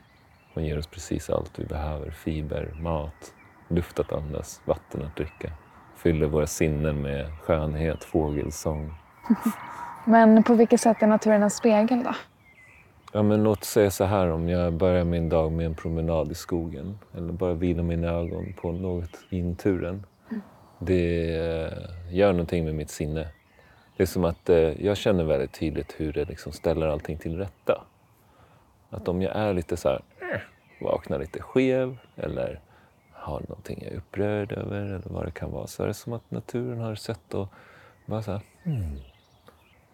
Hon 0.54 0.66
ger 0.66 0.78
oss 0.78 0.88
precis 0.88 1.30
allt 1.30 1.60
vi 1.60 1.66
behöver. 1.66 2.12
Fiber, 2.12 2.74
mat, 2.80 3.34
luft 3.68 4.00
att 4.00 4.14
andas, 4.14 4.62
vatten 4.66 5.02
att 5.06 5.16
dricka. 5.16 5.52
Fyller 5.96 6.28
våra 6.28 6.48
sinnen 6.48 7.02
med 7.02 7.40
skönhet, 7.42 8.04
fågelsång. 8.04 8.94
Men 10.06 10.44
på 10.44 10.54
vilket 10.54 10.82
sätt 10.82 11.04
är 11.04 11.08
naturen 11.08 11.44
en 11.44 11.50
spegel 11.50 12.04
då? 12.04 12.16
Ja, 13.14 13.24
men 13.24 13.44
låt 13.44 13.64
säga 13.64 13.92
så 13.92 14.04
här 14.04 14.32
om 14.32 14.50
jag 14.50 14.74
börjar 14.74 15.04
min 15.04 15.30
dag 15.30 15.52
med 15.52 15.66
en 15.66 15.76
promenad 15.76 16.32
i 16.32 16.36
skogen 16.36 17.00
eller 17.18 17.34
bara 17.34 17.54
vilar 17.54 17.84
mina 17.84 18.08
ögon 18.08 18.54
på 18.62 18.72
något 18.72 19.20
i 19.30 19.42
naturen. 19.42 20.06
Det 20.80 21.36
eh, 21.36 22.14
gör 22.16 22.32
någonting 22.32 22.66
med 22.66 22.76
mitt 22.76 22.90
sinne. 22.90 23.28
Det 23.98 24.04
är 24.04 24.08
som 24.08 24.26
att 24.26 24.50
eh, 24.50 24.86
jag 24.86 24.98
känner 24.98 25.24
väldigt 25.24 25.54
tydligt 25.54 25.96
hur 25.98 26.14
det 26.14 26.26
liksom 26.26 26.52
ställer 26.52 26.88
allting 26.88 27.18
till 27.18 27.38
rätta. 27.38 27.84
Att 28.90 29.08
om 29.08 29.22
jag 29.22 29.36
är 29.36 29.54
lite 29.54 29.78
så 29.78 29.90
här, 29.90 30.02
eh, 30.20 30.42
vaknar 30.82 31.20
lite 31.20 31.42
skev 31.42 31.98
eller 32.16 32.60
har 33.12 33.40
någonting 33.40 33.80
jag 33.84 33.94
är 33.94 33.98
upprörd 33.98 34.52
över 34.52 34.82
eller 34.82 35.10
vad 35.10 35.26
det 35.26 35.32
kan 35.32 35.52
vara 35.52 35.68
så 35.68 35.84
är 35.84 35.88
det 35.88 35.94
som 35.94 36.14
att 36.14 36.32
naturen 36.32 36.80
har 36.80 36.96
sett 36.96 37.34
och 37.34 37.48
bara 38.06 38.22
så 38.22 38.32
här, 38.32 38.42
hmm. 38.64 38.98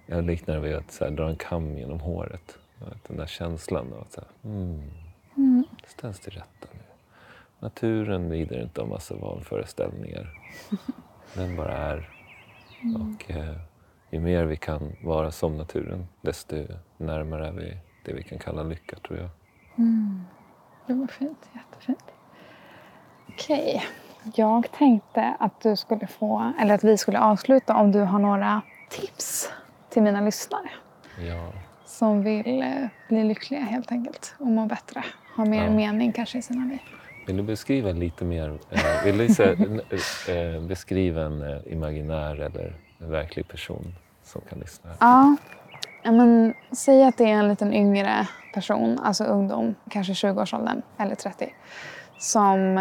Jag 0.10 0.26
liknar 0.26 0.56
det 0.56 0.62
vid 0.62 0.76
att 0.76 0.92
så 0.92 1.04
här, 1.04 1.12
dra 1.12 1.30
en 1.30 1.36
kam 1.36 1.78
genom 1.78 2.00
håret. 2.00 2.58
Den 3.08 3.18
där 3.18 3.26
känslan 3.26 3.94
av 3.94 4.02
att 4.02 4.12
så 4.12 4.22
här, 4.22 4.30
hmm. 4.50 4.92
Mm. 5.38 5.66
Det 5.82 5.90
ställs 5.90 6.20
till 6.20 6.34
rätta 6.34 6.68
nu. 6.74 6.80
Naturen 7.60 8.30
lider 8.30 8.62
inte 8.62 8.82
av 8.82 8.88
massa 8.88 9.16
vanföreställningar. 9.16 10.30
Den 11.34 11.56
bara 11.56 11.78
är. 11.78 12.10
Och 12.96 13.32
eh, 13.32 13.58
ju 14.10 14.20
mer 14.20 14.46
vi 14.46 14.58
kan 14.58 14.96
vara 15.04 15.32
som 15.32 15.58
naturen, 15.58 16.08
desto 16.22 16.56
närmare 16.98 17.48
är 17.48 17.52
vi 17.52 17.78
det 18.06 18.14
vi 18.14 18.24
kan 18.24 18.40
kalla 18.40 18.64
lycka, 18.64 18.96
tror 19.08 19.20
jag. 19.20 19.30
Det 20.88 20.94
var 20.94 21.08
fint. 21.08 21.50
Jättefint. 21.54 22.04
Okej. 23.30 23.84
Jag 24.36 24.72
tänkte 24.72 25.36
att 25.40 25.62
du 25.62 25.76
skulle 25.76 26.08
få, 26.08 26.54
eller 26.60 26.76
att 26.76 26.84
vi 26.84 26.98
skulle 26.98 27.20
avsluta 27.20 27.76
om 27.76 27.92
du 27.92 28.00
har 28.00 28.20
några 28.20 28.62
tips 28.90 29.52
till 29.90 30.04
mina 30.04 30.22
lyssnare 30.22 30.70
Ja, 31.30 31.52
som 31.86 32.24
vill 32.24 32.62
eh, 32.62 32.88
bli 33.10 33.24
lyckliga 33.24 33.62
helt 33.62 33.92
enkelt 33.92 34.36
och 34.40 34.48
må 34.48 34.66
bättre. 34.66 35.04
Ha 35.36 35.46
mer 35.46 35.64
Ja. 35.64 35.70
mening 35.70 36.12
kanske 36.12 36.38
i 36.38 36.42
sina 36.42 36.66
liv. 36.66 36.80
Vill 37.28 37.38
du 37.38 37.44
beskriva 37.44 37.92
lite 37.92 38.26
mer? 38.26 38.60
Eh, 38.70 39.04
vill 39.06 39.18
du 39.18 39.30
säga, 39.34 39.52
eh, 40.56 40.62
beskriva 40.62 41.22
en 41.22 41.62
imaginär 41.68 42.36
eller 42.42 42.76
en 43.00 43.12
verklig 43.12 43.48
person 43.48 43.96
som 44.24 44.42
kan 44.50 44.60
lyssna? 44.60 44.90
Ja, 45.00 45.36
men 46.12 46.54
säg 46.72 47.04
att 47.04 47.18
det 47.18 47.24
är 47.24 47.34
en 47.34 47.48
liten 47.48 47.74
yngre 47.74 48.28
person, 48.54 49.00
alltså 49.00 49.24
ungdom, 49.24 49.76
kanske 49.90 50.14
20-årsåldern 50.14 50.82
eller 50.98 51.16
30, 51.16 51.54
som 52.18 52.78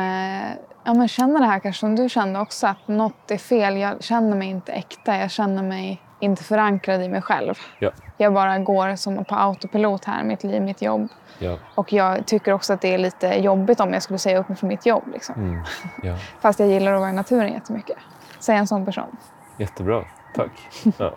ja, 0.85 0.95
men 0.95 1.09
känner 1.09 1.41
det 1.41 1.47
här 1.47 1.59
kanske 1.61 1.81
som 1.81 1.97
du 1.97 2.09
kände 2.09 2.41
också, 2.41 2.67
att 2.67 2.89
något 2.89 3.31
är 3.31 3.39
fel. 3.39 3.77
Jag 3.77 4.05
känner 4.05 4.37
mig 4.37 4.49
inte 4.49 4.73
äkta, 4.73 5.17
jag 5.17 5.31
känner 5.31 5.63
mig 5.63 6.03
inte 6.21 6.45
förankrad 6.45 7.03
i 7.03 7.09
mig 7.09 7.23
själv. 7.23 7.55
Ja, 7.79 7.91
Jag 8.17 8.33
bara 8.35 8.59
går 8.59 8.97
som 8.97 9.25
på 9.25 9.35
autopilot 9.35 10.05
här, 10.05 10.25
mitt 10.25 10.45
liv, 10.45 10.63
mitt 10.63 10.83
jobb. 10.83 11.09
ja, 11.39 11.59
Och 11.75 11.93
jag 11.93 12.27
tycker 12.27 12.53
också 12.53 12.73
att 12.73 12.81
det 12.81 12.95
är 12.95 12.99
lite 12.99 13.27
jobbigt 13.29 13.81
om 13.81 13.93
jag 13.93 14.03
skulle 14.03 14.19
säga 14.19 14.39
upp 14.39 14.49
mig 14.49 14.59
från 14.59 14.69
mitt 14.69 14.87
jobb. 14.87 15.03
Liksom. 15.13 15.35
mm, 15.35 15.63
ja. 16.03 16.17
Fast 16.41 16.61
jag 16.61 16.69
gillar 16.69 16.93
att 16.93 17.01
vara 17.01 17.11
i 17.11 17.13
naturen 17.13 17.53
jättemycket. 17.53 17.97
Säg 18.39 18.57
en 18.57 18.67
sån 18.67 18.85
person. 18.85 19.17
Jättebra, 19.59 20.05
tack. 20.35 20.51
Ja. 20.99 21.15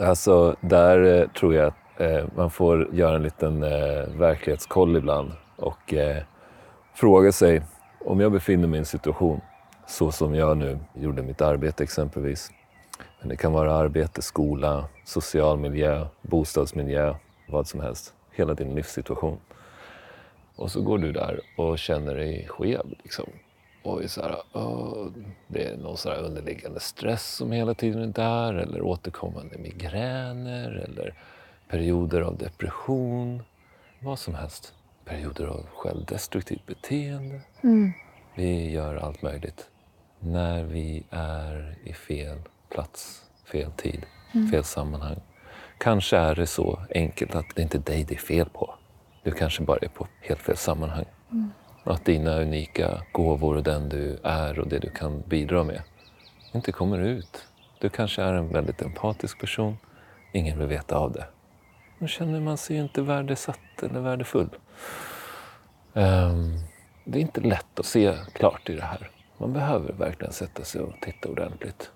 Alltså, 0.00 0.56
där 0.60 1.20
eh, 1.20 1.28
tror 1.28 1.54
jag 1.54 1.66
att 1.66 2.00
eh, 2.00 2.24
man 2.36 2.50
får 2.50 2.94
göra 2.94 3.16
en 3.16 3.22
liten 3.22 3.62
eh, 3.62 3.70
verklighetskoll 4.18 4.96
ibland 4.96 5.32
och 5.56 5.94
eh, 5.94 6.22
fråga 6.94 7.32
sig 7.32 7.62
om 8.04 8.20
jag 8.20 8.32
befinner 8.32 8.68
mig 8.68 8.76
i 8.76 8.78
en 8.78 8.84
situation 8.86 9.40
så 9.86 10.12
som 10.12 10.34
jag 10.34 10.56
nu 10.56 10.78
gjorde 10.94 11.22
mitt 11.22 11.40
arbete 11.40 11.82
exempelvis. 11.84 12.50
Men 13.26 13.30
det 13.30 13.36
kan 13.36 13.52
vara 13.52 13.74
arbete, 13.74 14.22
skola, 14.22 14.88
social 15.04 15.58
miljö, 15.58 16.06
bostadsmiljö, 16.22 17.14
vad 17.48 17.66
som 17.66 17.80
helst. 17.80 18.14
Hela 18.30 18.54
din 18.54 18.74
livssituation. 18.74 19.38
Och 20.56 20.70
så 20.70 20.82
går 20.82 20.98
du 20.98 21.12
där 21.12 21.40
och 21.56 21.78
känner 21.78 22.14
dig 22.14 22.46
skev. 22.48 22.94
Liksom. 23.02 23.24
Och 23.82 24.02
är 24.02 24.08
så 24.08 24.22
här, 24.22 24.36
"Åh, 24.52 25.06
det 25.46 25.64
är 25.64 25.76
någon 25.76 25.96
så 25.96 26.08
här 26.10 26.18
underliggande 26.22 26.80
stress 26.80 27.34
som 27.34 27.52
hela 27.52 27.74
tiden 27.74 28.02
är 28.02 28.06
där 28.06 28.54
eller 28.54 28.82
återkommande 28.82 29.58
migräner 29.58 30.70
eller 30.70 31.14
perioder 31.68 32.20
av 32.20 32.36
depression. 32.36 33.42
Vad 34.00 34.18
som 34.18 34.34
helst. 34.34 34.74
Perioder 35.04 35.46
av 35.46 35.66
självdestruktivt 35.74 36.66
beteende. 36.66 37.40
Vi 38.34 38.70
gör 38.70 38.96
allt 38.96 39.22
möjligt. 39.22 39.70
När 40.20 40.64
vi 40.64 41.04
är 41.10 41.78
i 41.84 41.92
fel 41.92 42.38
plats, 42.68 43.22
fel 43.52 43.70
tid, 43.72 44.06
fel 44.50 44.64
sammanhang. 44.64 45.20
Kanske 45.78 46.16
är 46.16 46.34
det 46.34 46.46
så 46.46 46.78
enkelt 46.94 47.34
att 47.34 47.46
det 47.54 47.62
inte 47.62 47.78
är 47.78 47.82
dig 47.82 48.04
det 48.04 48.14
är 48.14 48.18
fel 48.18 48.48
på. 48.48 48.74
Du 49.22 49.30
kanske 49.30 49.62
bara 49.62 49.78
är 49.78 49.88
på 49.88 50.06
helt 50.20 50.40
fel 50.40 50.56
sammanhang. 50.56 51.04
Att 51.84 52.04
dina 52.04 52.40
unika 52.40 53.02
gåvor 53.12 53.56
och 53.56 53.62
den 53.62 53.88
du 53.88 54.18
är 54.22 54.58
och 54.58 54.68
det 54.68 54.78
du 54.78 54.90
kan 54.90 55.20
bidra 55.20 55.64
med 55.64 55.82
inte 56.54 56.72
kommer 56.72 56.98
ut. 56.98 57.46
Du 57.78 57.88
kanske 57.88 58.22
är 58.22 58.34
en 58.34 58.48
väldigt 58.48 58.82
empatisk 58.82 59.40
person. 59.40 59.76
Ingen 60.32 60.58
vill 60.58 60.68
veta 60.68 60.96
av 60.96 61.12
det. 61.12 61.26
Då 61.98 62.06
känner 62.06 62.40
man 62.40 62.56
sig 62.56 62.76
inte 62.76 63.02
värdesatt 63.02 63.82
eller 63.82 64.00
värdefull. 64.00 64.48
Ehm, 65.94 66.58
det 67.04 67.18
är 67.18 67.22
inte 67.22 67.40
lätt 67.40 67.78
att 67.78 67.86
se 67.86 68.14
klart 68.32 68.68
i 68.68 68.74
det 68.74 68.84
här. 68.84 69.10
Man 69.38 69.52
behöver 69.52 69.92
verkligen 69.92 70.32
sätta 70.32 70.64
sig 70.64 70.80
och 70.80 70.92
titta 71.00 71.28
ordentligt. 71.28 71.90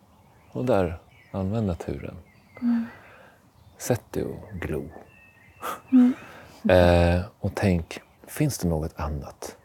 Och 0.52 0.64
där, 0.64 0.98
använd 1.32 1.66
naturen. 1.66 2.16
Sätt 3.78 4.12
dig 4.12 4.24
och 4.24 4.60
glo. 4.60 4.84
Eh, 6.68 7.20
och 7.40 7.52
tänk, 7.54 8.00
finns 8.26 8.58
det 8.58 8.68
något 8.68 9.00
annat? 9.00 9.56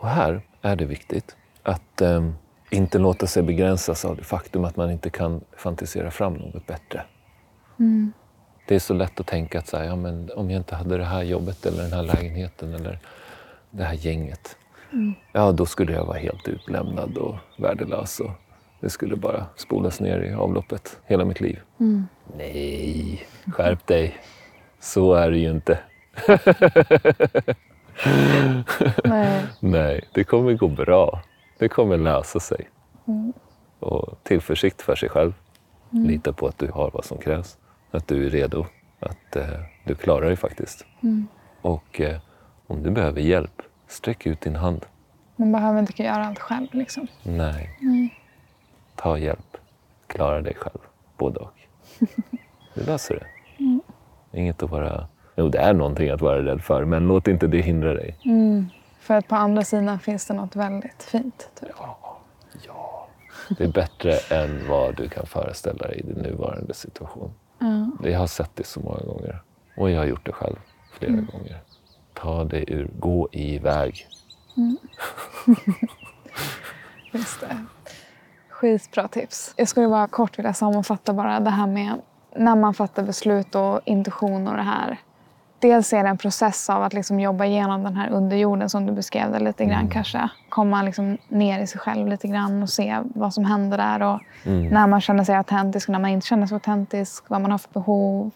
Och 0.00 0.08
här 0.08 0.42
är 0.62 0.76
det 0.76 0.84
viktigt 0.84 1.36
att 1.62 2.00
ehm, 2.00 2.34
inte 2.70 2.98
låta 2.98 3.26
sig 3.26 3.42
begränsas 3.42 4.04
av 4.04 4.16
det 4.16 4.24
faktum 4.24 4.64
att 4.64 4.76
man 4.76 4.90
inte 4.90 5.10
kan 5.10 5.40
fantisera 5.56 6.10
fram 6.10 6.34
något 6.34 6.66
bättre. 6.66 7.04
Det 8.68 8.74
är 8.74 8.78
så 8.78 8.94
lätt 8.94 9.20
att 9.20 9.26
tänka 9.26 9.58
att 9.58 9.68
så 9.68 9.76
här, 9.76 9.84
ja, 9.84 9.96
men 9.96 10.30
om 10.36 10.50
jag 10.50 10.60
inte 10.60 10.74
hade 10.74 10.98
det 10.98 11.04
här 11.04 11.22
jobbet 11.22 11.66
eller 11.66 11.82
den 11.82 11.92
här 11.92 12.02
lägenheten 12.02 12.74
eller 12.74 12.98
det 13.70 13.84
här 13.84 13.94
gänget. 13.94 14.56
Ja, 15.32 15.52
då 15.52 15.66
skulle 15.66 15.92
jag 15.92 16.04
vara 16.04 16.18
helt 16.18 16.48
utlämnad 16.48 17.16
och 17.16 17.36
värdelös. 17.58 18.20
Och 18.20 18.30
det 18.80 18.90
skulle 18.90 19.16
bara 19.16 19.46
spolas 19.56 20.00
ner 20.00 20.20
i 20.20 20.34
avloppet 20.34 21.00
hela 21.06 21.24
mitt 21.24 21.40
liv. 21.40 21.60
Nej, 22.36 23.26
skärp 23.46 23.86
dig. 23.86 24.16
Så 24.80 25.14
är 25.14 25.30
det 25.30 25.38
ju 25.38 25.50
inte. 25.50 25.78
Nej. 29.04 29.44
Nej, 29.60 30.04
det 30.14 30.24
kommer 30.24 30.52
gå 30.52 30.68
bra. 30.68 31.22
Det 31.58 31.68
kommer 31.68 31.96
lösa 31.96 32.40
sig. 32.40 32.68
Och 33.78 34.18
tillförsikt 34.22 34.82
för 34.82 34.94
sig 34.94 35.08
själv. 35.08 35.32
Lita 35.90 36.32
på 36.32 36.46
att 36.46 36.58
du 36.58 36.70
har 36.70 36.90
vad 36.94 37.04
som 37.04 37.18
krävs. 37.18 37.58
Att 37.90 38.08
du 38.08 38.26
är 38.26 38.30
redo. 38.30 38.66
Att 39.00 39.36
eh, 39.36 39.44
du 39.84 39.94
klarar 39.94 40.26
dig 40.26 40.36
faktiskt. 40.36 40.86
Och 41.60 42.00
eh, 42.00 42.16
om 42.66 42.82
du 42.82 42.90
behöver 42.90 43.20
hjälp, 43.20 43.62
sträck 43.88 44.26
ut 44.26 44.40
din 44.40 44.56
hand. 44.56 44.86
Man 45.36 45.52
behöver 45.52 45.80
inte 45.80 46.02
göra 46.02 46.26
allt 46.26 46.38
själv. 46.38 46.66
Liksom. 46.72 47.06
Nej. 47.22 47.70
Ta 49.00 49.18
hjälp. 49.18 49.56
Klara 50.06 50.40
dig 50.40 50.54
själv. 50.54 50.78
Både 51.16 51.40
och. 51.40 51.54
Du 52.74 52.84
löser 52.84 53.14
det. 53.14 53.26
Inget 54.38 54.62
att 54.62 54.70
vara... 54.70 55.08
Jo, 55.36 55.48
det 55.48 55.58
är 55.58 55.72
någonting 55.72 56.10
att 56.10 56.20
vara 56.20 56.44
rädd 56.44 56.62
för, 56.62 56.84
men 56.84 57.08
låt 57.08 57.28
inte 57.28 57.46
det 57.46 57.60
hindra 57.60 57.94
dig. 57.94 58.16
För 59.00 59.14
att 59.14 59.28
på 59.28 59.34
andra 59.34 59.64
sidan 59.64 59.98
finns 59.98 60.26
det 60.26 60.34
något 60.34 60.56
väldigt 60.56 61.02
fint. 61.02 61.50
Typ. 61.60 61.68
Ja. 62.66 63.08
Det 63.58 63.64
är 63.64 63.68
bättre 63.68 64.12
än 64.30 64.68
vad 64.68 64.96
du 64.96 65.08
kan 65.08 65.26
föreställa 65.26 65.86
dig 65.86 65.98
i 65.98 66.02
din 66.02 66.22
nuvarande 66.22 66.74
situation. 66.74 67.32
Jag 68.02 68.18
har 68.18 68.26
sett 68.26 68.56
det 68.56 68.66
så 68.66 68.80
många 68.80 69.00
gånger. 69.00 69.42
Och 69.76 69.90
jag 69.90 69.98
har 69.98 70.06
gjort 70.06 70.26
det 70.26 70.32
själv 70.32 70.56
flera 70.92 71.12
gånger. 71.12 71.60
Ta 72.14 72.44
dig 72.44 72.64
ur, 72.68 72.90
gå 72.98 73.28
iväg. 73.32 74.06
Just 77.12 77.40
det. 77.40 77.64
Skitbra 78.60 79.08
tips. 79.08 79.54
Jag 79.56 79.68
skulle 79.68 79.88
bara 79.88 80.06
kort 80.06 80.38
vilja 80.38 80.54
sammanfatta 80.54 81.12
bara 81.12 81.40
det 81.40 81.50
här 81.50 81.66
med 81.66 82.00
när 82.36 82.56
man 82.56 82.74
fattar 82.74 83.02
beslut 83.02 83.54
och 83.54 83.80
intuition 83.84 84.48
och 84.48 84.56
det 84.56 84.62
här. 84.62 84.96
Dels 85.58 85.92
är 85.92 86.02
det 86.02 86.08
en 86.08 86.18
process 86.18 86.70
av 86.70 86.82
att 86.82 86.92
liksom 86.92 87.20
jobba 87.20 87.44
igenom 87.44 87.82
den 87.82 87.96
här 87.96 88.10
underjorden 88.10 88.68
som 88.68 88.86
du 88.86 88.92
beskrev 88.92 89.32
det 89.32 89.38
lite 89.38 89.64
grann 89.64 89.88
kanske. 89.88 90.28
Komma 90.48 90.82
liksom 90.82 91.18
ner 91.28 91.60
i 91.60 91.66
sig 91.66 91.80
själv 91.80 92.08
lite 92.08 92.28
grann 92.28 92.62
och 92.62 92.68
se 92.70 92.98
vad 93.02 93.34
som 93.34 93.44
händer 93.44 93.78
där. 93.78 94.02
Och 94.02 94.20
När 94.72 94.86
man 94.86 95.00
känner 95.00 95.24
sig 95.24 95.34
autentisk 95.34 95.88
och 95.88 95.92
när 95.92 95.98
man 95.98 96.10
inte 96.10 96.26
känner 96.26 96.46
sig 96.46 96.54
autentisk. 96.54 97.24
Vad 97.28 97.40
man 97.40 97.50
har 97.50 97.58
för 97.58 97.72
behov. 97.72 98.30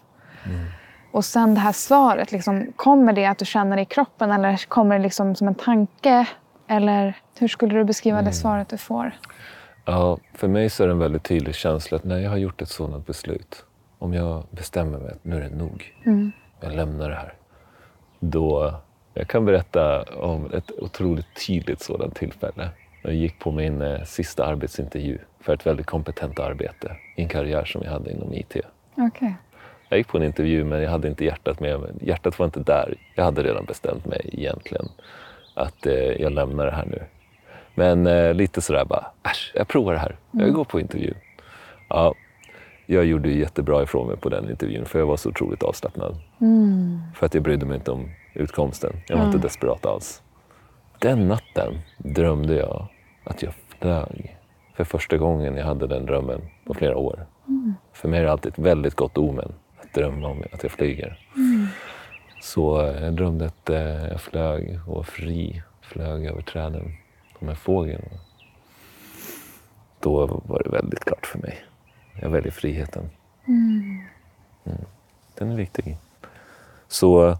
Och 1.11 1.25
sen 1.25 1.53
det 1.55 1.61
här 1.61 1.71
svaret, 1.71 2.31
liksom, 2.31 2.67
kommer 2.75 3.13
det 3.13 3.25
att 3.25 3.37
du 3.37 3.45
känner 3.45 3.75
det 3.75 3.81
i 3.81 3.85
kroppen 3.85 4.31
eller 4.31 4.65
kommer 4.67 4.95
det 4.97 5.03
liksom 5.03 5.35
som 5.35 5.47
en 5.47 5.55
tanke? 5.55 6.27
Eller 6.67 7.17
hur 7.39 7.47
skulle 7.47 7.75
du 7.75 7.83
beskriva 7.83 8.21
det 8.21 8.33
svaret 8.33 8.69
du 8.69 8.77
får? 8.77 9.13
Ja, 9.85 10.17
för 10.33 10.47
mig 10.47 10.69
så 10.69 10.83
är 10.83 10.87
det 10.87 10.93
en 10.93 10.99
väldigt 10.99 11.23
tydlig 11.23 11.55
känsla 11.55 11.97
att 11.97 12.03
när 12.03 12.19
jag 12.19 12.29
har 12.29 12.37
gjort 12.37 12.61
ett 12.61 12.69
sådant 12.69 13.07
beslut, 13.07 13.65
om 13.99 14.13
jag 14.13 14.43
bestämmer 14.51 14.99
mig 14.99 15.11
att 15.11 15.23
nu 15.25 15.35
är 15.35 15.49
det 15.49 15.55
nog, 15.55 15.93
jag 16.61 16.75
lämnar 16.75 17.09
det 17.09 17.15
här. 17.15 17.33
Då, 18.19 18.75
jag 19.13 19.27
kan 19.27 19.45
berätta 19.45 20.03
om 20.03 20.51
ett 20.53 20.71
otroligt 20.79 21.47
tydligt 21.47 21.81
sådant 21.81 22.15
tillfälle. 22.15 22.69
Jag 23.01 23.13
gick 23.13 23.39
på 23.39 23.51
min 23.51 23.81
eh, 23.81 24.03
sista 24.03 24.45
arbetsintervju 24.45 25.17
för 25.39 25.53
ett 25.53 25.65
väldigt 25.65 25.85
kompetent 25.85 26.39
arbete 26.39 26.95
i 27.15 27.21
en 27.21 27.27
karriär 27.29 27.65
som 27.65 27.81
jag 27.83 27.91
hade 27.91 28.11
inom 28.11 28.33
IT. 28.33 28.55
Okej. 28.97 29.35
Jag 29.89 29.97
gick 29.97 30.07
på 30.07 30.17
en 30.17 30.23
intervju 30.23 30.63
men 30.63 30.81
jag 30.81 30.91
hade 30.91 31.07
inte 31.07 31.25
hjärtat 31.25 31.59
med 31.59 31.79
mig. 31.79 31.91
Hjärtat 32.01 32.39
var 32.39 32.45
inte 32.45 32.59
där. 32.59 32.95
Jag 33.15 33.23
hade 33.23 33.43
redan 33.43 33.65
bestämt 33.65 34.05
mig 34.05 34.29
egentligen 34.33 34.89
att 35.53 35.85
eh, 35.85 35.93
jag 35.93 36.31
lämnar 36.31 36.65
det 36.65 36.71
här 36.71 36.85
nu. 36.85 37.03
Men 37.75 38.07
eh, 38.07 38.33
lite 38.33 38.61
sådär 38.61 38.85
bara, 38.85 39.05
äsch, 39.23 39.51
jag 39.55 39.67
provar 39.67 39.93
det 39.93 39.99
här. 39.99 40.15
Jag 40.31 40.53
går 40.53 40.63
på 40.63 40.79
intervju. 40.79 41.13
Ja, 41.89 42.13
jag 42.85 43.05
gjorde 43.05 43.29
jättebra 43.29 43.83
ifrån 43.83 44.07
mig 44.07 44.17
på 44.17 44.29
den 44.29 44.49
intervjun 44.49 44.85
för 44.85 44.99
jag 44.99 45.05
var 45.05 45.17
så 45.17 45.29
otroligt 45.29 45.63
avslappnad. 45.63 46.15
För 47.15 47.25
att 47.25 47.33
jag 47.33 47.43
brydde 47.43 47.65
mig 47.65 47.75
inte 47.75 47.91
om 47.91 48.09
utkomsten. 48.33 48.93
Jag 49.07 49.17
var 49.17 49.25
inte 49.25 49.37
desperat 49.37 49.85
alls. 49.85 50.21
Den 50.99 51.27
natten 51.27 51.73
drömde 51.97 52.55
jag 52.55 52.87
att 53.23 53.43
jag 53.43 53.53
flög. 53.79 54.37
För 54.75 54.83
första 54.83 55.17
gången 55.17 55.57
jag 55.57 55.65
hade 55.65 55.87
den 55.87 56.05
drömmen 56.05 56.41
på 56.65 56.73
flera 56.73 56.97
år. 56.97 57.25
För 57.93 58.07
mig 58.07 58.19
är 58.19 58.23
det 58.23 58.31
alltid 58.31 58.51
ett 58.51 58.59
väldigt 58.59 58.95
gott 58.95 59.17
omen 59.17 59.53
att 59.81 59.93
drömma 59.93 60.27
om 60.27 60.43
att 60.51 60.63
jag 60.63 60.71
flyger. 60.71 61.19
Så 62.41 62.81
eh, 62.81 63.03
jag 63.03 63.13
drömde 63.13 63.45
att 63.45 63.69
eh, 63.69 64.07
jag 64.07 64.21
flög 64.21 64.79
och 64.87 64.95
var 64.95 65.03
fri. 65.03 65.61
Flög 65.81 66.25
över 66.25 66.41
träden 66.41 66.95
som 67.43 67.49
en 67.49 67.55
fågel. 67.55 68.01
Då 69.99 70.41
var 70.45 70.63
det 70.63 70.69
väldigt 70.69 70.99
klart 70.99 71.25
för 71.25 71.39
mig. 71.39 71.65
Jag 72.21 72.29
väljer 72.29 72.51
friheten. 72.51 73.09
Mm. 73.47 74.01
Den 75.37 75.51
är 75.51 75.55
viktig. 75.55 75.97
Så 76.87 77.37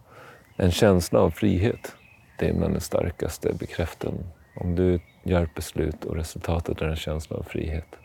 en 0.58 0.72
känsla 0.72 1.20
av 1.20 1.32
frihet, 1.32 1.96
det 2.40 2.50
är 2.50 2.54
bland 2.54 2.74
den 2.74 2.82
starkaste 2.82 3.54
bekräften. 3.54 4.14
Om 4.56 4.76
du 4.76 5.00
gör 5.24 5.44
ett 5.44 5.56
beslut 5.56 6.06
och 6.06 6.16
resultatet 6.16 6.82
är 6.82 6.86
en 6.86 6.96
känsla 6.96 7.38
av 7.38 7.44
frihet. 7.44 7.96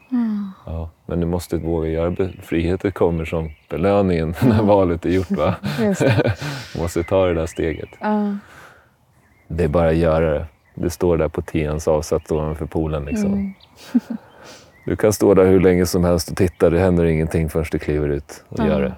Ja, 0.66 0.91
men 1.07 1.20
du 1.20 1.27
måste 1.27 1.57
våga 1.57 1.89
göra 1.89 2.31
Friheten 2.43 2.93
kommer 2.93 3.25
som 3.25 3.51
belöningen 3.69 4.35
när 4.43 4.62
valet 4.62 5.07
är 5.07 5.11
gjort. 5.11 5.31
Va? 5.31 5.55
Du 6.75 6.81
måste 6.81 7.03
ta 7.03 7.27
det 7.27 7.35
där 7.35 7.47
steget. 7.47 7.91
Ja. 8.01 8.37
Det 9.49 9.65
är 9.65 9.69
bara 9.69 9.89
att 9.89 9.97
göra 9.97 10.39
det. 10.39 10.47
Du 10.81 10.91
står 10.91 11.17
där 11.17 11.29
på 11.29 11.43
tians 11.43 11.89
avsatt 11.89 12.31
ovanför 12.33 12.67
poolen. 12.67 13.05
Liksom. 13.05 13.55
Du 14.85 14.97
kan 14.97 15.13
stå 15.13 15.35
där 15.35 15.45
hur 15.47 15.61
länge 15.61 15.87
som 15.87 16.05
helst 16.05 16.31
och 16.31 16.37
titta. 16.37 16.71
Det 16.71 16.79
händer 16.79 17.05
ingenting 17.05 17.49
förrän 17.49 17.67
du 17.73 17.79
kliver 17.79 18.09
ut 18.09 18.45
och 18.49 18.67
gör 18.67 18.83
det. 18.83 18.95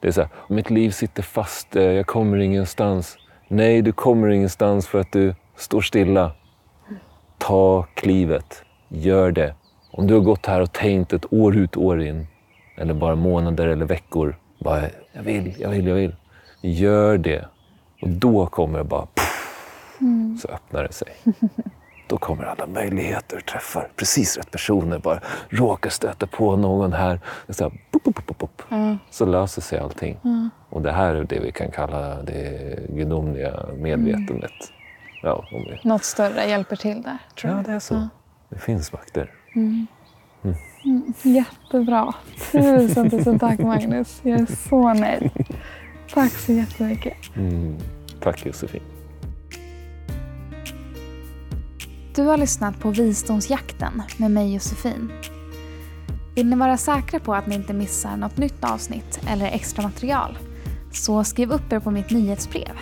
Det 0.00 0.08
är 0.08 0.12
så 0.12 0.20
här, 0.20 0.30
mitt 0.48 0.70
liv 0.70 0.90
sitter 0.90 1.22
fast. 1.22 1.76
eh, 1.76 1.82
Jag 1.82 2.06
kommer 2.06 2.36
ingenstans. 2.38 3.18
Nej, 3.48 3.82
du 3.82 3.92
kommer 3.92 4.28
ingenstans 4.28 4.86
för 4.88 5.00
att 5.00 5.12
du 5.12 5.34
står 5.56 5.80
stilla. 5.80 6.32
Ta 7.38 7.82
klivet. 7.94 8.62
Gör 8.88 9.30
det. 9.32 9.54
Om 9.92 10.06
du 10.06 10.14
har 10.14 10.20
gått 10.20 10.46
här 10.46 10.60
och 10.60 10.72
tänkt 10.72 11.12
ett 11.12 11.32
år 11.32 11.56
ut, 11.56 11.76
år 11.76 12.02
in. 12.02 12.26
Eller 12.76 12.94
bara 12.94 13.14
månader 13.14 13.68
eller 13.68 13.86
veckor. 13.86 14.36
Bara, 14.60 14.80
jag 15.12 15.22
vill, 15.22 15.54
jag 15.58 15.70
vill, 15.70 15.86
jag 15.86 15.94
vill. 15.94 16.14
Gör 16.60 17.18
det. 17.18 17.44
Och 18.02 18.08
då 18.08 18.46
kommer 18.46 18.78
det 18.78 18.84
bara... 18.84 19.06
Så 20.38 20.48
öppnar 20.48 20.82
det 20.82 20.92
sig. 20.92 21.08
Då 22.08 22.18
kommer 22.18 22.44
alla 22.44 22.66
möjligheter, 22.66 23.40
träffar 23.40 23.88
precis 23.96 24.36
rätt 24.36 24.50
personer. 24.50 24.98
Bara 24.98 25.20
råkar 25.48 25.90
stöta 25.90 26.26
på 26.26 26.56
någon 26.56 26.92
här. 26.92 27.20
Så, 27.48 27.64
här 27.64 27.72
pop, 27.90 28.04
pop, 28.04 28.26
pop, 28.26 28.38
pop. 28.38 28.62
så 29.10 29.26
löser 29.26 29.62
sig 29.62 29.78
allting. 29.78 30.18
Och 30.68 30.82
det 30.82 30.92
här 30.92 31.14
är 31.14 31.24
det 31.24 31.40
vi 31.40 31.52
kan 31.52 31.70
kalla 31.70 32.22
det 32.22 32.78
gudomliga 32.88 33.66
medvetandet. 33.76 34.52
Ja, 35.22 35.34
om 35.52 35.64
vi... 35.64 35.88
Något 35.88 36.04
större 36.04 36.44
hjälper 36.44 36.76
till 36.76 37.02
där, 37.02 37.18
tror 37.40 37.52
ja, 37.52 37.56
jag. 37.58 37.66
det 37.66 37.72
är 37.72 37.78
så. 37.78 38.08
Det 38.48 38.58
finns 38.58 38.92
makter. 38.92 39.30
Jättebra. 41.22 42.14
Tusen, 42.52 43.10
tusen 43.10 43.38
tack 43.38 43.58
Magnus. 43.58 44.20
Jag 44.22 44.40
är 44.40 44.46
så 44.68 44.94
nöjd. 44.94 45.30
Tack 46.14 46.32
så 46.32 46.52
jättemycket. 46.52 47.36
Mm. 47.36 47.78
Tack 48.20 48.46
Josefin. 48.46 48.82
Du 52.16 52.22
har 52.22 52.36
lyssnat 52.36 52.80
på 52.80 52.90
Visdomsjakten 52.90 54.02
med 54.16 54.30
mig 54.30 54.54
Josefin. 54.54 55.12
Vill 56.34 56.46
ni 56.46 56.56
vara 56.56 56.76
säkra 56.76 57.20
på 57.20 57.34
att 57.34 57.46
ni 57.46 57.54
inte 57.54 57.72
missar 57.72 58.16
något 58.16 58.36
nytt 58.36 58.64
avsnitt 58.64 59.20
eller 59.28 59.46
extra 59.46 59.82
material 59.82 60.38
så 60.92 61.24
skriv 61.24 61.52
upp 61.52 61.72
er 61.72 61.80
på 61.80 61.90
mitt 61.90 62.10
nyhetsbrev. 62.10 62.78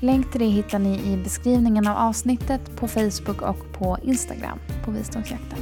Länk 0.00 0.32
till 0.32 0.40
det 0.40 0.46
hittar 0.46 0.78
ni 0.78 1.12
i 1.12 1.16
beskrivningen 1.16 1.86
av 1.86 1.96
avsnittet 1.96 2.76
på 2.76 2.88
Facebook 2.88 3.42
och 3.42 3.72
på 3.72 3.98
Instagram 4.02 4.58
på 4.84 4.90
Visdomsjakten. 4.90 5.58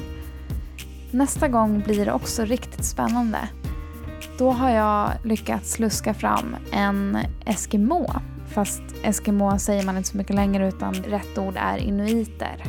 Nästa 1.11 1.49
gång 1.49 1.81
blir 1.81 2.05
det 2.05 2.13
också 2.13 2.45
riktigt 2.45 2.85
spännande. 2.85 3.49
Då 4.39 4.51
har 4.51 4.71
jag 4.71 5.11
lyckats 5.25 5.79
luska 5.79 6.15
fram 6.15 6.57
en 6.73 7.19
eskimo. 7.45 8.11
Fast 8.57 8.83
eskimo 9.03 9.59
säger 9.59 9.85
man 9.85 9.97
inte 9.97 10.09
så 10.09 10.17
mycket 10.17 10.37
längre 10.37 10.69
utan 10.69 10.95
rätt 10.95 11.39
ord 11.39 11.55
är 11.57 11.79
inuiter. 11.79 12.65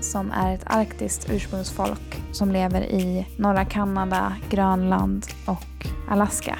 Som 0.00 0.30
är 0.30 0.54
ett 0.54 0.62
arktiskt 0.64 1.30
ursprungsfolk 1.30 2.22
som 2.32 2.52
lever 2.52 2.82
i 2.82 3.26
norra 3.36 3.64
Kanada, 3.64 4.36
Grönland 4.48 5.26
och 5.46 5.86
Alaska. 6.08 6.58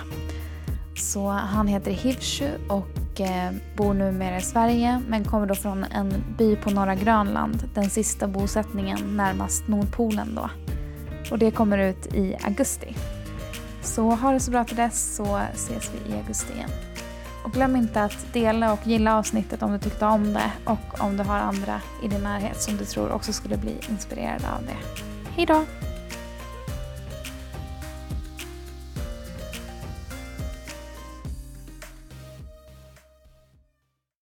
Så 0.97 1.29
han 1.29 1.67
heter 1.67 1.91
Hivshu 1.91 2.49
och 2.69 3.21
eh, 3.21 3.53
bor 3.77 3.95
numera 3.95 4.37
i 4.37 4.43
Sverige 4.43 5.03
men 5.09 5.25
kommer 5.25 5.47
då 5.47 5.55
från 5.55 5.85
en 5.85 6.25
by 6.39 6.57
på 6.57 6.71
norra 6.71 6.95
Grönland, 6.95 7.69
den 7.75 7.91
sista 7.91 8.29
bosättningen 8.29 9.17
närmast 9.17 9.69
Nordpolen 9.69 10.35
då. 10.35 10.51
Och 11.31 11.39
det 11.39 11.51
kommer 11.51 11.79
ut 11.79 12.15
i 12.15 12.37
augusti. 12.43 12.97
Så 13.83 14.11
ha 14.11 14.33
det 14.33 14.41
så 14.41 14.51
bra 14.51 14.65
till 14.65 14.77
dess 14.77 15.17
så 15.17 15.41
ses 15.55 15.91
vi 15.95 16.13
i 16.13 16.17
augusti 16.17 16.53
igen. 16.53 16.71
Och 17.45 17.53
glöm 17.53 17.77
inte 17.77 18.03
att 18.03 18.33
dela 18.33 18.73
och 18.73 18.87
gilla 18.87 19.19
avsnittet 19.19 19.63
om 19.63 19.73
du 19.73 19.79
tyckte 19.79 20.07
om 20.07 20.33
det 20.33 20.53
och 20.65 21.01
om 21.01 21.17
du 21.17 21.23
har 21.23 21.39
andra 21.39 21.81
i 22.03 22.09
din 22.09 22.23
närhet 22.23 22.63
som 22.63 22.77
du 22.77 22.85
tror 22.85 23.13
också 23.13 23.33
skulle 23.33 23.57
bli 23.57 23.75
inspirerade 23.91 24.53
av 24.59 24.63
det. 24.67 24.77
Hejdå! 25.31 25.65